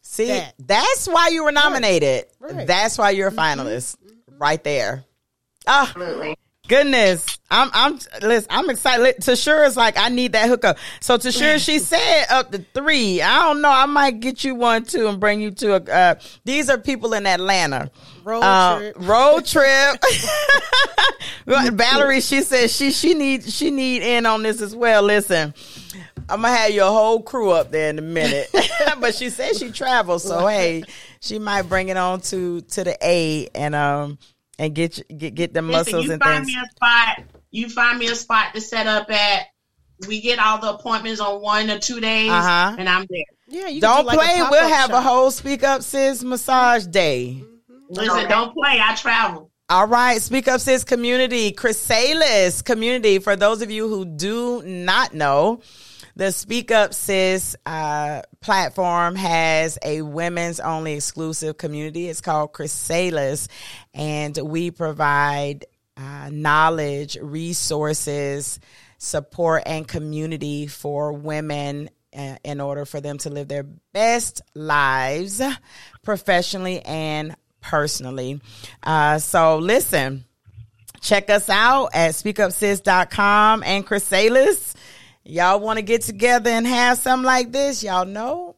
See, 0.03 0.27
That. 0.27 0.57
that's 0.59 1.07
why 1.07 1.29
you 1.29 1.45
were 1.45 1.53
nominated. 1.53 2.25
Right. 2.41 2.67
That's 2.67 2.99
why 2.99 3.11
you're 3.11 3.29
a 3.29 3.33
finalist, 3.33 3.95
right 4.41 4.65
there. 4.65 5.05
Ah, 5.69 5.83
Absolutely. 5.83 6.37
Goodness, 6.69 7.39
I'm 7.51 7.71
I'm 7.73 7.99
listen, 8.23 8.47
I'm 8.51 8.71
excited. 8.71 9.17
Tashura 9.21 9.67
is 9.67 9.77
like, 9.77 9.99
I 9.99 10.09
need 10.11 10.33
that 10.33 10.49
hookup. 10.49 10.77
So 11.01 11.17
Tashura, 11.19 11.59
she 11.65 11.79
said 11.81 12.27
up 12.31 12.53
to 12.53 12.65
three. 12.75 13.21
I 13.23 13.41
don't 13.43 13.61
know. 13.63 13.71
I 13.71 13.87
might 13.87 14.21
get 14.21 14.45
you 14.45 14.55
one 14.55 14.85
too 14.85 15.09
and 15.09 15.19
bring 15.19 15.41
you 15.41 15.51
to 15.53 15.75
a. 15.77 15.81
Uh, 15.93 16.15
these 16.45 16.69
are 16.71 16.79
people 16.79 17.15
in 17.15 17.27
Atlanta. 17.27 17.91
Road 18.25 18.41
Uh, 18.43 18.79
trip. 18.79 18.97
road 19.01 19.45
trip. 19.47 20.03
Valerie, 21.73 22.21
she 22.21 22.43
said 22.43 22.71
she 22.71 22.91
she 22.93 23.15
need 23.15 23.45
she 23.45 23.71
need 23.71 24.03
in 24.03 24.27
on 24.27 24.43
this 24.43 24.61
as 24.61 24.77
well. 24.77 25.03
Listen, 25.03 25.55
I'm 26.29 26.43
gonna 26.43 26.55
have 26.55 26.71
your 26.73 26.91
whole 26.91 27.23
crew 27.23 27.51
up 27.51 27.71
there 27.71 27.89
in 27.91 27.99
a 27.99 28.03
minute. 28.03 28.51
but 29.01 29.15
she 29.15 29.31
said 29.31 29.57
she 29.57 29.71
travels, 29.71 30.25
so 30.25 30.47
hey, 30.47 30.83
she 31.21 31.39
might 31.39 31.63
bring 31.63 31.89
it 31.89 31.97
on 31.97 32.21
to 32.23 32.61
to 32.61 32.85
the 32.85 32.97
A 33.03 33.49
and 33.55 33.75
um 33.75 34.19
and 34.59 34.75
get 34.75 35.01
get 35.17 35.35
get 35.35 35.55
the 35.55 35.63
Listen, 35.63 35.93
muscles 35.93 36.05
you 36.07 36.13
and 36.13 36.23
find 36.23 36.45
things. 36.45 36.57
me 36.57 36.61
a 36.63 36.69
spot. 36.71 37.23
You 37.51 37.69
find 37.69 37.99
me 37.99 38.07
a 38.09 38.15
spot 38.15 38.55
to 38.55 38.61
set 38.61 38.87
up 38.87 39.11
at. 39.11 39.47
We 40.07 40.21
get 40.21 40.39
all 40.39 40.61
the 40.61 40.75
appointments 40.75 41.21
on 41.21 41.41
one 41.43 41.69
or 41.71 41.79
two 41.81 41.99
days, 42.01 42.31
Uh-huh. 42.31 42.77
and 42.79 42.89
I'm 42.89 43.05
there. 43.11 43.25
Yeah, 43.49 43.67
you 43.69 43.81
Don't 43.81 44.03
do 44.03 44.07
like 44.07 44.19
play. 44.19 44.37
pop-up 44.37 44.51
We'll 44.53 44.69
have 44.69 44.91
a 44.91 45.01
whole 45.01 45.31
Speak 45.33 45.65
Up 45.65 45.83
Sis 45.83 46.23
massage 46.23 46.85
day. 46.87 47.43
Listen, 47.91 48.19
Okay. 48.19 48.29
don't 48.29 48.53
play. 48.55 48.81
I 48.81 48.95
travel. 48.95 49.51
All 49.71 49.87
right, 49.89 50.23
Speak 50.23 50.47
Up 50.47 50.61
Sis 50.61 50.85
community, 50.85 51.51
Chrysalis 51.51 52.63
community. 52.63 53.19
For 53.19 53.35
those 53.35 53.61
of 53.61 53.71
you 53.73 53.89
who 53.89 54.05
do 54.05 54.63
not 54.65 55.15
know, 55.15 55.61
the 56.19 56.33
Speak 56.33 56.73
Up 56.73 56.93
Sis 56.95 57.55
uh, 57.65 58.23
platform 58.41 59.15
has 59.15 59.79
a 59.85 60.03
women's 60.03 60.59
only 60.59 60.95
exclusive 60.95 61.57
community. 61.59 62.09
It's 62.09 62.21
called 62.21 62.53
Chrysalis, 62.53 63.47
and 63.95 64.37
we 64.37 64.73
provide 64.73 65.67
uh, 65.97 66.29
knowledge, 66.33 67.17
resources, 67.23 68.59
support, 68.99 69.63
and 69.65 69.87
community 69.87 70.67
for 70.67 71.13
women 71.13 71.89
uh, 72.13 72.35
in 72.43 72.61
order 72.61 72.85
for 72.85 73.01
them 73.01 73.19
to 73.19 73.31
live 73.31 73.47
their 73.47 73.63
best 73.63 74.43
lives 74.57 75.41
professionally 76.03 76.81
and 76.81 77.37
personally. 77.61 78.41
Uh, 78.83 79.21
so 79.21 79.59
listen, 79.59 80.25
check 81.01 81.31
us 81.31 81.49
out 81.49 81.91
at 81.95 82.15
speakupsis.com 82.15 83.63
and 83.63 83.87
Chrysalis. 83.87 84.75
Y'all 85.29 85.61
want 85.61 85.77
to 85.77 85.83
get 85.83 86.01
together 86.01 86.49
and 86.49 86.67
have 86.67 86.97
something 86.97 87.27
like 87.27 87.53
this? 87.53 87.83
Y'all 87.83 88.07
know 88.07 88.57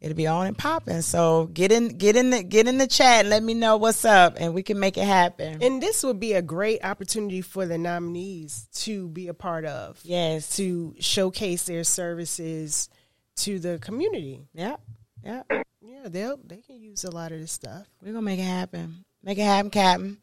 it'll 0.00 0.14
be 0.14 0.28
on 0.28 0.46
and 0.46 0.56
popping. 0.56 1.02
So 1.02 1.46
get 1.52 1.72
in, 1.72 1.88
get 1.88 2.14
in 2.14 2.30
the, 2.30 2.44
get 2.44 2.68
in 2.68 2.78
the 2.78 2.86
chat. 2.86 3.26
Let 3.26 3.42
me 3.42 3.52
know 3.52 3.78
what's 3.78 4.04
up, 4.04 4.36
and 4.38 4.54
we 4.54 4.62
can 4.62 4.78
make 4.78 4.96
it 4.96 5.06
happen. 5.06 5.60
And 5.60 5.82
this 5.82 6.04
would 6.04 6.20
be 6.20 6.34
a 6.34 6.42
great 6.42 6.84
opportunity 6.84 7.40
for 7.40 7.66
the 7.66 7.78
nominees 7.78 8.68
to 8.74 9.08
be 9.08 9.26
a 9.26 9.34
part 9.34 9.64
of. 9.64 9.98
yes. 10.04 10.54
To 10.56 10.94
showcase 11.00 11.64
their 11.64 11.82
services 11.82 12.88
to 13.38 13.58
the 13.58 13.80
community. 13.80 14.46
Yep. 14.54 14.80
Yep. 15.24 15.46
Yeah, 15.80 16.04
they'll 16.04 16.38
they 16.46 16.58
can 16.58 16.80
use 16.80 17.02
a 17.02 17.10
lot 17.10 17.32
of 17.32 17.40
this 17.40 17.50
stuff. 17.50 17.88
We're 18.00 18.12
gonna 18.12 18.22
make 18.22 18.38
it 18.38 18.44
happen. 18.44 19.04
Make 19.24 19.38
it 19.38 19.42
happen, 19.42 19.72
Captain. 19.72 20.18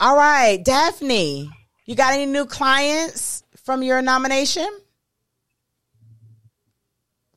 All 0.00 0.16
right, 0.16 0.64
Daphne. 0.64 1.48
You 1.86 1.94
got 1.94 2.14
any 2.14 2.26
new 2.26 2.46
clients 2.46 3.39
from 3.64 3.82
your 3.82 4.02
nomination? 4.02 4.68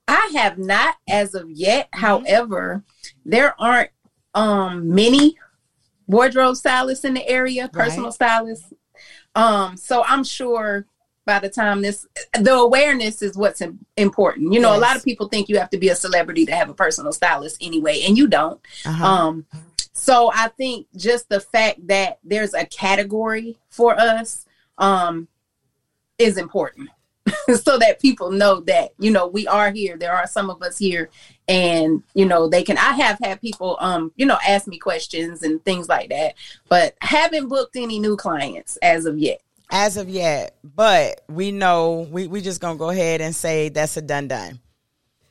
I 0.07 0.32
have 0.36 0.57
not 0.57 0.95
as 1.09 1.34
of 1.34 1.49
yet. 1.49 1.89
However, 1.93 2.84
there 3.26 3.59
aren't 3.59 3.91
um 4.36 4.93
many 4.93 5.38
wardrobe 6.07 6.55
stylists 6.55 7.05
in 7.05 7.13
the 7.13 7.28
area, 7.28 7.69
personal 7.69 8.11
stylists. 8.11 8.74
Um, 9.36 9.78
so 9.78 10.03
I'm 10.05 10.24
sure 10.24 10.86
by 11.26 11.39
the 11.39 11.49
time 11.49 11.82
this 11.82 12.05
the 12.39 12.53
awareness 12.53 13.21
is 13.21 13.38
what's 13.38 13.61
important. 13.97 14.53
You 14.53 14.59
know, 14.59 14.76
a 14.76 14.80
lot 14.80 14.97
of 14.97 15.03
people 15.03 15.28
think 15.28 15.49
you 15.49 15.57
have 15.57 15.69
to 15.71 15.78
be 15.78 15.89
a 15.89 15.95
celebrity 15.95 16.45
to 16.45 16.55
have 16.55 16.69
a 16.69 16.74
personal 16.74 17.13
stylist 17.13 17.57
anyway, 17.61 18.01
and 18.05 18.17
you 18.17 18.28
don't. 18.28 18.59
Uh-huh. 18.86 19.05
Um, 19.05 19.45
so 19.93 20.32
I 20.34 20.49
think 20.49 20.88
just 20.95 21.30
the 21.30 21.39
fact 21.39 21.88
that 21.88 22.19
there's 22.24 22.53
a 22.53 22.65
category 22.65 23.57
for 23.69 23.97
us 23.97 24.45
um, 24.78 25.28
is 26.18 26.38
important, 26.38 26.89
so 27.61 27.78
that 27.78 28.01
people 28.01 28.32
know 28.32 28.61
that 28.61 28.91
you 28.99 29.11
know 29.11 29.28
we 29.28 29.47
are 29.47 29.72
here. 29.72 29.97
There 29.97 30.14
are 30.14 30.28
some 30.28 30.49
of 30.49 30.61
us 30.61 30.78
here, 30.78 31.09
and 31.47 32.03
you 32.14 32.26
know 32.26 32.47
they 32.47 32.64
can. 32.64 32.78
I 32.78 32.93
have 32.93 33.18
had 33.24 33.41
people, 33.41 33.78
um, 33.80 34.11
you 34.16 34.26
know, 34.26 34.38
ask 34.47 34.68
me 34.68 34.78
questions 34.78 35.43
and 35.43 35.64
things 35.64 35.88
like 35.88 36.09
that, 36.09 36.36
but 36.70 36.95
haven't 37.01 37.47
booked 37.47 37.76
any 37.76 37.99
new 37.99 38.16
clients 38.16 38.78
as 38.82 39.05
of 39.05 39.18
yet. 39.18 39.41
As 39.72 39.97
of 39.97 40.07
yet, 40.07 40.55
but 40.64 41.22
we 41.30 41.51
know 41.51 42.07
we 42.11 42.28
we 42.28 42.41
just 42.41 42.61
gonna 42.61 42.78
go 42.78 42.89
ahead 42.89 43.22
and 43.22 43.36
say 43.36 43.70
that's 43.70 43.97
a 43.97 44.01
done 44.01 44.28
done. 44.28 44.59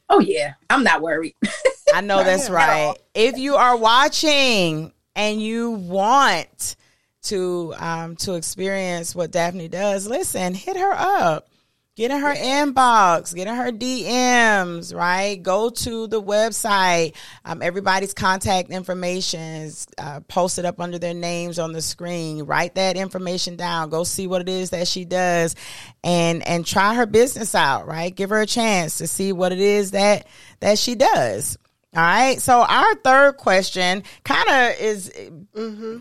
Oh 0.09 0.20
yeah, 0.20 0.55
I'm 0.68 0.85
not 0.85 1.01
worried. 1.01 1.35
I 1.95 2.01
know 2.01 2.24
that's 2.24 2.51
right. 2.51 2.95
If 3.14 3.39
you 3.39 3.55
are 3.55 3.76
watching 3.76 4.93
and 5.14 5.41
you 5.41 5.70
want 5.70 6.76
to 7.23 7.75
um 7.79 8.16
to 8.16 8.35
experience 8.35 9.14
what 9.14 9.31
Daphne 9.31 9.68
does, 9.68 10.07
listen, 10.07 10.55
hit 10.55 10.77
her 10.77 10.93
up. 10.93 11.49
Get 11.95 12.11
in 12.11 12.20
her 12.20 12.35
inbox, 12.35 13.35
get 13.35 13.49
in 13.49 13.55
her 13.55 13.70
DMs, 13.70 14.95
right? 14.95 15.43
Go 15.43 15.68
to 15.68 16.07
the 16.07 16.23
website. 16.23 17.14
Um, 17.45 17.61
everybody's 17.61 18.14
contact 18.14 18.70
information 18.70 19.41
is 19.41 19.87
uh, 19.99 20.20
posted 20.20 20.64
up 20.64 20.81
under 20.81 20.99
their 20.99 21.12
names 21.12 21.59
on 21.59 21.73
the 21.73 21.83
screen. 21.83 22.45
Write 22.45 22.77
that 22.77 22.97
information 22.97 23.57
down. 23.57 23.91
Go 23.91 24.05
see 24.05 24.27
what 24.27 24.41
it 24.41 24.49
is 24.49 24.70
that 24.70 24.89
she 24.89 25.05
does, 25.05 25.55
and 26.03 26.47
and 26.49 26.64
try 26.64 26.95
her 26.95 27.05
business 27.05 27.55
out. 27.55 27.87
Right? 27.87 28.16
Give 28.16 28.31
her 28.31 28.41
a 28.41 28.47
chance 28.47 28.97
to 28.97 29.07
see 29.07 29.35
what 29.35 29.53
it 29.53 29.61
is 29.61 29.91
that 29.91 30.27
that 30.61 30.79
she 30.79 30.95
does. 30.95 31.59
All 31.95 32.03
right. 32.03 32.40
So 32.40 32.62
our 32.62 32.95
third 32.97 33.36
question 33.36 34.03
kind 34.24 34.49
of 34.49 34.80
is 34.80 35.12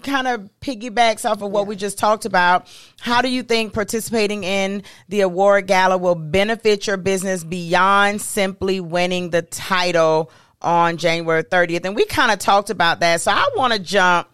kind 0.03 0.27
of 0.27 0.49
piggybacks 0.61 1.29
off 1.29 1.41
of 1.41 1.51
what 1.51 1.67
we 1.67 1.75
just 1.75 1.97
talked 1.97 2.23
about. 2.23 2.69
How 3.01 3.21
do 3.21 3.27
you 3.27 3.43
think 3.43 3.73
participating 3.73 4.45
in 4.45 4.83
the 5.09 5.19
award 5.21 5.67
gala 5.67 5.97
will 5.97 6.15
benefit 6.15 6.87
your 6.87 6.95
business 6.95 7.43
beyond 7.43 8.21
simply 8.21 8.79
winning 8.79 9.31
the 9.31 9.41
title 9.41 10.31
on 10.61 10.95
January 10.95 11.43
30th? 11.43 11.83
And 11.83 11.93
we 11.93 12.05
kind 12.05 12.31
of 12.31 12.39
talked 12.39 12.69
about 12.69 13.01
that. 13.01 13.19
So 13.19 13.31
I 13.31 13.49
want 13.57 13.73
to 13.73 13.79
jump 13.79 14.29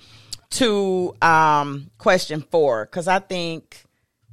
to 0.51 1.15
um, 1.23 1.89
question 1.97 2.41
four 2.51 2.85
because 2.85 3.07
I 3.07 3.17
think 3.17 3.83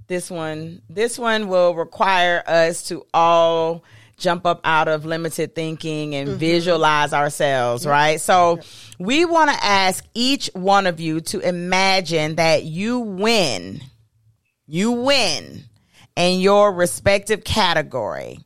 this 0.09 0.31
one 0.31 0.83
this 0.91 1.19
one 1.19 1.49
will 1.49 1.75
require 1.75 2.43
us 2.47 2.87
to 2.89 3.07
all 3.15 3.83
jump 4.17 4.47
up 4.47 4.61
out 4.65 4.89
of 4.89 5.05
limited 5.05 5.55
thinking 5.55 6.15
and 6.15 6.29
mm-hmm. 6.29 6.39
visualize 6.39 7.13
ourselves 7.13 7.87
right? 7.87 8.21
So 8.21 8.61
we 8.99 9.25
want 9.25 9.51
to 9.51 9.65
ask 9.65 10.05
each 10.15 10.51
one 10.55 10.87
of 10.87 11.01
you 11.01 11.21
to 11.23 11.41
imagine 11.41 12.37
that 12.37 12.65
you 12.65 13.01
win. 13.01 13.81
You 14.67 14.93
win 14.93 15.65
in 16.17 16.41
your 16.41 16.73
respective 16.73 17.45
category. 17.45 18.39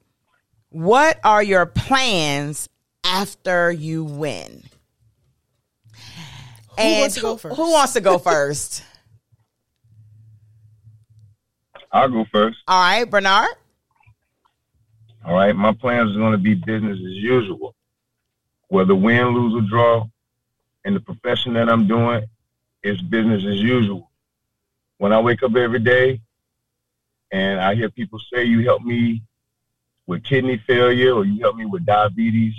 What 0.71 1.19
are 1.25 1.43
your 1.43 1.67
plans 1.67 2.69
after 3.05 3.71
you 3.71 4.05
win? 4.05 4.65
Who 6.79 7.01
wants 7.01 7.15
to 7.17 7.21
go 7.21 7.37
first? 7.37 7.57
who 7.57 7.73
wants 7.73 7.93
to 7.95 8.01
go 8.01 8.19
first? 8.19 8.85
I'll 11.91 12.11
go 12.11 12.27
first. 12.31 12.59
all 12.69 12.81
right 12.81 13.11
bernard 13.11 13.49
All 15.29 15.35
right, 15.35 15.55
my 15.55 15.73
plans 15.73 16.17
are 16.17 16.19
going 16.19 16.33
to 16.33 16.39
be 16.39 16.55
business 16.55 16.97
as 16.99 17.13
usual. 17.17 17.75
Whether 18.69 18.95
win, 18.95 19.27
lose, 19.29 19.55
or 19.63 19.69
draw, 19.69 20.07
in 20.87 20.95
the 20.95 21.01
profession 21.01 21.53
that 21.53 21.69
I'm 21.69 21.87
doing, 21.87 22.25
it's 22.83 23.03
business 23.03 23.45
as 23.45 23.61
usual. 23.61 24.11
When 24.97 25.13
I 25.13 25.21
wake 25.21 25.43
up 25.43 25.55
every 25.55 25.81
day 25.81 26.23
and 27.31 27.61
I 27.61 27.75
hear 27.75 27.91
people 27.91 28.19
say, 28.33 28.45
You 28.45 28.65
help 28.65 28.81
me 28.83 29.23
with 30.07 30.25
kidney 30.25 30.57
failure, 30.67 31.13
or 31.15 31.27
you 31.27 31.41
help 31.41 31.57
me 31.57 31.67
with 31.67 31.85
diabetes, 31.85 32.55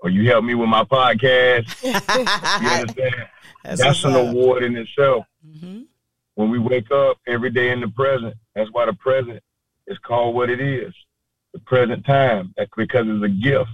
or 0.00 0.10
you 0.10 0.28
help 0.28 0.44
me 0.44 0.54
with 0.56 0.68
my 0.68 0.82
podcast, 0.82 1.80
you 2.62 2.68
understand? 2.68 3.28
That's, 3.62 3.80
That's 3.80 4.04
an 4.04 4.14
up. 4.16 4.26
award 4.32 4.64
in 4.64 4.76
itself. 4.76 5.26
Mhm. 5.48 5.84
When 6.34 6.50
we 6.50 6.58
wake 6.58 6.90
up 6.90 7.18
every 7.28 7.50
day 7.50 7.70
in 7.70 7.80
the 7.80 7.88
present, 7.88 8.34
that's 8.56 8.70
why 8.72 8.86
the 8.86 8.94
present 8.94 9.40
is 9.86 9.96
called 9.98 10.34
what 10.34 10.50
it 10.50 10.60
is. 10.60 10.92
The 11.52 11.60
present 11.60 12.04
time. 12.04 12.54
Because 12.76 13.06
it's 13.08 13.24
a 13.24 13.28
gift. 13.28 13.70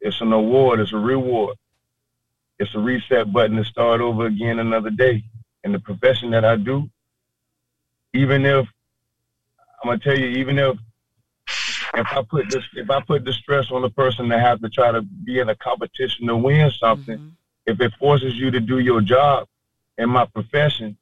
It's 0.00 0.20
an 0.20 0.32
award. 0.32 0.80
It's 0.80 0.92
a 0.92 0.96
reward. 0.98 1.56
It's 2.58 2.74
a 2.74 2.78
reset 2.78 3.32
button 3.32 3.56
to 3.56 3.64
start 3.64 4.00
over 4.00 4.26
again 4.26 4.58
another 4.58 4.90
day. 4.90 5.24
In 5.64 5.72
the 5.72 5.80
profession 5.80 6.30
that 6.30 6.44
I 6.44 6.56
do, 6.56 6.88
even 8.14 8.46
if 8.46 8.66
I'm 9.82 9.90
gonna 9.90 9.98
tell 9.98 10.18
you, 10.18 10.26
even 10.26 10.58
if 10.58 10.78
if 11.94 12.06
I 12.12 12.22
put 12.22 12.48
this 12.50 12.64
if 12.74 12.90
I 12.90 13.00
put 13.00 13.24
the 13.24 13.32
stress 13.32 13.70
on 13.70 13.82
the 13.82 13.90
person 13.90 14.28
to 14.28 14.38
have 14.38 14.60
to 14.60 14.68
try 14.68 14.92
to 14.92 15.02
be 15.02 15.40
in 15.40 15.48
a 15.48 15.56
competition 15.56 16.26
to 16.28 16.36
win 16.36 16.70
something, 16.70 17.18
Mhm. 17.18 17.32
if 17.66 17.80
it 17.80 17.92
forces 17.94 18.36
you 18.36 18.50
to 18.50 18.60
do 18.60 18.78
your 18.78 19.00
job 19.00 19.48
in 19.98 20.08
my 20.10 20.26
profession, 20.26 20.96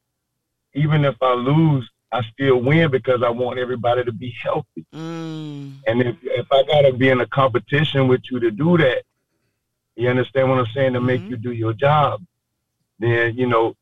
even 0.74 1.05
if 1.05 1.16
I 1.22 1.34
lose, 1.34 1.89
I 2.16 2.22
still 2.32 2.58
win 2.62 2.90
because 2.90 3.22
I 3.22 3.28
want 3.28 3.58
everybody 3.58 4.02
to 4.04 4.12
be 4.12 4.34
healthy. 4.42 4.86
Mm. 4.94 5.74
And 5.86 6.02
if 6.02 6.16
if 6.22 6.46
I 6.50 6.62
gotta 6.62 6.92
be 6.92 7.10
in 7.10 7.20
a 7.20 7.26
competition 7.26 8.08
with 8.08 8.22
you 8.30 8.40
to 8.40 8.50
do 8.50 8.78
that, 8.78 9.02
you 9.96 10.08
understand 10.08 10.48
what 10.48 10.58
I'm 10.58 10.66
saying, 10.74 10.94
to 10.94 11.00
make 11.00 11.20
Mhm. 11.20 11.30
you 11.30 11.36
do 11.36 11.52
your 11.52 11.72
job, 11.74 12.22
then 12.98 13.36
you 13.36 13.46
know 13.46 13.74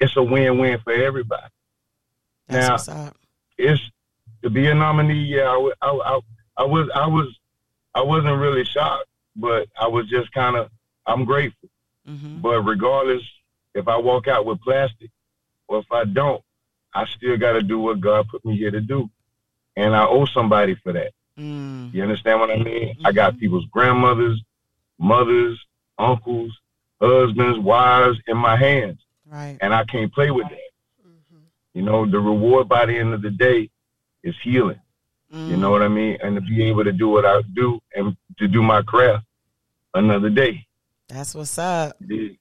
it's 0.00 0.16
a 0.16 0.22
win-win 0.22 0.78
for 0.80 0.92
everybody. 0.92 1.48
That's 2.48 2.88
Now- 2.88 3.12
It's 3.56 3.80
to 4.42 4.50
be 4.50 4.66
a 4.66 4.74
nominee. 4.74 5.24
Yeah, 5.36 5.48
I, 5.48 5.70
I, 5.80 5.90
I, 5.90 6.20
I 6.58 6.64
was 6.64 6.88
I 6.94 7.06
was 7.06 7.28
I 7.94 8.02
wasn't 8.02 8.38
really 8.38 8.64
shocked, 8.64 9.06
but 9.36 9.68
I 9.80 9.86
was 9.86 10.06
just 10.08 10.30
kind 10.32 10.56
of 10.56 10.70
I'm 11.06 11.24
grateful. 11.24 11.68
hmm 12.06 12.40
But 12.40 12.60
regardless, 12.62 13.22
if 13.74 13.88
I 13.88 13.96
walk 13.96 14.28
out 14.28 14.44
with 14.44 14.60
plastic 14.60 15.10
or 15.68 15.78
if 15.78 15.90
I 15.90 16.04
don't, 16.04 16.42
I 16.94 17.06
still 17.06 17.36
got 17.36 17.52
to 17.52 17.62
do 17.62 17.78
what 17.78 18.00
God 18.00 18.28
put 18.28 18.44
me 18.44 18.56
here 18.56 18.70
to 18.70 18.80
do, 18.80 19.10
and 19.76 19.94
I 19.94 20.06
owe 20.06 20.26
somebody 20.26 20.74
for 20.76 20.92
that. 20.92 21.12
Mm. 21.38 21.92
You 21.92 22.02
understand 22.02 22.40
what 22.40 22.50
I 22.50 22.56
mean? 22.56 22.96
I 23.04 23.12
got 23.12 23.32
mm-hmm. 23.32 23.40
people's 23.40 23.66
grandmothers, 23.66 24.40
mothers, 24.98 25.58
uncles, 25.98 26.52
husbands, 27.00 27.58
wives 27.58 28.18
in 28.28 28.36
my 28.36 28.56
hands, 28.56 28.98
Right. 29.26 29.58
and 29.60 29.74
I 29.74 29.84
can't 29.84 30.12
play 30.12 30.30
with 30.30 30.48
that. 30.48 30.70
Mm-hmm. 31.06 31.38
You 31.74 31.82
know, 31.82 32.08
the 32.08 32.20
reward 32.20 32.68
by 32.68 32.86
the 32.86 32.96
end 32.96 33.12
of 33.14 33.22
the 33.22 33.30
day 33.30 33.70
is 34.22 34.34
healing. 34.42 34.80
You 35.34 35.56
know 35.56 35.70
mm. 35.70 35.72
what 35.72 35.82
I 35.82 35.88
mean? 35.88 36.16
And 36.22 36.36
to 36.36 36.40
be 36.40 36.62
able 36.62 36.84
to 36.84 36.92
do 36.92 37.08
what 37.08 37.26
I 37.26 37.42
do 37.54 37.80
and 37.96 38.16
to 38.38 38.46
do 38.46 38.62
my 38.62 38.82
craft 38.82 39.24
another 39.92 40.30
day. 40.30 40.64
That's 41.08 41.34
what's 41.34 41.58
up. 41.58 41.96
It's 42.08 42.36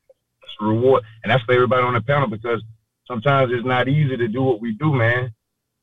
a 0.61 0.63
reward. 0.63 1.03
And 1.23 1.31
that's 1.31 1.43
for 1.43 1.53
everybody 1.53 1.81
on 1.81 1.95
the 1.95 2.01
panel 2.01 2.27
because 2.27 2.61
sometimes 3.07 3.51
it's 3.51 3.65
not 3.65 3.87
easy 3.87 4.17
to 4.17 4.27
do 4.27 4.43
what 4.43 4.61
we 4.61 4.73
do, 4.73 4.93
man. 4.93 5.33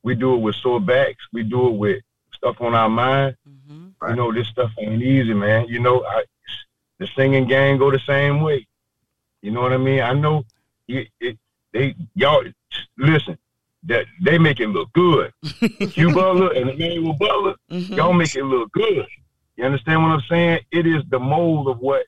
We 0.02 0.14
do 0.14 0.34
it 0.34 0.38
with 0.38 0.54
sore 0.56 0.80
backs. 0.80 1.24
We 1.32 1.42
do 1.42 1.68
it 1.68 1.72
with 1.76 2.02
stuff 2.34 2.60
on 2.60 2.74
our 2.74 2.88
mind. 2.88 3.36
hmm 3.44 3.88
You 4.08 4.16
know, 4.16 4.32
this 4.32 4.48
stuff 4.48 4.70
ain't 4.78 5.02
easy, 5.02 5.34
man. 5.34 5.66
You 5.68 5.80
know, 5.80 6.04
I, 6.04 6.24
the 6.98 7.06
singing 7.16 7.46
gang 7.46 7.78
go 7.78 7.90
the 7.90 8.00
same 8.06 8.40
way. 8.40 8.66
You 9.42 9.50
know 9.50 9.62
what 9.62 9.72
I 9.72 9.78
mean? 9.78 10.00
I 10.00 10.12
know 10.12 10.44
it, 10.88 11.08
it, 11.20 11.38
they 11.72 11.94
y'all 12.14 12.44
listen. 12.96 13.38
That 13.84 14.04
they 14.22 14.36
make 14.38 14.60
it 14.60 14.68
look 14.68 14.92
good. 14.92 15.32
Q 15.92 16.12
Butler 16.12 16.52
and 16.52 16.68
Emmanuel 16.68 17.14
Butler, 17.14 17.54
hmm 17.70 17.94
y'all 17.94 18.12
make 18.12 18.34
it 18.36 18.44
look 18.44 18.70
good. 18.72 19.06
You 19.56 19.64
understand 19.64 20.02
what 20.02 20.10
I'm 20.12 20.22
saying? 20.28 20.60
It 20.70 20.86
is 20.86 21.02
the 21.08 21.18
mold 21.18 21.66
of 21.68 21.78
what 21.78 22.04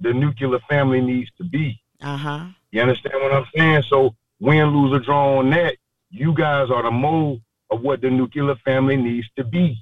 the 0.00 0.12
nuclear 0.12 0.60
family 0.68 1.00
needs 1.00 1.30
to 1.38 1.44
be. 1.44 1.80
Uh 2.00 2.16
huh. 2.16 2.44
You 2.70 2.82
understand 2.82 3.14
what 3.20 3.32
I'm 3.32 3.46
saying? 3.56 3.82
So 3.88 4.14
win, 4.42 4.66
lose, 4.76 4.92
or 4.92 4.98
draw 4.98 5.38
on 5.38 5.50
that, 5.50 5.76
you 6.10 6.34
guys 6.34 6.70
are 6.70 6.82
the 6.82 6.90
mold 6.90 7.40
of 7.70 7.80
what 7.80 8.00
the 8.00 8.10
nuclear 8.10 8.54
family 8.56 8.96
needs 8.96 9.28
to 9.36 9.44
be. 9.44 9.78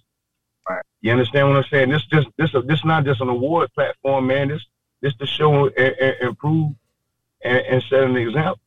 Right. 0.68 0.82
You 1.00 1.11
understand 1.12 1.48
what 1.48 1.56
I'm 1.56 1.64
saying? 1.64 1.88
This 1.88 2.04
just 2.04 2.28
this 2.36 2.52
this 2.66 2.84
not 2.84 3.04
just 3.04 3.20
an 3.20 3.28
award 3.28 3.72
platform, 3.72 4.26
man. 4.26 4.48
This 4.48 4.64
this 5.00 5.14
to 5.16 5.26
show 5.26 5.66
and, 5.66 5.76
and, 5.78 6.16
and 6.20 6.38
prove 6.38 6.72
and, 7.42 7.58
and 7.58 7.82
set 7.82 8.04
an 8.04 8.16
example. 8.16 8.61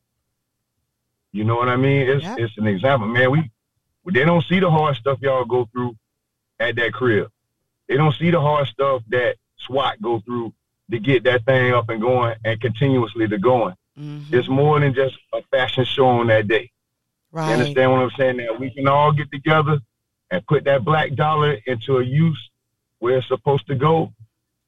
You 1.32 1.44
know 1.44 1.56
what 1.56 1.70
I 1.70 1.78
mean? 1.78 2.10
It's 2.10 2.24
Yep. 2.24 2.40
it's 2.40 2.58
an 2.58 2.68
example, 2.68 3.08
man. 3.08 3.32
We 3.32 3.52
they 4.12 4.26
don't 4.26 4.44
see 4.44 4.60
the 4.60 4.70
hard 4.70 4.96
stuff 4.98 5.20
y'all 5.22 5.46
go 5.46 5.70
through 5.72 5.96
at 6.60 6.76
that 6.76 6.92
crib. 6.94 7.32
They 7.88 7.96
don't 7.98 8.16
see 8.16 8.32
the 8.32 8.42
hard 8.42 8.68
stuff 8.68 9.04
that 9.10 9.36
SWAT 9.58 10.02
go 10.02 10.20
through 10.22 10.54
to 10.92 11.00
get 11.00 11.24
that 11.24 11.46
thing 11.46 11.74
up 11.74 11.90
and 11.90 12.02
going 12.02 12.36
and 12.44 12.60
continuously 12.60 13.28
to 13.28 13.38
going. 13.38 13.76
Hmm 13.96 14.22
It's 14.32 14.48
more 14.50 14.80
than 14.80 14.94
just 14.94 15.16
a 15.34 15.42
fashion 15.52 15.86
show 15.86 16.08
on 16.08 16.28
that 16.28 16.48
day. 16.48 16.72
You 17.34 17.40
understand 17.40 17.92
what 17.92 18.02
I'm 18.02 18.12
saying? 18.18 18.38
That 18.38 18.60
we 18.60 18.70
can 18.72 18.88
all 18.88 19.12
get 19.12 19.32
together 19.32 19.80
and 20.32 20.46
put 20.48 20.64
that 20.66 20.84
black 20.84 21.14
dollar 21.16 21.58
into 21.66 21.98
a 21.98 22.04
use 22.04 22.50
where 23.00 23.18
it's 23.18 23.28
supposed 23.28 23.68
to 23.68 23.76
go. 23.76 24.14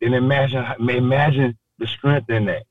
Then 0.02 0.14
imagine, 0.14 0.66
imagine 0.90 1.58
the 1.78 1.88
strength 1.88 2.30
in 2.30 2.46
that. 2.46 2.64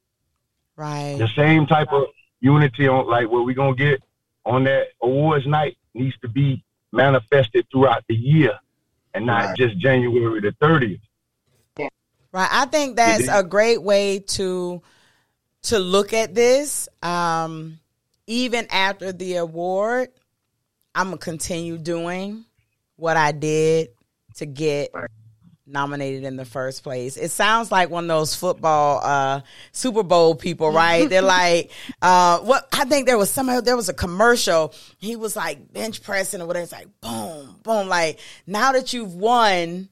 Right. 0.77 1.17
The 1.19 1.29
same 1.29 1.67
type 1.67 1.93
of 1.93 2.07
unity 2.41 2.89
on 2.89 3.07
like 3.07 3.31
what 3.31 3.45
we're 3.45 3.55
gonna 3.55 3.75
get 3.75 4.03
on 4.45 4.65
that 4.65 4.89
awards 5.01 5.47
night 5.47 5.77
needs 5.95 6.17
to 6.19 6.29
be 6.29 6.63
manifested 6.93 7.67
throughout 7.71 8.05
the 8.09 8.15
year 8.15 8.59
and 9.15 9.25
not 9.27 9.47
Right. 9.47 9.57
just 9.57 9.79
January 9.79 10.41
the 10.41 10.53
30th. 10.61 11.01
Right. 12.33 12.49
I 12.51 12.67
think 12.67 12.97
that's 12.97 13.29
a 13.29 13.45
great 13.45 13.81
way 13.81 14.19
to 14.19 14.83
to 15.65 15.79
look 15.79 16.13
at 16.13 16.35
this. 16.35 16.89
Um, 17.03 17.79
even 18.27 18.67
after 18.71 19.13
the 19.13 19.37
award, 19.37 20.09
I'm 20.95 21.09
gonna 21.09 21.19
continue 21.19 21.77
doing 21.77 22.45
what 22.97 23.17
I 23.17 23.33
did 23.33 23.89
to 24.37 24.47
get 24.47 24.91
nominated 25.67 26.25
in 26.25 26.37
the 26.37 26.45
first 26.45 26.83
place. 26.83 27.17
It 27.17 27.31
sounds 27.31 27.73
like 27.73 27.91
one 27.91 28.05
of 28.05 28.09
those 28.09 28.35
football 28.35 29.01
uh 29.03 29.41
Super 29.73 30.03
Bowl 30.03 30.35
people, 30.35 30.71
right? 30.71 31.09
They're 31.09 31.23
like 31.23 31.71
uh 32.01 32.39
what 32.41 32.69
I 32.73 32.85
think 32.85 33.07
there 33.07 33.19
was 33.19 33.31
some 33.31 33.47
there 33.65 33.77
was 33.77 33.89
a 33.89 33.95
commercial. 33.95 34.75
He 34.99 35.17
was 35.17 35.37
like 35.37 35.73
bench 35.73 36.03
pressing 36.03 36.41
or 36.41 36.47
whatever. 36.47 36.65
It's 36.65 36.73
like 36.73 36.89
boom, 37.01 37.61
boom. 37.63 37.89
Like 37.89 38.21
now 38.47 38.73
that 38.73 38.93
you've 38.93 39.15
won 39.15 39.89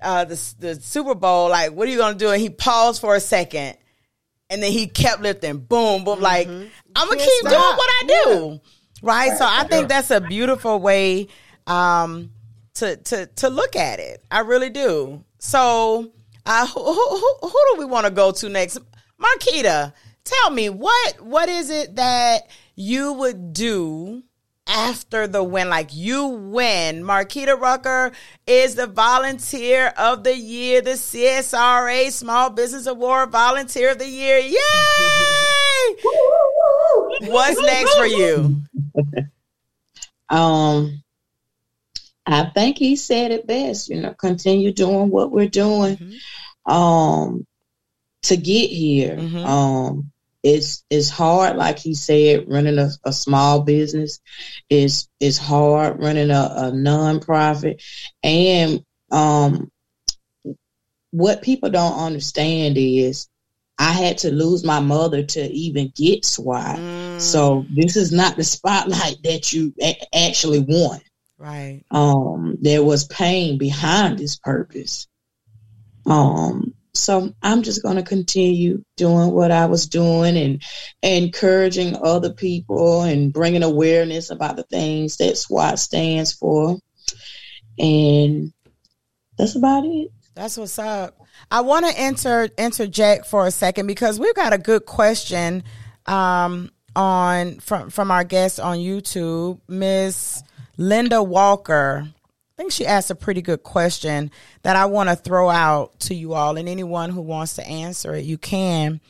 uh 0.00 0.24
the 0.24 0.54
the 0.58 0.74
Super 0.76 1.14
Bowl, 1.14 1.48
like 1.48 1.72
what 1.72 1.88
are 1.88 1.90
you 1.90 1.98
gonna 1.98 2.18
do? 2.18 2.30
And 2.30 2.40
he 2.40 2.50
paused 2.50 3.00
for 3.00 3.14
a 3.14 3.20
second 3.20 3.76
and 4.50 4.62
then 4.62 4.72
he 4.72 4.88
kept 4.88 5.22
lifting, 5.22 5.58
boom, 5.58 6.04
boom, 6.04 6.20
like 6.20 6.48
I'm 6.48 6.68
gonna 6.94 7.16
Can't 7.16 7.20
keep 7.20 7.48
doing 7.48 7.60
what 7.60 7.88
I 7.88 8.24
do. 8.24 8.60
Right. 9.02 9.38
So 9.38 9.46
I 9.48 9.64
think 9.64 9.88
that's 9.88 10.10
a 10.10 10.20
beautiful 10.20 10.78
way 10.80 11.28
um 11.66 12.30
to 12.74 12.96
to 12.96 13.26
to 13.26 13.48
look 13.48 13.76
at 13.76 14.00
it. 14.00 14.22
I 14.30 14.40
really 14.40 14.70
do. 14.70 15.24
So 15.38 16.12
uh 16.44 16.66
who 16.66 16.84
who, 16.84 17.16
who, 17.16 17.48
who 17.48 17.58
do 17.72 17.78
we 17.78 17.84
want 17.84 18.06
to 18.06 18.12
go 18.12 18.32
to 18.32 18.48
next? 18.48 18.78
Marquita, 19.18 19.92
tell 20.24 20.50
me 20.50 20.68
what 20.68 21.20
what 21.20 21.48
is 21.48 21.70
it 21.70 21.96
that 21.96 22.48
you 22.74 23.12
would 23.12 23.52
do 23.52 24.22
after 24.70 25.26
the 25.26 25.42
win, 25.42 25.68
like 25.68 25.94
you 25.94 26.26
win. 26.26 27.02
Marquita 27.02 27.58
Rucker 27.60 28.12
is 28.46 28.76
the 28.76 28.86
volunteer 28.86 29.88
of 29.98 30.22
the 30.22 30.34
year, 30.34 30.80
the 30.80 30.92
CSRA 30.92 32.10
Small 32.10 32.50
Business 32.50 32.86
Award 32.86 33.30
Volunteer 33.32 33.90
of 33.90 33.98
the 33.98 34.08
Year. 34.08 34.38
Yay! 34.38 34.56
What's 37.32 37.60
next 37.60 37.94
for 37.96 38.06
you? 38.06 38.62
Um, 40.28 41.02
I 42.24 42.44
think 42.54 42.78
he 42.78 42.94
said 42.94 43.32
it 43.32 43.46
best. 43.46 43.88
You 43.88 44.00
know, 44.00 44.14
continue 44.14 44.72
doing 44.72 45.10
what 45.10 45.32
we're 45.32 45.48
doing. 45.48 45.96
Mhm. 45.96 46.72
Um, 46.72 47.46
to 48.22 48.36
get 48.36 48.70
here. 48.70 49.16
Mhm. 49.16 49.44
Um, 49.44 50.12
it's 50.42 50.84
it's 50.90 51.10
hard, 51.10 51.56
like 51.56 51.78
he 51.78 51.94
said, 51.94 52.44
running 52.48 52.78
a, 52.78 52.88
a 53.04 53.12
small 53.12 53.62
business. 53.62 54.20
is 54.70 55.08
is 55.20 55.38
hard 55.38 56.00
running 56.00 56.30
a, 56.30 56.52
a 56.56 56.72
nonprofit, 56.72 57.82
and 58.22 58.84
um, 59.10 59.70
what 61.10 61.42
people 61.42 61.70
don't 61.70 61.98
understand 61.98 62.76
is. 62.78 63.28
I 63.82 63.92
had 63.92 64.18
to 64.18 64.30
lose 64.30 64.62
my 64.62 64.80
mother 64.80 65.22
to 65.22 65.40
even 65.40 65.90
get 65.96 66.26
SWAT. 66.26 66.76
Mm, 66.76 67.16
So 67.16 67.66
this 67.70 67.96
is 67.96 68.12
not 68.12 68.36
the 68.36 68.44
spotlight 68.44 69.16
that 69.24 69.54
you 69.54 69.72
a- 69.80 69.96
actually 70.14 70.58
want. 70.58 71.02
right. 71.38 71.82
Um, 71.90 72.58
there 72.60 72.84
was 72.84 73.04
pain 73.06 73.56
behind 73.56 74.18
this 74.18 74.36
purpose. 74.36 75.08
Um, 76.04 76.74
so 76.94 77.32
I'm 77.42 77.62
just 77.62 77.82
going 77.82 77.96
to 77.96 78.02
continue 78.02 78.84
doing 78.96 79.30
what 79.30 79.50
I 79.50 79.66
was 79.66 79.86
doing 79.86 80.36
and 80.36 80.62
encouraging 81.02 81.96
other 82.02 82.32
people 82.32 83.02
and 83.02 83.32
bringing 83.32 83.62
awareness 83.62 84.30
about 84.30 84.56
the 84.56 84.64
things 84.64 85.16
that 85.18 85.36
SWAT 85.36 85.78
stands 85.78 86.32
for. 86.32 86.78
And 87.78 88.52
that's 89.38 89.56
about 89.56 89.84
it. 89.84 90.10
That's 90.34 90.56
what's 90.56 90.78
up. 90.78 91.16
I 91.50 91.60
want 91.62 91.86
to 91.86 91.98
enter 91.98 92.48
interject 92.58 93.26
for 93.26 93.46
a 93.46 93.50
second 93.50 93.86
because 93.86 94.18
we've 94.18 94.34
got 94.34 94.52
a 94.52 94.58
good 94.58 94.86
question 94.86 95.64
um, 96.06 96.70
on 96.94 97.60
from 97.60 97.90
from 97.90 98.10
our 98.10 98.24
guest 98.24 98.60
on 98.60 98.78
YouTube, 98.78 99.60
Miss 99.68 100.42
Linda 100.76 101.22
Walker, 101.22 102.08
think 102.60 102.72
she 102.72 102.86
asked 102.86 103.10
a 103.10 103.14
pretty 103.14 103.40
good 103.40 103.62
question 103.62 104.30
that 104.60 104.76
I 104.76 104.84
want 104.84 105.08
to 105.08 105.16
throw 105.16 105.48
out 105.48 105.98
to 106.00 106.14
you 106.14 106.34
all, 106.34 106.58
and 106.58 106.68
anyone 106.68 107.08
who 107.08 107.22
wants 107.22 107.54
to 107.54 107.66
answer 107.66 108.14
it, 108.14 108.26
you 108.26 108.36
can. 108.36 109.00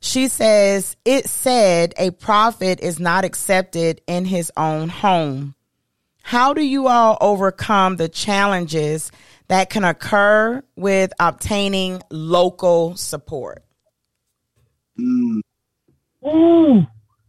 She 0.00 0.28
says, 0.28 0.96
It 1.04 1.28
said 1.28 1.92
a 1.98 2.10
prophet 2.10 2.80
is 2.80 2.98
not 2.98 3.26
accepted 3.26 4.00
in 4.06 4.24
his 4.24 4.50
own 4.56 4.88
home. 4.88 5.54
How 6.22 6.54
do 6.54 6.62
you 6.62 6.86
all 6.86 7.18
overcome 7.20 7.96
the 7.96 8.08
challenges 8.08 9.12
that 9.48 9.68
can 9.68 9.84
occur 9.84 10.62
with 10.74 11.12
obtaining 11.20 12.00
local 12.10 12.96
support? 12.96 13.62
Mm. 14.98 15.42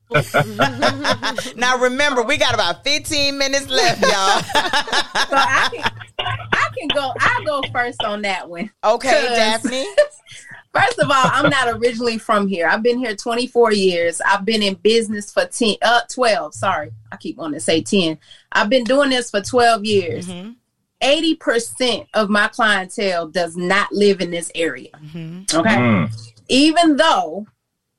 now 1.58 1.78
remember, 1.78 2.24
we 2.24 2.38
got 2.38 2.53
about 2.53 2.84
15 2.84 3.38
minutes 3.38 3.70
left, 3.70 4.01
y'all. 4.01 4.12
so 4.41 5.36
I 5.36 5.70
can, 5.72 5.91
I 6.53 6.70
can 6.78 6.88
go. 6.89 7.14
I'll 7.20 7.43
go 7.43 7.62
first 7.74 8.03
on 8.03 8.22
that 8.22 8.49
one. 8.49 8.72
Okay, 8.84 9.28
Daphne. 9.36 9.86
First 10.74 10.99
of 10.99 11.10
all, 11.10 11.26
I'm 11.32 11.49
not 11.49 11.70
originally 11.70 12.20
from 12.20 12.47
here. 12.47 12.68
I've 12.68 12.84
been 12.84 12.99
here 12.99 13.16
24 13.16 13.74
years. 13.74 14.22
I've 14.22 14.45
been 14.45 14.62
in 14.62 14.76
business 14.76 15.34
for 15.34 15.45
10, 15.45 15.76
uh, 15.82 16.01
12. 16.08 16.53
Sorry, 16.53 16.91
I 17.12 17.18
keep 17.18 17.38
wanting 17.38 17.55
to 17.55 17.60
say 17.60 17.82
10. 17.82 18.20
I've 18.51 18.70
been 18.70 18.84
doing 18.84 19.10
this 19.10 19.32
for 19.32 19.41
12 19.41 19.86
years. 19.86 20.28
Mm-hmm. 20.28 20.51
80% 21.01 22.08
of 22.14 22.30
my 22.30 22.47
clientele 22.47 23.28
does 23.28 23.55
not 23.58 23.91
live 23.91 24.22
in 24.22 24.30
this 24.30 24.51
area. 24.53 24.91
Mm-hmm. 24.91 25.58
Okay. 25.58 25.76
Mm. 25.76 26.32
Even 26.49 26.97
though 26.97 27.47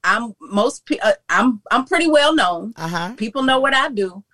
I'm 0.04 0.34
most, 0.40 0.88
uh, 1.02 1.12
I'm, 1.28 1.60
I'm 1.70 1.84
pretty 1.84 2.08
well 2.08 2.34
known. 2.34 2.72
Uh-huh. 2.76 3.14
People 3.16 3.42
know 3.42 3.60
what 3.60 3.74
I 3.74 3.88
do. 3.88 4.24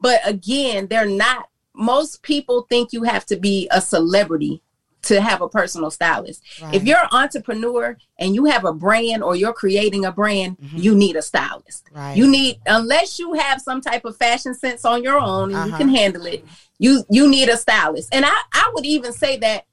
But 0.00 0.20
again, 0.24 0.86
they're 0.88 1.06
not, 1.06 1.48
most 1.74 2.22
people 2.22 2.66
think 2.68 2.92
you 2.92 3.04
have 3.04 3.26
to 3.26 3.36
be 3.36 3.68
a 3.70 3.80
celebrity 3.80 4.62
to 5.04 5.20
have 5.20 5.42
a 5.42 5.48
personal 5.48 5.90
stylist. 5.90 6.42
Right. 6.62 6.74
If 6.74 6.84
you're 6.84 6.98
an 6.98 7.08
entrepreneur 7.12 7.96
and 8.18 8.34
you 8.34 8.46
have 8.46 8.64
a 8.64 8.72
brand 8.72 9.22
or 9.22 9.36
you're 9.36 9.52
creating 9.52 10.04
a 10.04 10.12
brand, 10.12 10.58
mm-hmm. 10.58 10.76
you 10.76 10.94
need 10.94 11.16
a 11.16 11.22
stylist. 11.22 11.86
Right. 11.92 12.16
You 12.16 12.26
need 12.26 12.60
unless 12.66 13.18
you 13.18 13.34
have 13.34 13.60
some 13.60 13.80
type 13.80 14.04
of 14.04 14.16
fashion 14.16 14.54
sense 14.54 14.84
on 14.84 15.02
your 15.02 15.18
own 15.18 15.50
and 15.50 15.56
uh-huh. 15.56 15.66
you 15.66 15.76
can 15.76 15.88
handle 15.88 16.26
it, 16.26 16.44
you 16.78 17.04
you 17.10 17.28
need 17.28 17.48
a 17.48 17.56
stylist. 17.56 18.14
And 18.14 18.24
I 18.24 18.42
I 18.52 18.70
would 18.74 18.86
even 18.86 19.12
say 19.12 19.36
that 19.38 19.66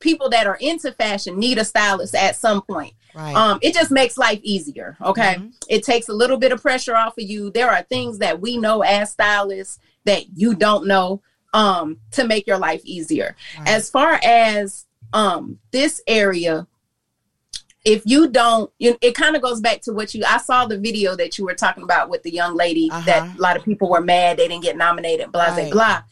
people 0.00 0.28
that 0.30 0.46
are 0.46 0.58
into 0.60 0.92
fashion 0.92 1.38
need 1.38 1.58
a 1.58 1.64
stylist 1.64 2.14
at 2.14 2.36
some 2.36 2.62
point. 2.62 2.94
Right. 3.14 3.34
Um, 3.34 3.58
it 3.62 3.74
just 3.74 3.90
makes 3.90 4.18
life 4.18 4.40
easier. 4.42 4.96
Okay. 5.00 5.34
Mm-hmm. 5.34 5.48
It 5.68 5.84
takes 5.84 6.08
a 6.08 6.12
little 6.12 6.36
bit 6.36 6.52
of 6.52 6.60
pressure 6.60 6.96
off 6.96 7.16
of 7.16 7.24
you. 7.24 7.50
There 7.50 7.70
are 7.70 7.82
things 7.82 8.18
that 8.18 8.40
we 8.40 8.56
know 8.56 8.82
as 8.82 9.12
stylists 9.12 9.78
that 10.04 10.36
you 10.36 10.54
don't 10.54 10.86
know 10.86 11.22
um, 11.52 11.98
to 12.12 12.26
make 12.26 12.46
your 12.46 12.58
life 12.58 12.82
easier. 12.84 13.36
Right. 13.58 13.68
As 13.68 13.88
far 13.88 14.20
as 14.22 14.86
um, 15.12 15.58
this 15.70 16.02
area, 16.06 16.66
if 17.84 18.02
you 18.04 18.28
don't, 18.28 18.70
you, 18.78 18.96
it 19.00 19.14
kind 19.14 19.36
of 19.36 19.42
goes 19.42 19.60
back 19.60 19.82
to 19.82 19.92
what 19.92 20.14
you. 20.14 20.24
I 20.26 20.38
saw 20.38 20.66
the 20.66 20.78
video 20.78 21.14
that 21.16 21.38
you 21.38 21.44
were 21.44 21.54
talking 21.54 21.84
about 21.84 22.08
with 22.08 22.22
the 22.22 22.32
young 22.32 22.56
lady 22.56 22.90
uh-huh. 22.90 23.04
that 23.06 23.38
a 23.38 23.40
lot 23.40 23.56
of 23.56 23.64
people 23.64 23.90
were 23.90 24.00
mad 24.00 24.38
they 24.38 24.48
didn't 24.48 24.64
get 24.64 24.76
nominated. 24.76 25.30
Blah 25.30 25.54
right. 25.54 25.70
blah 25.70 25.72
blah. 25.72 26.02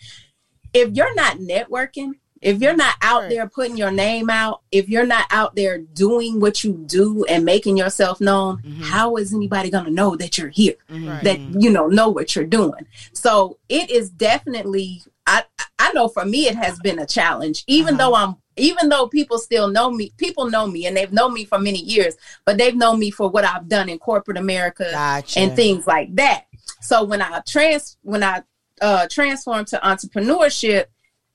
If 0.74 0.92
you're 0.92 1.14
not 1.14 1.38
networking, 1.38 2.12
if 2.42 2.60
you're 2.60 2.76
not 2.76 2.96
out 3.00 3.28
there 3.28 3.48
putting 3.48 3.76
your 3.76 3.92
name 3.92 4.28
out, 4.28 4.62
if 4.72 4.88
you're 4.88 5.06
not 5.06 5.26
out 5.30 5.54
there 5.54 5.78
doing 5.78 6.40
what 6.40 6.64
you 6.64 6.72
do 6.72 7.24
and 7.26 7.44
making 7.44 7.76
yourself 7.76 8.20
known, 8.20 8.58
mm-hmm. 8.58 8.82
how 8.82 9.16
is 9.16 9.32
anybody 9.32 9.70
going 9.70 9.84
to 9.84 9.90
know 9.90 10.16
that 10.16 10.36
you're 10.36 10.48
here? 10.48 10.74
Mm-hmm. 10.90 11.24
That 11.24 11.38
you 11.62 11.70
know 11.70 11.86
know 11.86 12.08
what 12.08 12.34
you're 12.34 12.44
doing. 12.44 12.86
So 13.12 13.58
it 13.68 13.90
is 13.90 14.10
definitely 14.10 15.02
I 15.26 15.44
I 15.78 15.92
know 15.92 16.08
for 16.08 16.24
me 16.24 16.48
it 16.48 16.56
has 16.56 16.78
been 16.80 16.98
a 16.98 17.06
challenge, 17.06 17.62
even 17.68 17.94
uh-huh. 17.94 18.10
though 18.10 18.16
I'm 18.16 18.36
even 18.56 18.88
though 18.88 19.06
people 19.06 19.38
still 19.38 19.68
know 19.68 19.90
me, 19.90 20.12
people 20.18 20.50
know 20.50 20.66
me 20.66 20.86
and 20.86 20.96
they've 20.96 21.12
known 21.12 21.32
me 21.32 21.44
for 21.44 21.58
many 21.58 21.78
years, 21.78 22.16
but 22.44 22.58
they've 22.58 22.74
known 22.74 22.98
me 22.98 23.10
for 23.10 23.28
what 23.28 23.44
I've 23.44 23.68
done 23.68 23.88
in 23.88 23.98
corporate 23.98 24.36
America 24.36 24.88
gotcha. 24.90 25.40
and 25.40 25.54
things 25.54 25.86
like 25.86 26.14
that. 26.16 26.46
So 26.80 27.04
when 27.04 27.22
I 27.22 27.40
trans 27.46 27.96
when 28.02 28.24
I 28.24 28.42
uh 28.80 29.06
transform 29.08 29.64
to 29.66 29.78
entrepreneurship, 29.78 30.86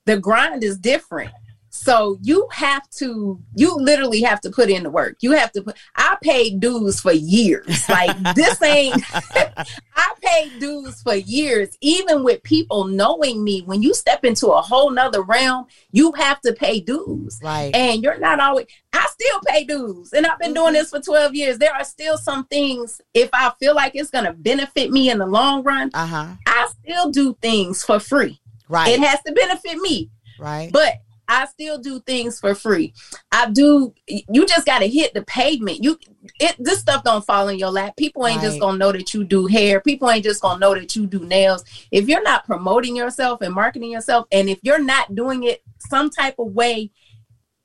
the 0.08 0.18
grind 0.18 0.64
is 0.64 0.78
different. 0.78 1.30
So 1.70 2.18
you 2.22 2.48
have 2.50 2.88
to, 2.92 3.40
you 3.54 3.76
literally 3.76 4.22
have 4.22 4.40
to 4.40 4.50
put 4.50 4.70
in 4.70 4.82
the 4.82 4.90
work. 4.90 5.18
You 5.20 5.32
have 5.32 5.52
to 5.52 5.62
put, 5.62 5.76
I 5.94 6.16
paid 6.22 6.60
dues 6.60 7.00
for 7.00 7.12
years. 7.12 7.88
Like 7.88 8.16
this 8.34 8.60
ain't, 8.62 9.02
I 9.14 10.14
paid 10.20 10.58
dues 10.58 11.02
for 11.02 11.14
years, 11.14 11.76
even 11.80 12.24
with 12.24 12.42
people 12.42 12.86
knowing 12.86 13.44
me. 13.44 13.62
When 13.62 13.82
you 13.82 13.94
step 13.94 14.24
into 14.24 14.48
a 14.48 14.60
whole 14.60 14.90
nother 14.90 15.22
realm, 15.22 15.66
you 15.92 16.12
have 16.12 16.40
to 16.40 16.52
pay 16.52 16.80
dues. 16.80 17.38
Right. 17.42 17.74
And 17.74 18.02
you're 18.02 18.18
not 18.18 18.40
always, 18.40 18.66
I 18.92 19.06
still 19.10 19.40
pay 19.46 19.64
dues. 19.64 20.12
And 20.12 20.26
I've 20.26 20.38
been 20.38 20.54
mm-hmm. 20.54 20.62
doing 20.62 20.72
this 20.72 20.90
for 20.90 21.00
12 21.00 21.34
years. 21.34 21.58
There 21.58 21.74
are 21.74 21.84
still 21.84 22.16
some 22.16 22.46
things, 22.46 23.00
if 23.14 23.28
I 23.32 23.52
feel 23.60 23.74
like 23.74 23.94
it's 23.94 24.10
going 24.10 24.24
to 24.24 24.32
benefit 24.32 24.90
me 24.90 25.10
in 25.10 25.18
the 25.18 25.26
long 25.26 25.62
run, 25.62 25.90
uh-huh. 25.92 26.34
I 26.46 26.68
still 26.82 27.10
do 27.10 27.36
things 27.40 27.84
for 27.84 28.00
free. 28.00 28.40
Right. 28.68 28.88
It 28.88 29.00
has 29.00 29.20
to 29.26 29.32
benefit 29.32 29.76
me. 29.78 30.10
Right. 30.38 30.70
But 30.72 30.94
I 31.28 31.44
still 31.46 31.78
do 31.78 32.00
things 32.00 32.40
for 32.40 32.54
free. 32.54 32.94
I 33.30 33.50
do. 33.50 33.92
You 34.06 34.46
just 34.46 34.64
got 34.64 34.78
to 34.78 34.88
hit 34.88 35.12
the 35.12 35.22
pavement. 35.24 35.84
You, 35.84 35.98
it. 36.40 36.56
This 36.58 36.80
stuff 36.80 37.04
don't 37.04 37.24
fall 37.24 37.48
in 37.48 37.58
your 37.58 37.70
lap. 37.70 37.96
People 37.96 38.26
ain't 38.26 38.38
right. 38.38 38.46
just 38.46 38.60
gonna 38.60 38.78
know 38.78 38.92
that 38.92 39.12
you 39.12 39.24
do 39.24 39.46
hair. 39.46 39.80
People 39.80 40.10
ain't 40.10 40.24
just 40.24 40.40
gonna 40.40 40.58
know 40.58 40.74
that 40.74 40.96
you 40.96 41.06
do 41.06 41.20
nails. 41.20 41.64
If 41.90 42.08
you're 42.08 42.22
not 42.22 42.46
promoting 42.46 42.96
yourself 42.96 43.42
and 43.42 43.54
marketing 43.54 43.92
yourself, 43.92 44.26
and 44.32 44.48
if 44.48 44.58
you're 44.62 44.82
not 44.82 45.14
doing 45.14 45.44
it 45.44 45.62
some 45.78 46.08
type 46.08 46.36
of 46.38 46.52
way 46.52 46.90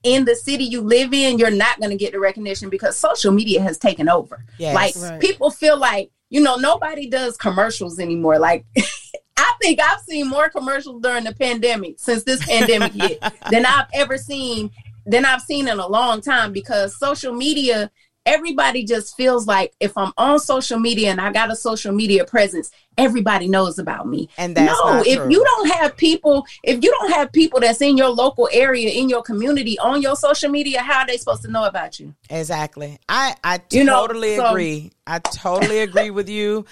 in 0.04 0.26
the 0.26 0.36
city 0.36 0.66
you 0.66 0.82
live 0.82 1.14
in, 1.14 1.40
you're 1.40 1.50
not 1.50 1.80
gonna 1.80 1.96
get 1.96 2.12
the 2.12 2.20
recognition 2.20 2.70
because 2.70 2.98
social 2.98 3.32
media 3.32 3.62
has 3.62 3.78
taken 3.78 4.10
over. 4.10 4.46
Yes, 4.58 4.76
like 4.76 4.96
right. 4.98 5.22
people 5.22 5.50
feel 5.50 5.78
like 5.78 6.12
you 6.30 6.42
know 6.42 6.58
nobody 6.58 7.10
does 7.10 7.38
commercials 7.38 7.98
anymore. 7.98 8.40
Like 8.40 8.66
I 9.38 9.54
think 9.62 9.80
I've 9.82 10.02
seen 10.02 10.28
more 10.28 10.50
commercials 10.50 11.02
during 11.02 11.24
the 11.24 11.34
pandemic 11.34 11.96
since 11.98 12.24
this 12.24 12.46
pandemic 12.46 12.94
hit 12.94 13.22
than 13.52 13.66
I've 13.66 13.88
ever 13.94 14.18
seen 14.18 14.72
than 15.06 15.26
I've 15.26 15.42
seen 15.42 15.68
in 15.68 15.80
a 15.80 15.88
long 15.88 16.22
time 16.22 16.54
because 16.54 16.98
social 16.98 17.34
media 17.34 17.92
everybody 18.26 18.84
just 18.84 19.16
feels 19.16 19.48
like 19.48 19.74
if 19.80 19.98
I'm 19.98 20.14
on 20.18 20.40
social 20.40 20.80
media 20.80 21.12
and 21.12 21.20
I 21.20 21.32
got 21.32 21.52
a 21.52 21.56
social 21.56 21.92
media 21.92 22.26
presence, 22.26 22.72
everybody 22.98 23.48
knows 23.48 23.80
about 23.80 24.08
me. 24.08 24.30
And 24.38 24.56
that's 24.56 24.68
no, 24.68 25.04
if 25.06 25.18
true. 25.18 25.30
you 25.30 25.44
don't 25.44 25.72
have 25.72 25.98
people, 25.98 26.46
if 26.64 26.84
you 26.84 26.92
don't 26.92 27.12
have 27.12 27.32
people 27.32 27.60
that's 27.60 27.82
in 27.82 27.98
your 27.98 28.10
local 28.10 28.50
area, 28.52 28.90
in 28.90 29.10
your 29.10 29.22
community, 29.24 29.78
on 29.80 30.02
your 30.02 30.16
social 30.16 30.50
media, 30.50 30.82
how 30.82 31.00
are 31.00 31.08
they 31.08 31.18
supposed 31.18 31.42
to 31.44 31.52
know 31.52 31.66
about 31.66 32.00
you? 32.00 32.14
Exactly. 32.30 32.98
I 33.10 33.36
I 33.44 33.62
you 33.72 33.86
totally 33.86 34.38
know, 34.38 34.48
agree. 34.48 34.92
I 35.06 35.20
totally 35.20 35.80
agree 35.80 36.10
with 36.10 36.30
you. 36.30 36.66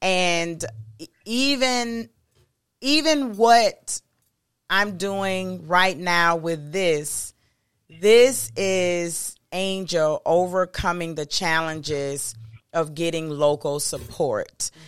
And 0.00 0.64
even 1.24 2.08
even 2.80 3.36
what 3.36 4.00
I'm 4.68 4.96
doing 4.96 5.66
right 5.66 5.96
now 5.96 6.36
with 6.36 6.72
this, 6.72 7.32
this 7.88 8.52
is 8.56 9.36
Angel 9.52 10.20
overcoming 10.26 11.14
the 11.14 11.26
challenges 11.26 12.34
of 12.72 12.94
getting 12.94 13.30
local 13.30 13.80
support. 13.80 14.58
Mm-hmm. 14.58 14.80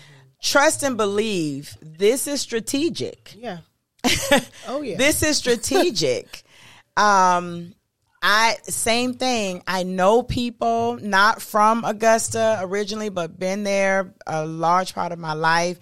Trust 0.42 0.82
and 0.82 0.96
believe 0.96 1.76
this 1.80 2.26
is 2.26 2.40
strategic. 2.40 3.34
Yeah. 3.36 3.58
Oh 4.68 4.82
yeah. 4.82 4.96
this 4.96 5.22
is 5.22 5.36
strategic. 5.36 6.42
um 6.96 7.74
I 8.22 8.56
same 8.62 9.14
thing. 9.14 9.62
I 9.66 9.84
know 9.84 10.22
people 10.22 10.98
not 11.00 11.40
from 11.40 11.84
Augusta 11.84 12.58
originally, 12.62 13.08
but 13.08 13.38
been 13.38 13.62
there 13.62 14.14
a 14.26 14.44
large 14.44 14.94
part 14.94 15.12
of 15.12 15.18
my 15.18 15.34
life. 15.34 15.78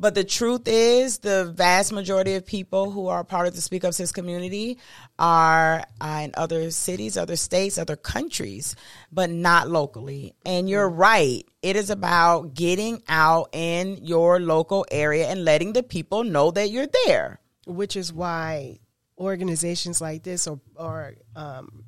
But 0.00 0.14
the 0.14 0.24
truth 0.24 0.62
is, 0.66 1.18
the 1.18 1.44
vast 1.44 1.92
majority 1.92 2.34
of 2.34 2.46
people 2.46 2.90
who 2.90 3.08
are 3.08 3.22
part 3.22 3.46
of 3.46 3.54
the 3.54 3.60
Speak 3.60 3.84
Up 3.84 3.92
Sis 3.92 4.12
community 4.12 4.78
are 5.18 5.84
uh, 6.00 6.20
in 6.24 6.32
other 6.38 6.70
cities, 6.70 7.18
other 7.18 7.36
states, 7.36 7.76
other 7.76 7.96
countries, 7.96 8.74
but 9.12 9.28
not 9.28 9.68
locally. 9.68 10.34
And 10.46 10.70
you're 10.70 10.88
right. 10.88 11.44
It 11.60 11.76
is 11.76 11.90
about 11.90 12.54
getting 12.54 13.02
out 13.08 13.50
in 13.52 13.98
your 14.00 14.40
local 14.40 14.86
area 14.90 15.28
and 15.28 15.44
letting 15.44 15.74
the 15.74 15.82
people 15.82 16.24
know 16.24 16.50
that 16.50 16.70
you're 16.70 16.88
there. 17.04 17.38
Which 17.66 17.94
is 17.94 18.10
why 18.10 18.78
organizations 19.18 20.00
like 20.00 20.22
this 20.22 20.46
or, 20.46 20.60
or 20.76 21.14
um, 21.36 21.84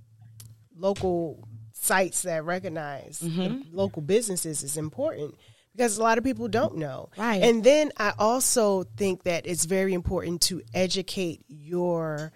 local 0.76 1.48
sites 1.72 2.22
that 2.22 2.44
recognize 2.44 3.20
mm-hmm. 3.20 3.74
local 3.74 4.02
businesses 4.02 4.62
is 4.62 4.76
important 4.76 5.34
because 5.74 5.98
a 5.98 6.02
lot 6.02 6.18
of 6.18 6.24
people 6.24 6.48
don't 6.48 6.76
know. 6.76 7.08
Right. 7.16 7.42
And 7.42 7.62
then 7.64 7.92
I 7.96 8.12
also 8.18 8.84
think 8.96 9.24
that 9.24 9.46
it's 9.46 9.64
very 9.64 9.94
important 9.94 10.42
to 10.42 10.62
educate 10.74 11.44
your 11.48 12.32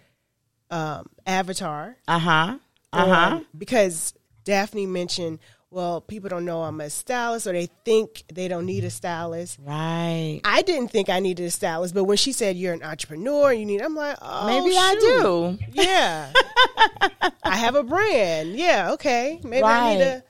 um, 0.70 1.06
avatar. 1.26 1.96
Uh 2.08 2.18
huh. 2.18 2.58
Uh 2.92 3.06
huh. 3.06 3.40
Because 3.56 4.14
Daphne 4.44 4.86
mentioned, 4.86 5.38
well, 5.70 6.00
people 6.00 6.30
don't 6.30 6.44
know 6.44 6.62
I'm 6.62 6.80
a 6.80 6.88
stylist 6.88 7.46
or 7.46 7.52
they 7.52 7.68
think 7.84 8.24
they 8.32 8.48
don't 8.48 8.64
need 8.64 8.84
a 8.84 8.90
stylist. 8.90 9.58
Right. 9.62 10.40
I 10.44 10.62
didn't 10.62 10.88
think 10.88 11.10
I 11.10 11.18
needed 11.20 11.44
a 11.44 11.50
stylist, 11.50 11.92
but 11.94 12.04
when 12.04 12.16
she 12.16 12.32
said 12.32 12.56
you're 12.56 12.72
an 12.72 12.82
entrepreneur, 12.82 13.52
you 13.52 13.66
need, 13.66 13.82
I'm 13.82 13.94
like, 13.94 14.16
oh, 14.22 14.46
Maybe 14.46 14.74
I 14.76 14.94
do. 14.98 15.58
Yeah. 15.72 16.32
I 17.42 17.56
have 17.56 17.74
a 17.74 17.82
brand. 17.82 18.54
Yeah, 18.56 18.92
okay. 18.92 19.40
Maybe 19.44 19.62
I 19.64 19.94
need 19.94 20.00
Right. 20.00 20.06
a, 20.08 20.22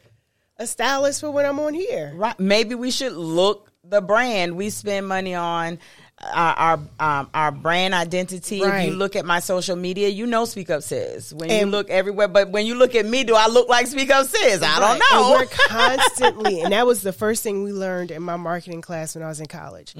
a 0.59 0.67
stylist 0.67 1.21
for 1.21 1.31
when 1.31 1.45
I'm 1.47 1.59
on 1.61 1.75
here. 1.75 2.13
Right. 2.15 2.39
Maybe 2.41 2.75
we 2.75 2.91
should 2.91 3.13
look 3.13 3.71
the 3.85 4.01
brand. 4.01 4.57
We 4.57 4.71
spend 4.71 5.07
money 5.07 5.35
on 5.35 5.79
our 6.33 6.55
our, 6.57 6.81
um, 7.21 7.31
our 7.35 7.53
brand 7.53 7.93
identity. 7.93 8.63
If 8.63 8.87
you 8.89 8.95
look 8.95 9.17
at 9.17 9.27
my 9.27 9.39
social 9.41 9.77
media, 9.77 10.09
you 10.09 10.27
know 10.27 10.47
Speak 10.47 10.71
Up 10.71 10.83
Sis. 10.83 11.33
When 11.33 11.51
you 11.51 11.67
look 11.67 11.91
everywhere, 11.91 12.27
but 12.27 12.51
when 12.51 12.65
you 12.67 12.75
look 12.75 12.95
at 12.95 13.05
me, 13.05 13.23
do 13.25 13.35
I 13.37 13.49
look 13.49 13.69
like 13.69 13.87
Speak 13.87 14.11
Up 14.11 14.27
Sis? 14.27 14.63
I 14.63 14.67
Right. 14.67 14.81
don't 14.81 14.93
And 14.93 15.03
know. 15.13 15.31
we're 15.33 15.47
constantly, 15.69 16.61
and 16.63 16.73
that 16.73 16.87
was 16.87 17.03
the 17.03 17.13
first 17.13 17.43
thing 17.43 17.63
we 17.65 17.73
learned 17.73 18.11
in 18.11 18.23
my 18.23 18.37
marketing 18.37 18.81
class 18.81 19.15
when 19.15 19.23
I 19.23 19.29
was 19.29 19.41
in 19.41 19.47
college. 19.47 19.95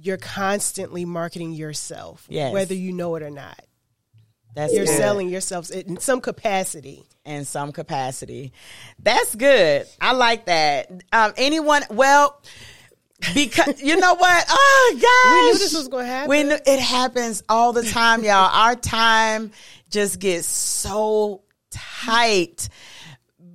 You're 0.00 0.18
constantly 0.18 1.04
marketing 1.04 1.52
yourself, 1.52 2.22
Mm-hmm. 2.24 2.32
Yes. 2.32 2.52
whether 2.52 2.74
you 2.74 2.92
know 2.92 3.16
it 3.16 3.22
or 3.24 3.30
not. 3.30 3.60
That's 4.56 4.72
You're 4.72 4.86
good. 4.86 4.96
selling 4.96 5.28
yourself 5.28 5.70
in 5.70 5.98
some 6.00 6.22
capacity. 6.22 7.04
in 7.26 7.44
some 7.44 7.72
capacity. 7.72 8.52
That's 8.98 9.34
good. 9.34 9.86
I 10.00 10.12
like 10.12 10.46
that. 10.46 10.90
Um, 11.12 11.34
anyone? 11.36 11.82
Well, 11.90 12.40
because 13.34 13.82
you 13.82 13.96
know 13.96 14.14
what? 14.14 14.44
Oh 14.48 14.92
gosh, 14.94 15.32
We 15.34 15.52
knew 15.52 15.58
this 15.58 15.74
was 15.74 15.88
gonna 15.88 16.06
happen. 16.06 16.30
We 16.30 16.42
knew 16.42 16.56
it 16.66 16.80
happens 16.80 17.42
all 17.50 17.74
the 17.74 17.82
time, 17.82 18.24
y'all. 18.24 18.50
Our 18.50 18.74
time 18.74 19.52
just 19.90 20.20
gets 20.20 20.46
so 20.46 21.42
tight. 21.70 22.70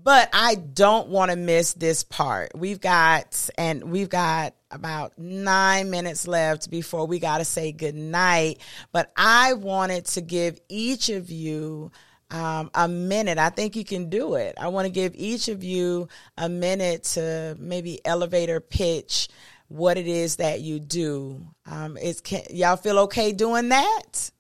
But 0.04 0.30
I 0.34 0.56
don't 0.56 1.10
want 1.10 1.32
to 1.32 1.38
miss 1.38 1.74
this 1.74 2.04
part. 2.04 2.52
We've 2.56 2.80
got 2.80 3.50
and 3.58 3.92
we've 3.92 4.10
got 4.10 4.56
about 4.72 5.18
nine 5.20 5.90
minutes 5.90 6.28
left 6.28 6.72
before 6.72 7.06
we 7.06 7.20
got 7.20 7.38
to 7.38 7.46
say 7.46 7.72
good 7.72 7.96
night. 7.96 8.60
But 8.92 9.12
I 9.16 9.54
wanted 9.54 10.06
to 10.06 10.22
give 10.22 10.60
each 10.70 11.10
of 11.10 11.30
you 11.30 11.92
um, 12.32 12.72
a 12.74 12.88
minute. 12.88 13.38
I 13.38 13.50
think 13.50 13.76
you 13.76 13.84
can 13.84 14.10
do 14.10 14.36
it. 14.36 14.56
I 14.60 14.70
want 14.70 14.86
to 14.86 14.92
give 14.92 15.14
each 15.16 15.50
of 15.50 15.64
you 15.64 16.08
a 16.38 16.50
minute 16.50 17.04
to 17.04 17.56
maybe 17.60 18.04
elevator 18.06 18.60
pitch 18.60 19.28
what 19.68 19.98
it 19.98 20.08
is 20.08 20.38
that 20.38 20.62
you 20.62 20.80
do. 20.80 21.46
Um, 21.66 21.98
is 21.98 22.22
can, 22.22 22.44
y'all 22.50 22.78
feel 22.78 23.00
okay 23.00 23.34
doing 23.34 23.70
that? 23.70 24.32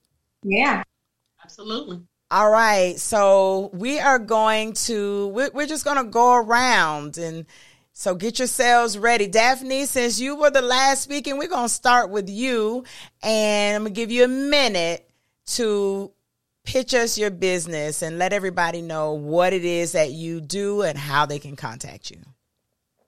Yeah. 0.43 0.83
Absolutely. 1.43 2.01
All 2.31 2.49
right, 2.49 2.97
so 2.97 3.69
we 3.73 3.99
are 3.99 4.17
going 4.17 4.71
to 4.85 5.27
we're, 5.27 5.67
just 5.67 5.83
going 5.83 5.97
to 5.97 6.09
go 6.09 6.35
around 6.35 7.17
and 7.17 7.45
so 7.91 8.15
get 8.15 8.39
yourselves 8.39 8.97
ready. 8.97 9.27
Daphne, 9.27 9.85
since 9.85 10.17
you 10.17 10.37
were 10.37 10.49
the 10.49 10.61
last 10.61 11.01
speaking, 11.01 11.37
we're 11.37 11.49
going 11.49 11.67
to 11.67 11.73
start 11.73 12.09
with 12.09 12.29
you 12.29 12.85
and 13.21 13.75
I'm 13.75 13.81
going 13.83 13.93
to 13.93 13.99
give 13.99 14.11
you 14.11 14.23
a 14.23 14.29
minute 14.29 15.11
to 15.47 16.09
pitch 16.63 16.93
us 16.93 17.17
your 17.17 17.31
business 17.31 18.01
and 18.01 18.17
let 18.17 18.31
everybody 18.31 18.81
know 18.81 19.11
what 19.11 19.51
it 19.51 19.65
is 19.65 19.91
that 19.91 20.11
you 20.11 20.39
do 20.39 20.83
and 20.83 20.97
how 20.97 21.25
they 21.25 21.37
can 21.37 21.57
contact 21.57 22.11
you. 22.11 22.19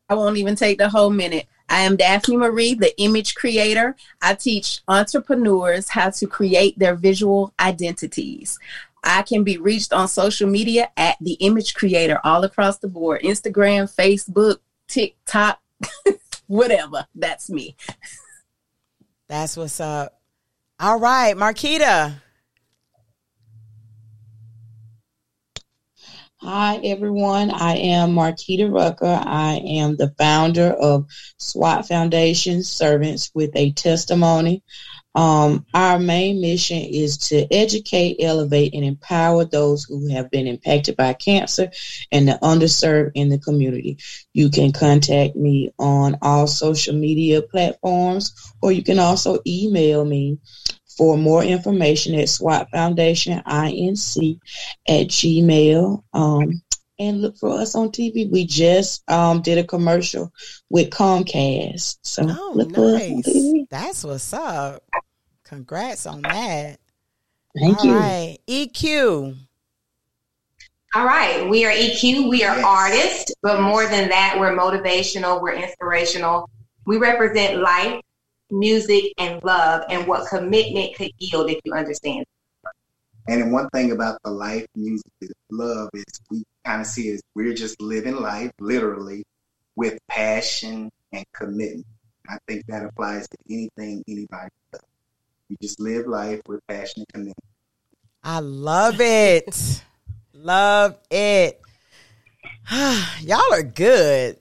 I 0.09 0.15
won't 0.15 0.36
even 0.36 0.57
take 0.57 0.80
the 0.80 0.89
whole 0.89 1.11
minute. 1.11 1.47
I 1.69 1.80
am 1.84 1.95
Daphne 1.95 2.36
Marie, 2.36 2.74
the 2.74 2.93
image 3.01 3.36
creator. 3.36 3.95
I 4.21 4.34
teach 4.34 4.82
entrepreneurs 4.89 5.88
how 5.88 6.09
to 6.09 6.28
create 6.28 6.78
their 6.78 6.95
visual 6.95 7.53
identities. 7.57 8.59
I 9.03 9.21
can 9.23 9.43
be 9.43 9.57
reached 9.57 9.91
on 9.91 10.07
social 10.07 10.49
media 10.49 10.89
at 10.95 11.17
the 11.19 11.33
image 11.33 11.73
creator 11.73 12.19
all 12.23 12.43
across 12.43 12.77
the 12.77 12.87
board 12.87 13.21
Instagram, 13.21 13.93
Facebook, 13.93 14.57
TikTok, 14.87 15.59
whatever. 16.47 17.05
That's 17.13 17.49
me. 17.49 17.75
That's 19.27 19.57
what's 19.57 19.79
up. 19.79 20.21
All 20.79 20.99
right, 20.99 21.35
Marquita. 21.35 22.15
Hi, 26.37 26.75
everyone. 26.83 27.51
I 27.51 27.77
am 27.77 28.15
Marquita 28.15 28.69
Rucker. 28.69 29.05
I 29.05 29.61
am 29.65 29.95
the 29.95 30.13
founder 30.17 30.71
of 30.73 31.07
SWAT 31.37 31.87
Foundation 31.87 32.63
Servants 32.63 33.31
with 33.33 33.51
a 33.55 33.71
Testimony. 33.71 34.61
Um, 35.16 35.66
our 35.74 35.99
main 35.99 36.41
mission 36.41 36.80
is 36.80 37.18
to 37.30 37.45
educate, 37.53 38.18
elevate, 38.20 38.74
and 38.74 38.84
empower 38.84 39.45
those 39.45 39.84
who 39.84 40.09
have 40.09 40.32
been 40.32 40.47
impacted 40.47 40.97
by 40.97 41.14
cancer 41.14 41.70
and 42.11 42.28
the 42.28 42.39
underserved 42.41 43.11
in 43.16 43.30
the 43.30 43.38
community. 43.38 43.97
You 44.34 44.49
can 44.49 44.72
contact 44.72 45.36
me 45.36 45.72
on 45.78 46.18
all 46.22 46.47
social 46.47 46.95
media 46.95 47.41
platforms, 47.41 48.34
or 48.61 48.72
you 48.72 48.84
can 48.84 48.99
also 48.99 49.39
email 49.45 50.03
me 50.03 50.39
for 50.97 51.18
more 51.18 51.43
information 51.43 52.16
at 52.16 52.30
SWAT 52.30 52.70
Foundation 52.72 53.41
INC 53.45 54.39
at 54.88 55.07
Gmail. 55.07 56.03
Um, 56.14 56.61
and 57.07 57.21
look 57.21 57.37
for 57.37 57.51
us 57.59 57.75
on 57.75 57.89
TV. 57.89 58.29
We 58.29 58.45
just 58.45 59.09
um, 59.09 59.41
did 59.41 59.57
a 59.57 59.63
commercial 59.63 60.31
with 60.69 60.89
Comcast. 60.89 61.97
So 62.01 62.23
Oh, 62.27 62.51
look 62.55 62.73
for 62.73 62.95
us 62.95 63.01
on 63.09 63.17
nice. 63.17 63.27
TV. 63.27 63.67
That's 63.69 64.03
what's 64.03 64.33
up. 64.33 64.83
Congrats 65.43 66.05
on 66.05 66.21
that. 66.21 66.79
Thank 67.59 67.83
All 67.83 67.89
you. 67.89 67.93
right. 67.93 68.37
EQ. 68.47 69.35
All 70.95 71.05
right. 71.05 71.47
We 71.49 71.65
are 71.65 71.71
EQ. 71.71 72.29
We 72.29 72.43
are 72.43 72.59
artists, 72.63 73.33
but 73.41 73.61
more 73.61 73.85
than 73.87 74.09
that, 74.09 74.37
we're 74.39 74.55
motivational. 74.55 75.41
We're 75.41 75.53
inspirational. 75.53 76.49
We 76.85 76.97
represent 76.97 77.61
life, 77.61 78.01
music, 78.51 79.13
and 79.17 79.43
love, 79.43 79.83
and 79.89 80.07
what 80.07 80.27
commitment 80.29 80.95
could 80.95 81.11
yield 81.17 81.49
if 81.49 81.59
you 81.63 81.73
understand. 81.73 82.25
And 83.28 83.41
then 83.41 83.51
one 83.51 83.69
thing 83.69 83.91
about 83.91 84.19
the 84.24 84.32
life 84.32 84.65
music 84.76 85.11
is 85.21 85.32
love 85.49 85.89
is 85.93 86.03
we 86.30 86.43
kind 86.65 86.82
of 86.82 86.88
see 86.88 87.09
is 87.09 87.21
we're 87.36 87.53
just 87.53 87.82
living 87.82 88.17
life 88.17 88.51
literally 88.59 89.24
with 89.76 89.97
passion 90.09 90.89
and 91.13 91.26
commitment. 91.34 91.86
I 92.28 92.38
think 92.47 92.65
that 92.67 92.86
applies 92.86 93.28
to 93.30 93.38
anything 93.49 94.03
anybody 94.07 94.49
does. 94.71 94.82
You 95.49 95.57
just 95.61 95.80
live 95.80 96.07
life 96.07 96.41
with 96.47 96.61
passion 96.67 96.99
and 96.99 97.07
commitment. 97.13 97.38
I 98.24 98.39
love 98.39 98.99
it. 98.99 99.82
love 100.34 100.97
it. 101.09 101.61
Y'all 103.21 103.53
are 103.53 103.63
good. 103.63 104.38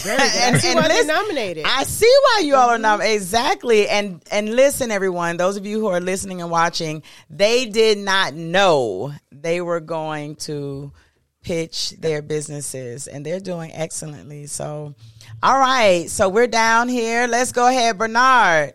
Very 0.00 0.16
good. 0.16 0.54
I 0.54 0.58
see 0.58 0.74
why 0.74 0.88
they're 0.88 1.04
nominated. 1.04 1.64
I 1.66 1.84
see 1.84 2.14
why 2.22 2.42
you 2.44 2.54
all 2.54 2.70
are 2.70 2.74
mm-hmm. 2.74 2.82
nominated. 2.82 3.16
Exactly. 3.16 3.88
And 3.88 4.22
and 4.30 4.54
listen, 4.54 4.90
everyone, 4.90 5.36
those 5.36 5.56
of 5.56 5.66
you 5.66 5.80
who 5.80 5.86
are 5.86 6.00
listening 6.00 6.40
and 6.40 6.50
watching, 6.50 7.02
they 7.30 7.66
did 7.66 7.98
not 7.98 8.34
know 8.34 9.12
they 9.30 9.60
were 9.60 9.80
going 9.80 10.36
to 10.36 10.92
pitch 11.42 11.90
their 11.98 12.22
businesses 12.22 13.08
and 13.08 13.26
they're 13.26 13.40
doing 13.40 13.72
excellently. 13.72 14.46
So 14.46 14.94
all 15.42 15.58
right. 15.58 16.08
So 16.08 16.28
we're 16.28 16.46
down 16.46 16.88
here. 16.88 17.26
Let's 17.26 17.52
go 17.52 17.66
ahead, 17.68 17.98
Bernard. 17.98 18.74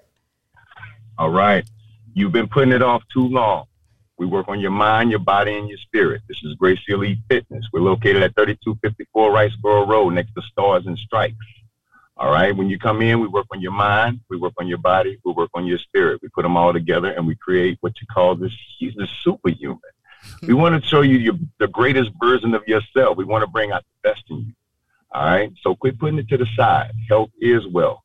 All 1.18 1.30
right. 1.30 1.68
You've 2.14 2.32
been 2.32 2.48
putting 2.48 2.74
it 2.74 2.82
off 2.82 3.04
too 3.14 3.28
long. 3.28 3.66
We 4.18 4.26
work 4.26 4.48
on 4.48 4.60
your 4.60 4.72
mind, 4.72 5.12
your 5.12 5.20
body, 5.20 5.56
and 5.56 5.70
your 5.70 5.78
spirit. 5.78 6.24
This 6.28 6.44
is 6.44 6.56
Gracie 6.56 6.82
Elite 6.94 7.20
Fitness. 7.30 7.66
We're 7.72 7.82
located 7.82 8.24
at 8.24 8.34
3254 8.36 9.32
Wrightsboro 9.32 9.88
Road 9.88 10.10
next 10.12 10.34
to 10.34 10.42
Stars 10.42 10.88
and 10.88 10.98
Stripes. 10.98 11.36
All 12.18 12.32
right. 12.32 12.56
When 12.56 12.68
you 12.68 12.80
come 12.80 13.04
in, 13.04 13.20
we 13.20 13.28
work 13.28 13.46
on 13.52 13.62
your 13.62 13.74
mind, 13.74 14.22
we 14.28 14.38
work 14.38 14.54
on 14.58 14.68
your 14.68 14.80
body, 14.80 15.20
we 15.24 15.34
work 15.34 15.52
on 15.54 15.68
your 15.68 15.78
spirit. 15.78 16.20
We 16.24 16.30
put 16.30 16.42
them 16.42 16.58
all 16.58 16.74
together 16.74 17.12
and 17.12 17.28
we 17.28 17.36
create 17.36 17.78
what 17.82 17.94
you 18.02 18.08
call 18.08 18.36
this, 18.36 18.52
the 18.80 19.08
superhuman. 19.22 19.80
we 20.42 20.48
hmm. 20.48 20.60
want 20.60 20.82
to 20.82 20.90
show 20.90 21.02
you 21.02 21.18
your, 21.20 21.36
the 21.60 21.68
greatest 21.68 22.10
version 22.20 22.56
of 22.56 22.68
yourself. 22.68 23.18
We 23.18 23.26
want 23.26 23.44
to 23.44 23.48
bring 23.48 23.72
out 23.72 23.84
the 23.84 24.10
best 24.10 24.24
in 24.32 24.38
you. 24.38 24.54
All 25.12 25.26
right. 25.26 25.54
So 25.62 25.76
quit 25.76 26.00
putting 26.00 26.18
it 26.18 26.28
to 26.30 26.38
the 26.38 26.48
side. 26.56 26.92
Health 27.08 27.30
is 27.40 27.68
wealth. 27.68 28.02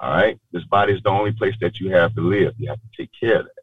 All 0.00 0.10
right. 0.10 0.40
This 0.50 0.64
body 0.64 0.94
is 0.94 1.02
the 1.04 1.10
only 1.10 1.30
place 1.30 1.54
that 1.60 1.78
you 1.78 1.90
have 1.90 2.16
to 2.16 2.20
live. 2.20 2.54
You 2.58 2.68
have 2.68 2.80
to 2.80 2.96
take 2.96 3.10
care 3.18 3.40
of 3.40 3.44
that. 3.44 3.62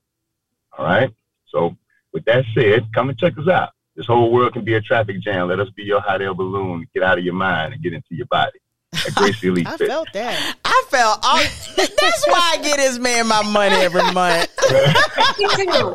All 0.77 0.85
right. 0.85 1.11
So 1.53 1.77
with 2.11 2.25
that 2.25 2.43
said, 2.55 2.87
come 2.93 3.09
and 3.09 3.17
check 3.17 3.37
us 3.37 3.47
out. 3.47 3.69
This 3.95 4.07
whole 4.07 4.31
world 4.31 4.53
can 4.53 4.63
be 4.65 4.73
a 4.73 4.81
traffic 4.81 5.21
jam. 5.21 5.47
Let 5.47 5.59
us 5.59 5.69
be 5.75 5.83
your 5.83 6.01
hot 6.01 6.21
air 6.21 6.33
balloon. 6.33 6.87
Get 6.93 7.03
out 7.03 7.19
of 7.19 7.23
your 7.23 7.35
mind 7.35 7.73
and 7.73 7.83
get 7.83 7.93
into 7.93 8.07
your 8.11 8.25
body. 8.25 8.59
At 9.07 9.13
Gracie 9.15 9.47
Elite 9.47 9.67
I 9.67 9.71
Fitness. 9.71 9.87
felt 9.89 10.07
that. 10.13 10.55
I 10.65 10.83
felt 10.89 11.19
all, 11.23 11.37
that's 11.37 12.27
why 12.27 12.55
I 12.55 12.59
get 12.63 12.77
this 12.77 12.97
man 12.99 13.27
my 13.27 13.43
money 13.43 13.75
every 13.75 14.01
month. 14.13 14.49
Me 15.39 15.47
too. 15.65 15.93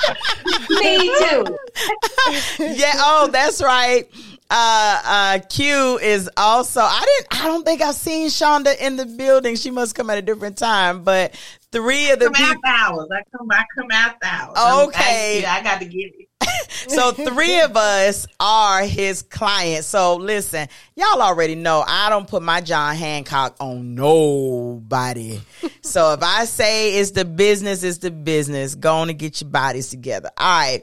Me 0.71 0.99
too. 1.19 2.65
yeah. 2.75 2.93
Oh, 2.97 3.29
that's 3.33 3.63
right. 3.63 4.05
Uh, 4.51 5.03
uh, 5.05 5.39
Q 5.51 5.99
is 5.99 6.31
also. 6.37 6.81
I 6.81 7.05
didn't. 7.05 7.43
I 7.43 7.47
don't 7.49 7.65
think 7.65 7.83
I've 7.83 7.95
seen 7.95 8.29
Shonda 8.29 8.77
in 8.81 8.97
the 8.97 9.07
building. 9.07 9.57
She 9.57 9.71
must 9.71 9.95
come 9.95 10.09
at 10.11 10.19
a 10.19 10.23
different 10.23 10.57
time. 10.57 11.03
But 11.05 11.35
three 11.73 12.11
of 12.11 12.19
the 12.19 12.31
come 12.31 12.35
people. 12.35 12.62
hours. 12.66 13.09
I 13.12 13.23
come. 13.37 13.49
I 13.51 13.64
come 13.77 13.91
after 13.91 14.27
hours. 14.27 14.89
Okay. 14.89 15.39
I, 15.39 15.41
yeah, 15.43 15.55
I 15.55 15.62
got 15.62 15.81
to 15.81 15.87
get 15.87 16.12
it. 16.19 16.29
so 16.89 17.12
three 17.12 17.61
of 17.61 17.77
us 17.77 18.27
are 18.41 18.83
his 18.83 19.23
clients. 19.23 19.87
So 19.87 20.16
listen, 20.16 20.69
y'all 20.97 21.23
already 21.23 21.55
know 21.55 21.85
I 21.87 22.09
don't 22.09 22.29
put 22.29 22.43
my 22.43 22.61
John 22.61 22.95
Hancock 22.97 23.57
on 23.61 23.95
nobody. 23.95 25.41
so 25.83 26.12
if 26.12 26.23
I 26.23 26.45
say 26.45 26.97
it's 26.97 27.12
the 27.12 27.25
business, 27.25 27.83
it's 27.83 27.99
the 27.99 28.11
business. 28.11 28.75
Go 28.75 28.97
on 28.97 29.11
and 29.11 29.19
get 29.19 29.41
your 29.41 29.51
bodies 29.51 29.91
together. 29.91 30.31
All 30.37 30.61
right. 30.61 30.83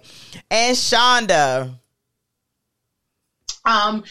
And 0.50 0.76
Shonda. 0.76 1.80
Um, 3.64 4.04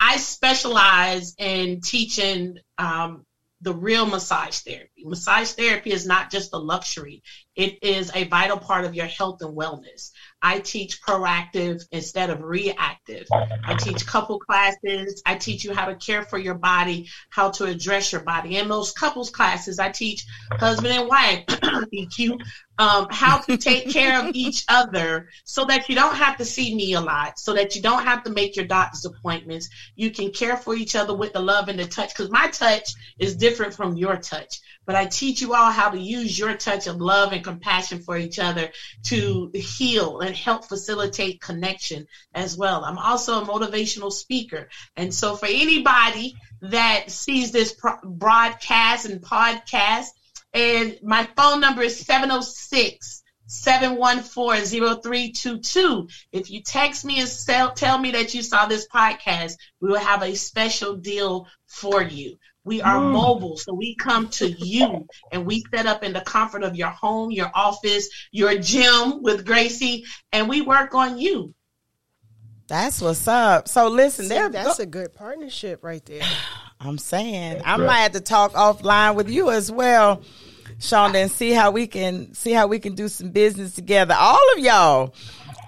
I 0.00 0.16
specialize 0.18 1.34
in 1.38 1.80
teaching 1.80 2.58
um, 2.76 3.24
the 3.60 3.72
real 3.74 4.06
massage 4.06 4.58
therapy. 4.58 5.04
Massage 5.04 5.50
therapy 5.52 5.90
is 5.90 6.06
not 6.06 6.30
just 6.30 6.50
a 6.52 6.58
luxury, 6.58 7.22
it 7.58 7.76
is 7.82 8.12
a 8.14 8.22
vital 8.28 8.56
part 8.56 8.84
of 8.84 8.94
your 8.94 9.06
health 9.06 9.42
and 9.42 9.54
wellness. 9.54 10.12
I 10.40 10.60
teach 10.60 11.02
proactive 11.02 11.82
instead 11.90 12.30
of 12.30 12.40
reactive. 12.40 13.26
I 13.32 13.74
teach 13.74 14.06
couple 14.06 14.38
classes. 14.38 15.20
I 15.26 15.34
teach 15.34 15.64
you 15.64 15.74
how 15.74 15.86
to 15.86 15.96
care 15.96 16.22
for 16.22 16.38
your 16.38 16.54
body, 16.54 17.08
how 17.30 17.50
to 17.50 17.64
address 17.64 18.12
your 18.12 18.20
body. 18.20 18.58
In 18.58 18.68
those 18.68 18.92
couples 18.92 19.30
classes, 19.30 19.80
I 19.80 19.90
teach 19.90 20.24
husband 20.52 20.94
and 20.94 21.08
wife, 21.08 21.44
EQ, 21.48 22.40
um, 22.78 23.08
how 23.10 23.38
to 23.38 23.56
take 23.56 23.90
care 23.90 24.24
of 24.24 24.30
each 24.36 24.64
other 24.68 25.28
so 25.42 25.64
that 25.64 25.88
you 25.88 25.96
don't 25.96 26.14
have 26.14 26.36
to 26.36 26.44
see 26.44 26.76
me 26.76 26.92
a 26.92 27.00
lot, 27.00 27.40
so 27.40 27.52
that 27.54 27.74
you 27.74 27.82
don't 27.82 28.04
have 28.04 28.22
to 28.22 28.30
make 28.30 28.54
your 28.54 28.66
doctor's 28.66 29.04
appointments. 29.04 29.68
You 29.96 30.12
can 30.12 30.30
care 30.30 30.56
for 30.56 30.76
each 30.76 30.94
other 30.94 31.16
with 31.16 31.32
the 31.32 31.40
love 31.40 31.68
and 31.68 31.80
the 31.80 31.86
touch 31.86 32.10
because 32.10 32.30
my 32.30 32.46
touch 32.46 32.88
is 33.18 33.34
different 33.34 33.74
from 33.74 33.96
your 33.96 34.16
touch 34.16 34.60
but 34.88 34.96
I 34.96 35.04
teach 35.04 35.42
you 35.42 35.52
all 35.52 35.70
how 35.70 35.90
to 35.90 36.00
use 36.00 36.38
your 36.38 36.54
touch 36.54 36.86
of 36.86 36.98
love 36.98 37.32
and 37.32 37.44
compassion 37.44 38.00
for 38.00 38.16
each 38.16 38.38
other 38.38 38.70
to 39.04 39.50
heal 39.52 40.20
and 40.20 40.34
help 40.34 40.64
facilitate 40.64 41.42
connection 41.42 42.06
as 42.32 42.56
well. 42.56 42.84
I'm 42.84 42.96
also 42.96 43.38
a 43.38 43.46
motivational 43.46 44.10
speaker. 44.10 44.66
And 44.96 45.12
so 45.12 45.34
for 45.34 45.44
anybody 45.44 46.32
that 46.62 47.10
sees 47.10 47.50
this 47.50 47.70
pro- 47.70 47.98
broadcast 48.02 49.04
and 49.04 49.20
podcast, 49.20 50.06
and 50.54 50.96
my 51.02 51.28
phone 51.36 51.60
number 51.60 51.82
is 51.82 51.98
706 51.98 53.20
714-0322. 53.48 56.08
If 56.32 56.50
you 56.50 56.60
text 56.60 57.04
me 57.04 57.18
and 57.18 57.28
sell, 57.28 57.72
tell 57.72 57.98
me 57.98 58.12
that 58.12 58.32
you 58.34 58.42
saw 58.42 58.66
this 58.66 58.86
podcast, 58.86 59.56
we 59.80 59.90
will 59.90 59.98
have 59.98 60.22
a 60.22 60.34
special 60.34 60.94
deal 60.94 61.46
for 61.66 62.02
you. 62.02 62.36
We 62.64 62.82
are 62.82 62.98
mm. 62.98 63.12
mobile, 63.12 63.56
so 63.56 63.72
we 63.72 63.94
come 63.94 64.28
to 64.28 64.50
you 64.50 65.06
and 65.32 65.46
we 65.46 65.64
set 65.74 65.86
up 65.86 66.04
in 66.04 66.12
the 66.12 66.20
comfort 66.20 66.62
of 66.62 66.76
your 66.76 66.90
home, 66.90 67.30
your 67.30 67.50
office, 67.54 68.08
your 68.30 68.58
gym 68.58 69.22
with 69.22 69.46
Gracie, 69.46 70.04
and 70.32 70.48
we 70.48 70.60
work 70.60 70.94
on 70.94 71.18
you. 71.18 71.54
That's 72.66 73.00
what's 73.00 73.26
up. 73.26 73.66
So 73.66 73.88
listen, 73.88 74.26
See, 74.26 74.28
there 74.28 74.50
that's 74.50 74.76
go- 74.76 74.82
a 74.82 74.86
good 74.86 75.14
partnership 75.14 75.82
right 75.82 76.04
there. 76.04 76.22
I'm 76.80 76.98
saying 76.98 77.62
I 77.64 77.76
might 77.76 78.00
have 78.00 78.12
to 78.12 78.20
talk 78.20 78.52
offline 78.52 79.16
with 79.16 79.28
you 79.28 79.50
as 79.50 79.72
well, 79.72 80.22
Sean, 80.78 81.16
and 81.16 81.28
see 81.28 81.50
how 81.50 81.72
we 81.72 81.88
can 81.88 82.34
see 82.34 82.52
how 82.52 82.68
we 82.68 82.78
can 82.78 82.94
do 82.94 83.08
some 83.08 83.30
business 83.30 83.74
together. 83.74 84.14
All 84.16 84.38
of 84.56 84.60
y'all. 84.60 85.14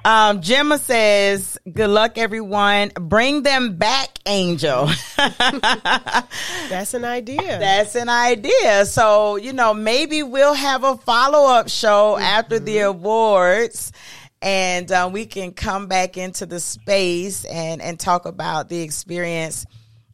Um, 0.04 0.40
Gemma 0.40 0.78
says, 0.78 1.58
"Good 1.70 1.90
luck, 1.90 2.16
everyone. 2.16 2.90
Bring 2.94 3.42
them 3.42 3.76
back, 3.76 4.18
Angel." 4.24 4.88
That's 5.16 6.94
an 6.94 7.04
idea. 7.04 7.58
That's 7.58 7.94
an 7.94 8.08
idea. 8.08 8.86
So 8.86 9.36
you 9.36 9.52
know, 9.52 9.74
maybe 9.74 10.22
we'll 10.22 10.54
have 10.54 10.84
a 10.84 10.96
follow 10.96 11.52
up 11.52 11.68
show 11.68 12.14
mm-hmm. 12.14 12.22
after 12.22 12.58
the 12.58 12.80
awards, 12.80 13.92
and 14.40 14.90
uh, 14.90 15.10
we 15.12 15.26
can 15.26 15.52
come 15.52 15.86
back 15.86 16.16
into 16.16 16.46
the 16.46 16.60
space 16.60 17.44
and 17.44 17.82
and 17.82 18.00
talk 18.00 18.24
about 18.24 18.70
the 18.70 18.80
experience 18.80 19.66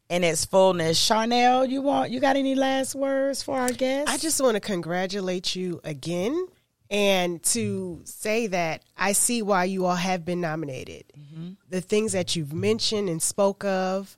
in 0.08 0.24
its 0.24 0.44
fullness. 0.44 0.98
Charnell, 0.98 1.68
you 1.68 1.80
want 1.82 2.10
you 2.10 2.18
got 2.18 2.34
any 2.34 2.56
last 2.56 2.96
words 2.96 3.42
for 3.42 3.56
our 3.56 3.70
guests? 3.70 4.12
I 4.12 4.16
just 4.16 4.40
want 4.40 4.54
to 4.54 4.60
congratulate 4.60 5.54
you 5.54 5.80
again 5.84 6.48
and 6.90 7.42
to 7.42 8.00
say 8.04 8.46
that 8.48 8.82
I 8.96 9.12
see 9.12 9.42
why 9.42 9.64
you 9.64 9.86
all 9.86 9.96
have 9.96 10.24
been 10.24 10.40
nominated. 10.40 11.04
Mm-hmm. 11.18 11.52
The 11.68 11.80
things 11.80 12.12
that 12.12 12.36
you've 12.36 12.52
mentioned 12.52 13.08
and 13.08 13.20
spoke 13.20 13.64
of, 13.64 14.16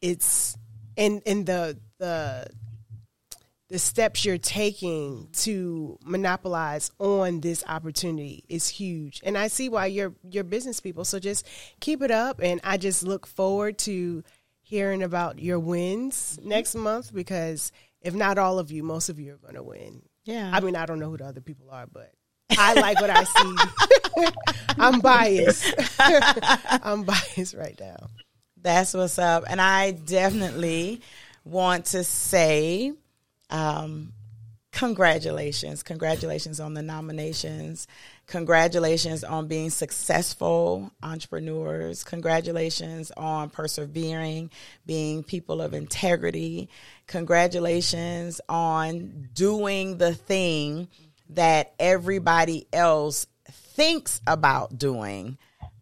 it's 0.00 0.56
and 0.96 1.22
and 1.26 1.46
the 1.46 1.78
the 1.98 2.48
the 3.68 3.78
steps 3.78 4.24
you're 4.24 4.38
taking 4.38 5.28
to 5.32 5.98
monopolize 6.02 6.90
on 6.98 7.40
this 7.40 7.62
opportunity 7.68 8.42
is 8.48 8.66
huge. 8.66 9.20
And 9.24 9.36
I 9.36 9.48
see 9.48 9.68
why 9.68 9.86
you're 9.86 10.14
you're 10.28 10.44
business 10.44 10.80
people. 10.80 11.04
So 11.04 11.18
just 11.18 11.46
keep 11.80 12.02
it 12.02 12.10
up 12.10 12.40
and 12.42 12.60
I 12.64 12.78
just 12.78 13.02
look 13.02 13.26
forward 13.26 13.78
to 13.80 14.24
hearing 14.60 15.02
about 15.02 15.38
your 15.38 15.58
wins 15.58 16.38
mm-hmm. 16.38 16.48
next 16.48 16.74
month 16.74 17.12
because 17.14 17.72
if 18.00 18.14
not 18.14 18.38
all 18.38 18.58
of 18.58 18.70
you, 18.70 18.82
most 18.82 19.08
of 19.08 19.18
you 19.18 19.34
are 19.34 19.38
going 19.38 19.54
to 19.54 19.62
win. 19.62 20.02
Yeah. 20.28 20.50
I 20.52 20.60
mean, 20.60 20.76
I 20.76 20.84
don't 20.84 20.98
know 20.98 21.08
who 21.08 21.16
the 21.16 21.24
other 21.24 21.40
people 21.40 21.70
are, 21.70 21.86
but 21.90 22.12
I 22.50 22.74
like 22.74 23.00
what 23.00 23.08
I 23.08 23.24
see. 23.24 24.26
I'm 24.78 25.00
biased. 25.00 25.74
I'm 25.98 27.04
biased 27.04 27.54
right 27.54 27.74
now. 27.80 28.08
That's 28.60 28.92
what's 28.92 29.18
up. 29.18 29.44
And 29.48 29.58
I 29.58 29.92
definitely 29.92 31.00
want 31.46 31.86
to 31.86 32.04
say 32.04 32.92
um, 33.48 34.12
congratulations. 34.70 35.82
Congratulations 35.82 36.60
on 36.60 36.74
the 36.74 36.82
nominations. 36.82 37.88
Congratulations 38.28 39.24
on 39.24 39.48
being 39.48 39.70
successful 39.70 40.92
entrepreneurs. 41.02 42.04
Congratulations 42.04 43.10
on 43.16 43.48
persevering, 43.48 44.50
being 44.84 45.22
people 45.22 45.62
of 45.62 45.72
integrity. 45.72 46.68
Congratulations 47.06 48.42
on 48.46 49.30
doing 49.32 49.96
the 49.96 50.14
thing 50.14 50.88
that 51.30 51.72
everybody 51.78 52.66
else 52.70 53.26
thinks 53.50 54.20
about 54.26 54.76
doing, 54.76 55.38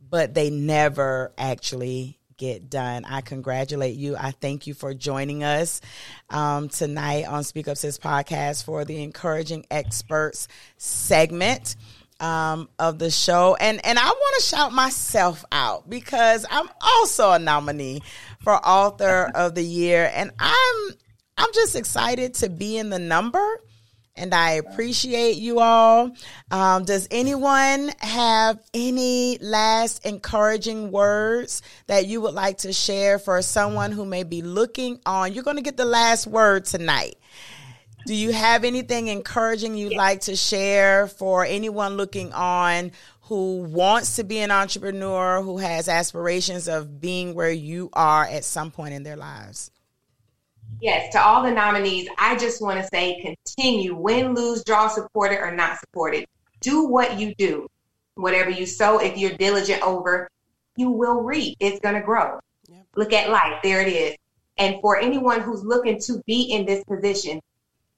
but 0.08 0.32
they 0.34 0.48
never 0.48 1.32
actually 1.36 2.16
get 2.36 2.70
done. 2.70 3.04
I 3.06 3.22
congratulate 3.22 3.96
you. 3.96 4.16
I 4.16 4.30
thank 4.30 4.68
you 4.68 4.74
for 4.74 4.94
joining 4.94 5.42
us 5.42 5.80
um, 6.30 6.68
tonight 6.68 7.24
on 7.24 7.42
Speak 7.42 7.66
Up 7.66 7.76
Sis 7.76 7.98
podcast 7.98 8.64
for 8.64 8.84
the 8.84 9.02
Encouraging 9.02 9.66
Experts 9.70 10.46
segment 10.76 11.74
um, 12.20 12.68
of 12.78 12.98
the 12.98 13.10
show. 13.10 13.56
And 13.58 13.84
and 13.84 13.98
I 13.98 14.06
want 14.06 14.36
to 14.38 14.42
shout 14.42 14.72
myself 14.72 15.44
out 15.52 15.88
because 15.88 16.46
I'm 16.50 16.68
also 16.80 17.32
a 17.32 17.38
nominee 17.38 18.02
for 18.40 18.54
Author 18.54 19.30
of 19.34 19.54
the 19.54 19.64
Year, 19.64 20.10
and 20.14 20.30
I'm 20.38 20.90
I'm 21.36 21.52
just 21.52 21.76
excited 21.76 22.34
to 22.34 22.48
be 22.48 22.78
in 22.78 22.90
the 22.90 22.98
number. 22.98 23.44
And 24.18 24.32
I 24.32 24.52
appreciate 24.52 25.36
you 25.36 25.60
all. 25.60 26.10
Um, 26.50 26.86
does 26.86 27.06
anyone 27.10 27.90
have 27.98 28.58
any 28.72 29.36
last 29.42 30.06
encouraging 30.06 30.90
words 30.90 31.60
that 31.86 32.06
you 32.06 32.22
would 32.22 32.32
like 32.32 32.58
to 32.58 32.72
share 32.72 33.18
for 33.18 33.42
someone 33.42 33.92
who 33.92 34.06
may 34.06 34.22
be 34.22 34.40
looking 34.40 35.00
on? 35.04 35.34
You're 35.34 35.44
going 35.44 35.58
to 35.58 35.62
get 35.62 35.76
the 35.76 35.84
last 35.84 36.26
word 36.26 36.64
tonight. 36.64 37.18
Do 38.06 38.14
you 38.14 38.32
have 38.32 38.62
anything 38.62 39.08
encouraging 39.08 39.74
you'd 39.74 39.96
like 39.96 40.20
to 40.22 40.36
share 40.36 41.08
for 41.08 41.44
anyone 41.44 41.96
looking 41.96 42.32
on 42.32 42.92
who 43.22 43.62
wants 43.62 44.14
to 44.16 44.22
be 44.22 44.38
an 44.38 44.52
entrepreneur, 44.52 45.42
who 45.42 45.58
has 45.58 45.88
aspirations 45.88 46.68
of 46.68 47.00
being 47.00 47.34
where 47.34 47.50
you 47.50 47.90
are 47.92 48.24
at 48.24 48.44
some 48.44 48.70
point 48.70 48.94
in 48.94 49.02
their 49.02 49.16
lives? 49.16 49.72
Yes, 50.80 51.12
to 51.14 51.20
all 51.20 51.42
the 51.42 51.50
nominees, 51.50 52.08
I 52.16 52.36
just 52.36 52.62
want 52.62 52.80
to 52.80 52.86
say 52.86 53.20
continue, 53.20 53.96
win, 53.96 54.34
lose, 54.34 54.62
draw, 54.62 54.86
supported 54.86 55.40
or 55.40 55.50
not 55.50 55.80
supported. 55.80 56.26
Do 56.60 56.86
what 56.86 57.18
you 57.18 57.34
do. 57.34 57.66
Whatever 58.14 58.50
you 58.50 58.66
sow, 58.66 58.98
if 58.98 59.18
you're 59.18 59.36
diligent 59.36 59.82
over, 59.82 60.30
you 60.76 60.90
will 60.90 61.22
reap. 61.22 61.56
It's 61.58 61.80
going 61.80 61.96
to 61.96 62.02
grow. 62.02 62.38
Yep. 62.68 62.86
Look 62.94 63.12
at 63.12 63.30
life. 63.30 63.60
There 63.64 63.80
it 63.80 63.88
is. 63.88 64.16
And 64.58 64.76
for 64.80 64.96
anyone 64.96 65.40
who's 65.40 65.64
looking 65.64 66.00
to 66.02 66.22
be 66.24 66.52
in 66.52 66.66
this 66.66 66.84
position, 66.84 67.40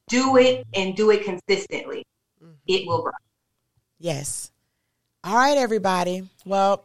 do 0.09 0.37
it 0.37 0.67
and 0.75 0.97
do 0.97 1.11
it 1.11 1.25
consistently. 1.25 2.05
Mm-hmm. 2.43 2.53
It 2.67 2.87
will 2.87 3.03
grow. 3.03 3.13
Yes. 3.99 4.51
All 5.25 5.37
right, 5.37 5.59
everybody. 5.59 6.29
Well, 6.45 6.85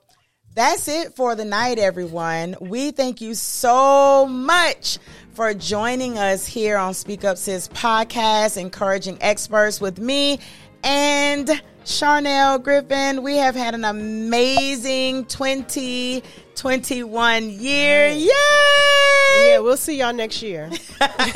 that's 0.55 0.87
it 0.87 1.15
for 1.15 1.35
the 1.35 1.45
night, 1.45 1.77
everyone. 1.79 2.55
We 2.59 2.91
thank 2.91 3.21
you 3.21 3.33
so 3.33 4.27
much 4.27 4.99
for 5.33 5.51
joining 5.53 6.17
us 6.17 6.45
here 6.45 6.77
on 6.77 6.93
Speak 6.93 7.23
Up 7.23 7.37
Sis 7.37 7.69
podcast, 7.69 8.57
encouraging 8.57 9.17
experts 9.21 9.79
with 9.81 9.99
me 9.99 10.39
and 10.83 11.49
Charnell 11.85 12.61
Griffin. 12.61 13.23
We 13.23 13.37
have 13.37 13.55
had 13.55 13.73
an 13.73 13.85
amazing 13.85 15.25
2021 15.25 17.49
year. 17.49 18.09
Yay! 18.09 19.02
Yeah, 19.45 19.59
we'll 19.59 19.77
see 19.77 19.99
y'all 19.99 20.13
next 20.13 20.41
year. 20.41 20.69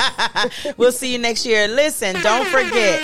we'll 0.78 0.92
see 0.92 1.12
you 1.14 1.20
next 1.20 1.46
year. 1.46 1.68
Listen, 1.68 2.16
don't 2.22 2.48
forget, 2.48 3.02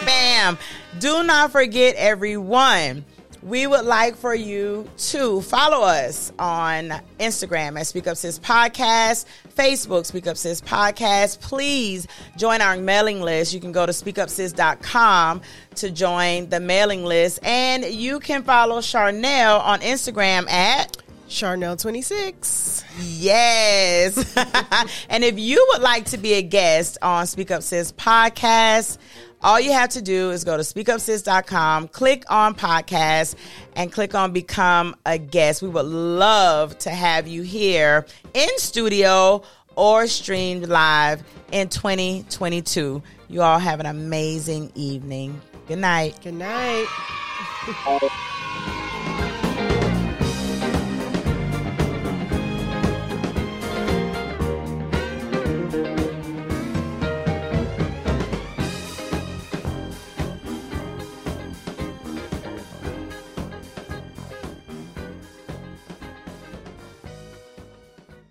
bam, 0.06 0.58
do 0.98 1.22
not 1.22 1.52
forget, 1.52 1.94
everyone 1.96 3.04
we 3.44 3.66
would 3.66 3.84
like 3.84 4.16
for 4.16 4.34
you 4.34 4.88
to 4.96 5.42
follow 5.42 5.84
us 5.86 6.32
on 6.38 6.88
Instagram 7.20 7.78
at 7.78 7.86
Speak 7.86 8.06
Up 8.06 8.16
Sis 8.16 8.38
Podcast, 8.38 9.26
Facebook 9.54 10.06
Speak 10.06 10.26
Up 10.26 10.38
Sis 10.38 10.62
Podcast. 10.62 11.40
Please 11.40 12.08
join 12.38 12.62
our 12.62 12.78
mailing 12.78 13.20
list. 13.20 13.52
You 13.52 13.60
can 13.60 13.70
go 13.70 13.84
to 13.84 13.92
speakupsis.com 13.92 15.42
to 15.74 15.90
join 15.90 16.48
the 16.48 16.58
mailing 16.58 17.04
list. 17.04 17.38
And 17.42 17.84
you 17.84 18.18
can 18.18 18.42
follow 18.44 18.78
Charnell 18.78 19.60
on 19.60 19.80
Instagram 19.80 20.48
at 20.48 20.96
Charnell 21.28 21.80
26. 21.80 22.84
Yes. 23.00 24.36
and 25.08 25.24
if 25.24 25.38
you 25.38 25.66
would 25.72 25.82
like 25.82 26.06
to 26.06 26.18
be 26.18 26.34
a 26.34 26.42
guest 26.42 26.98
on 27.02 27.26
Speak 27.26 27.50
Up 27.50 27.62
Sis 27.62 27.92
podcast, 27.92 28.98
all 29.42 29.60
you 29.60 29.72
have 29.72 29.90
to 29.90 30.02
do 30.02 30.30
is 30.30 30.44
go 30.44 30.56
to 30.56 30.62
speakupsis.com, 30.62 31.88
click 31.88 32.24
on 32.28 32.54
podcast, 32.54 33.34
and 33.76 33.92
click 33.92 34.14
on 34.14 34.32
become 34.32 34.96
a 35.04 35.18
guest. 35.18 35.60
We 35.60 35.68
would 35.68 35.84
love 35.84 36.78
to 36.78 36.90
have 36.90 37.28
you 37.28 37.42
here 37.42 38.06
in 38.32 38.48
studio 38.58 39.42
or 39.76 40.06
streamed 40.06 40.68
live 40.68 41.22
in 41.52 41.68
2022. 41.68 43.02
You 43.28 43.42
all 43.42 43.58
have 43.58 43.80
an 43.80 43.86
amazing 43.86 44.72
evening. 44.74 45.40
Good 45.66 45.78
night. 45.78 46.18
Good 46.22 46.34
night. 46.34 46.86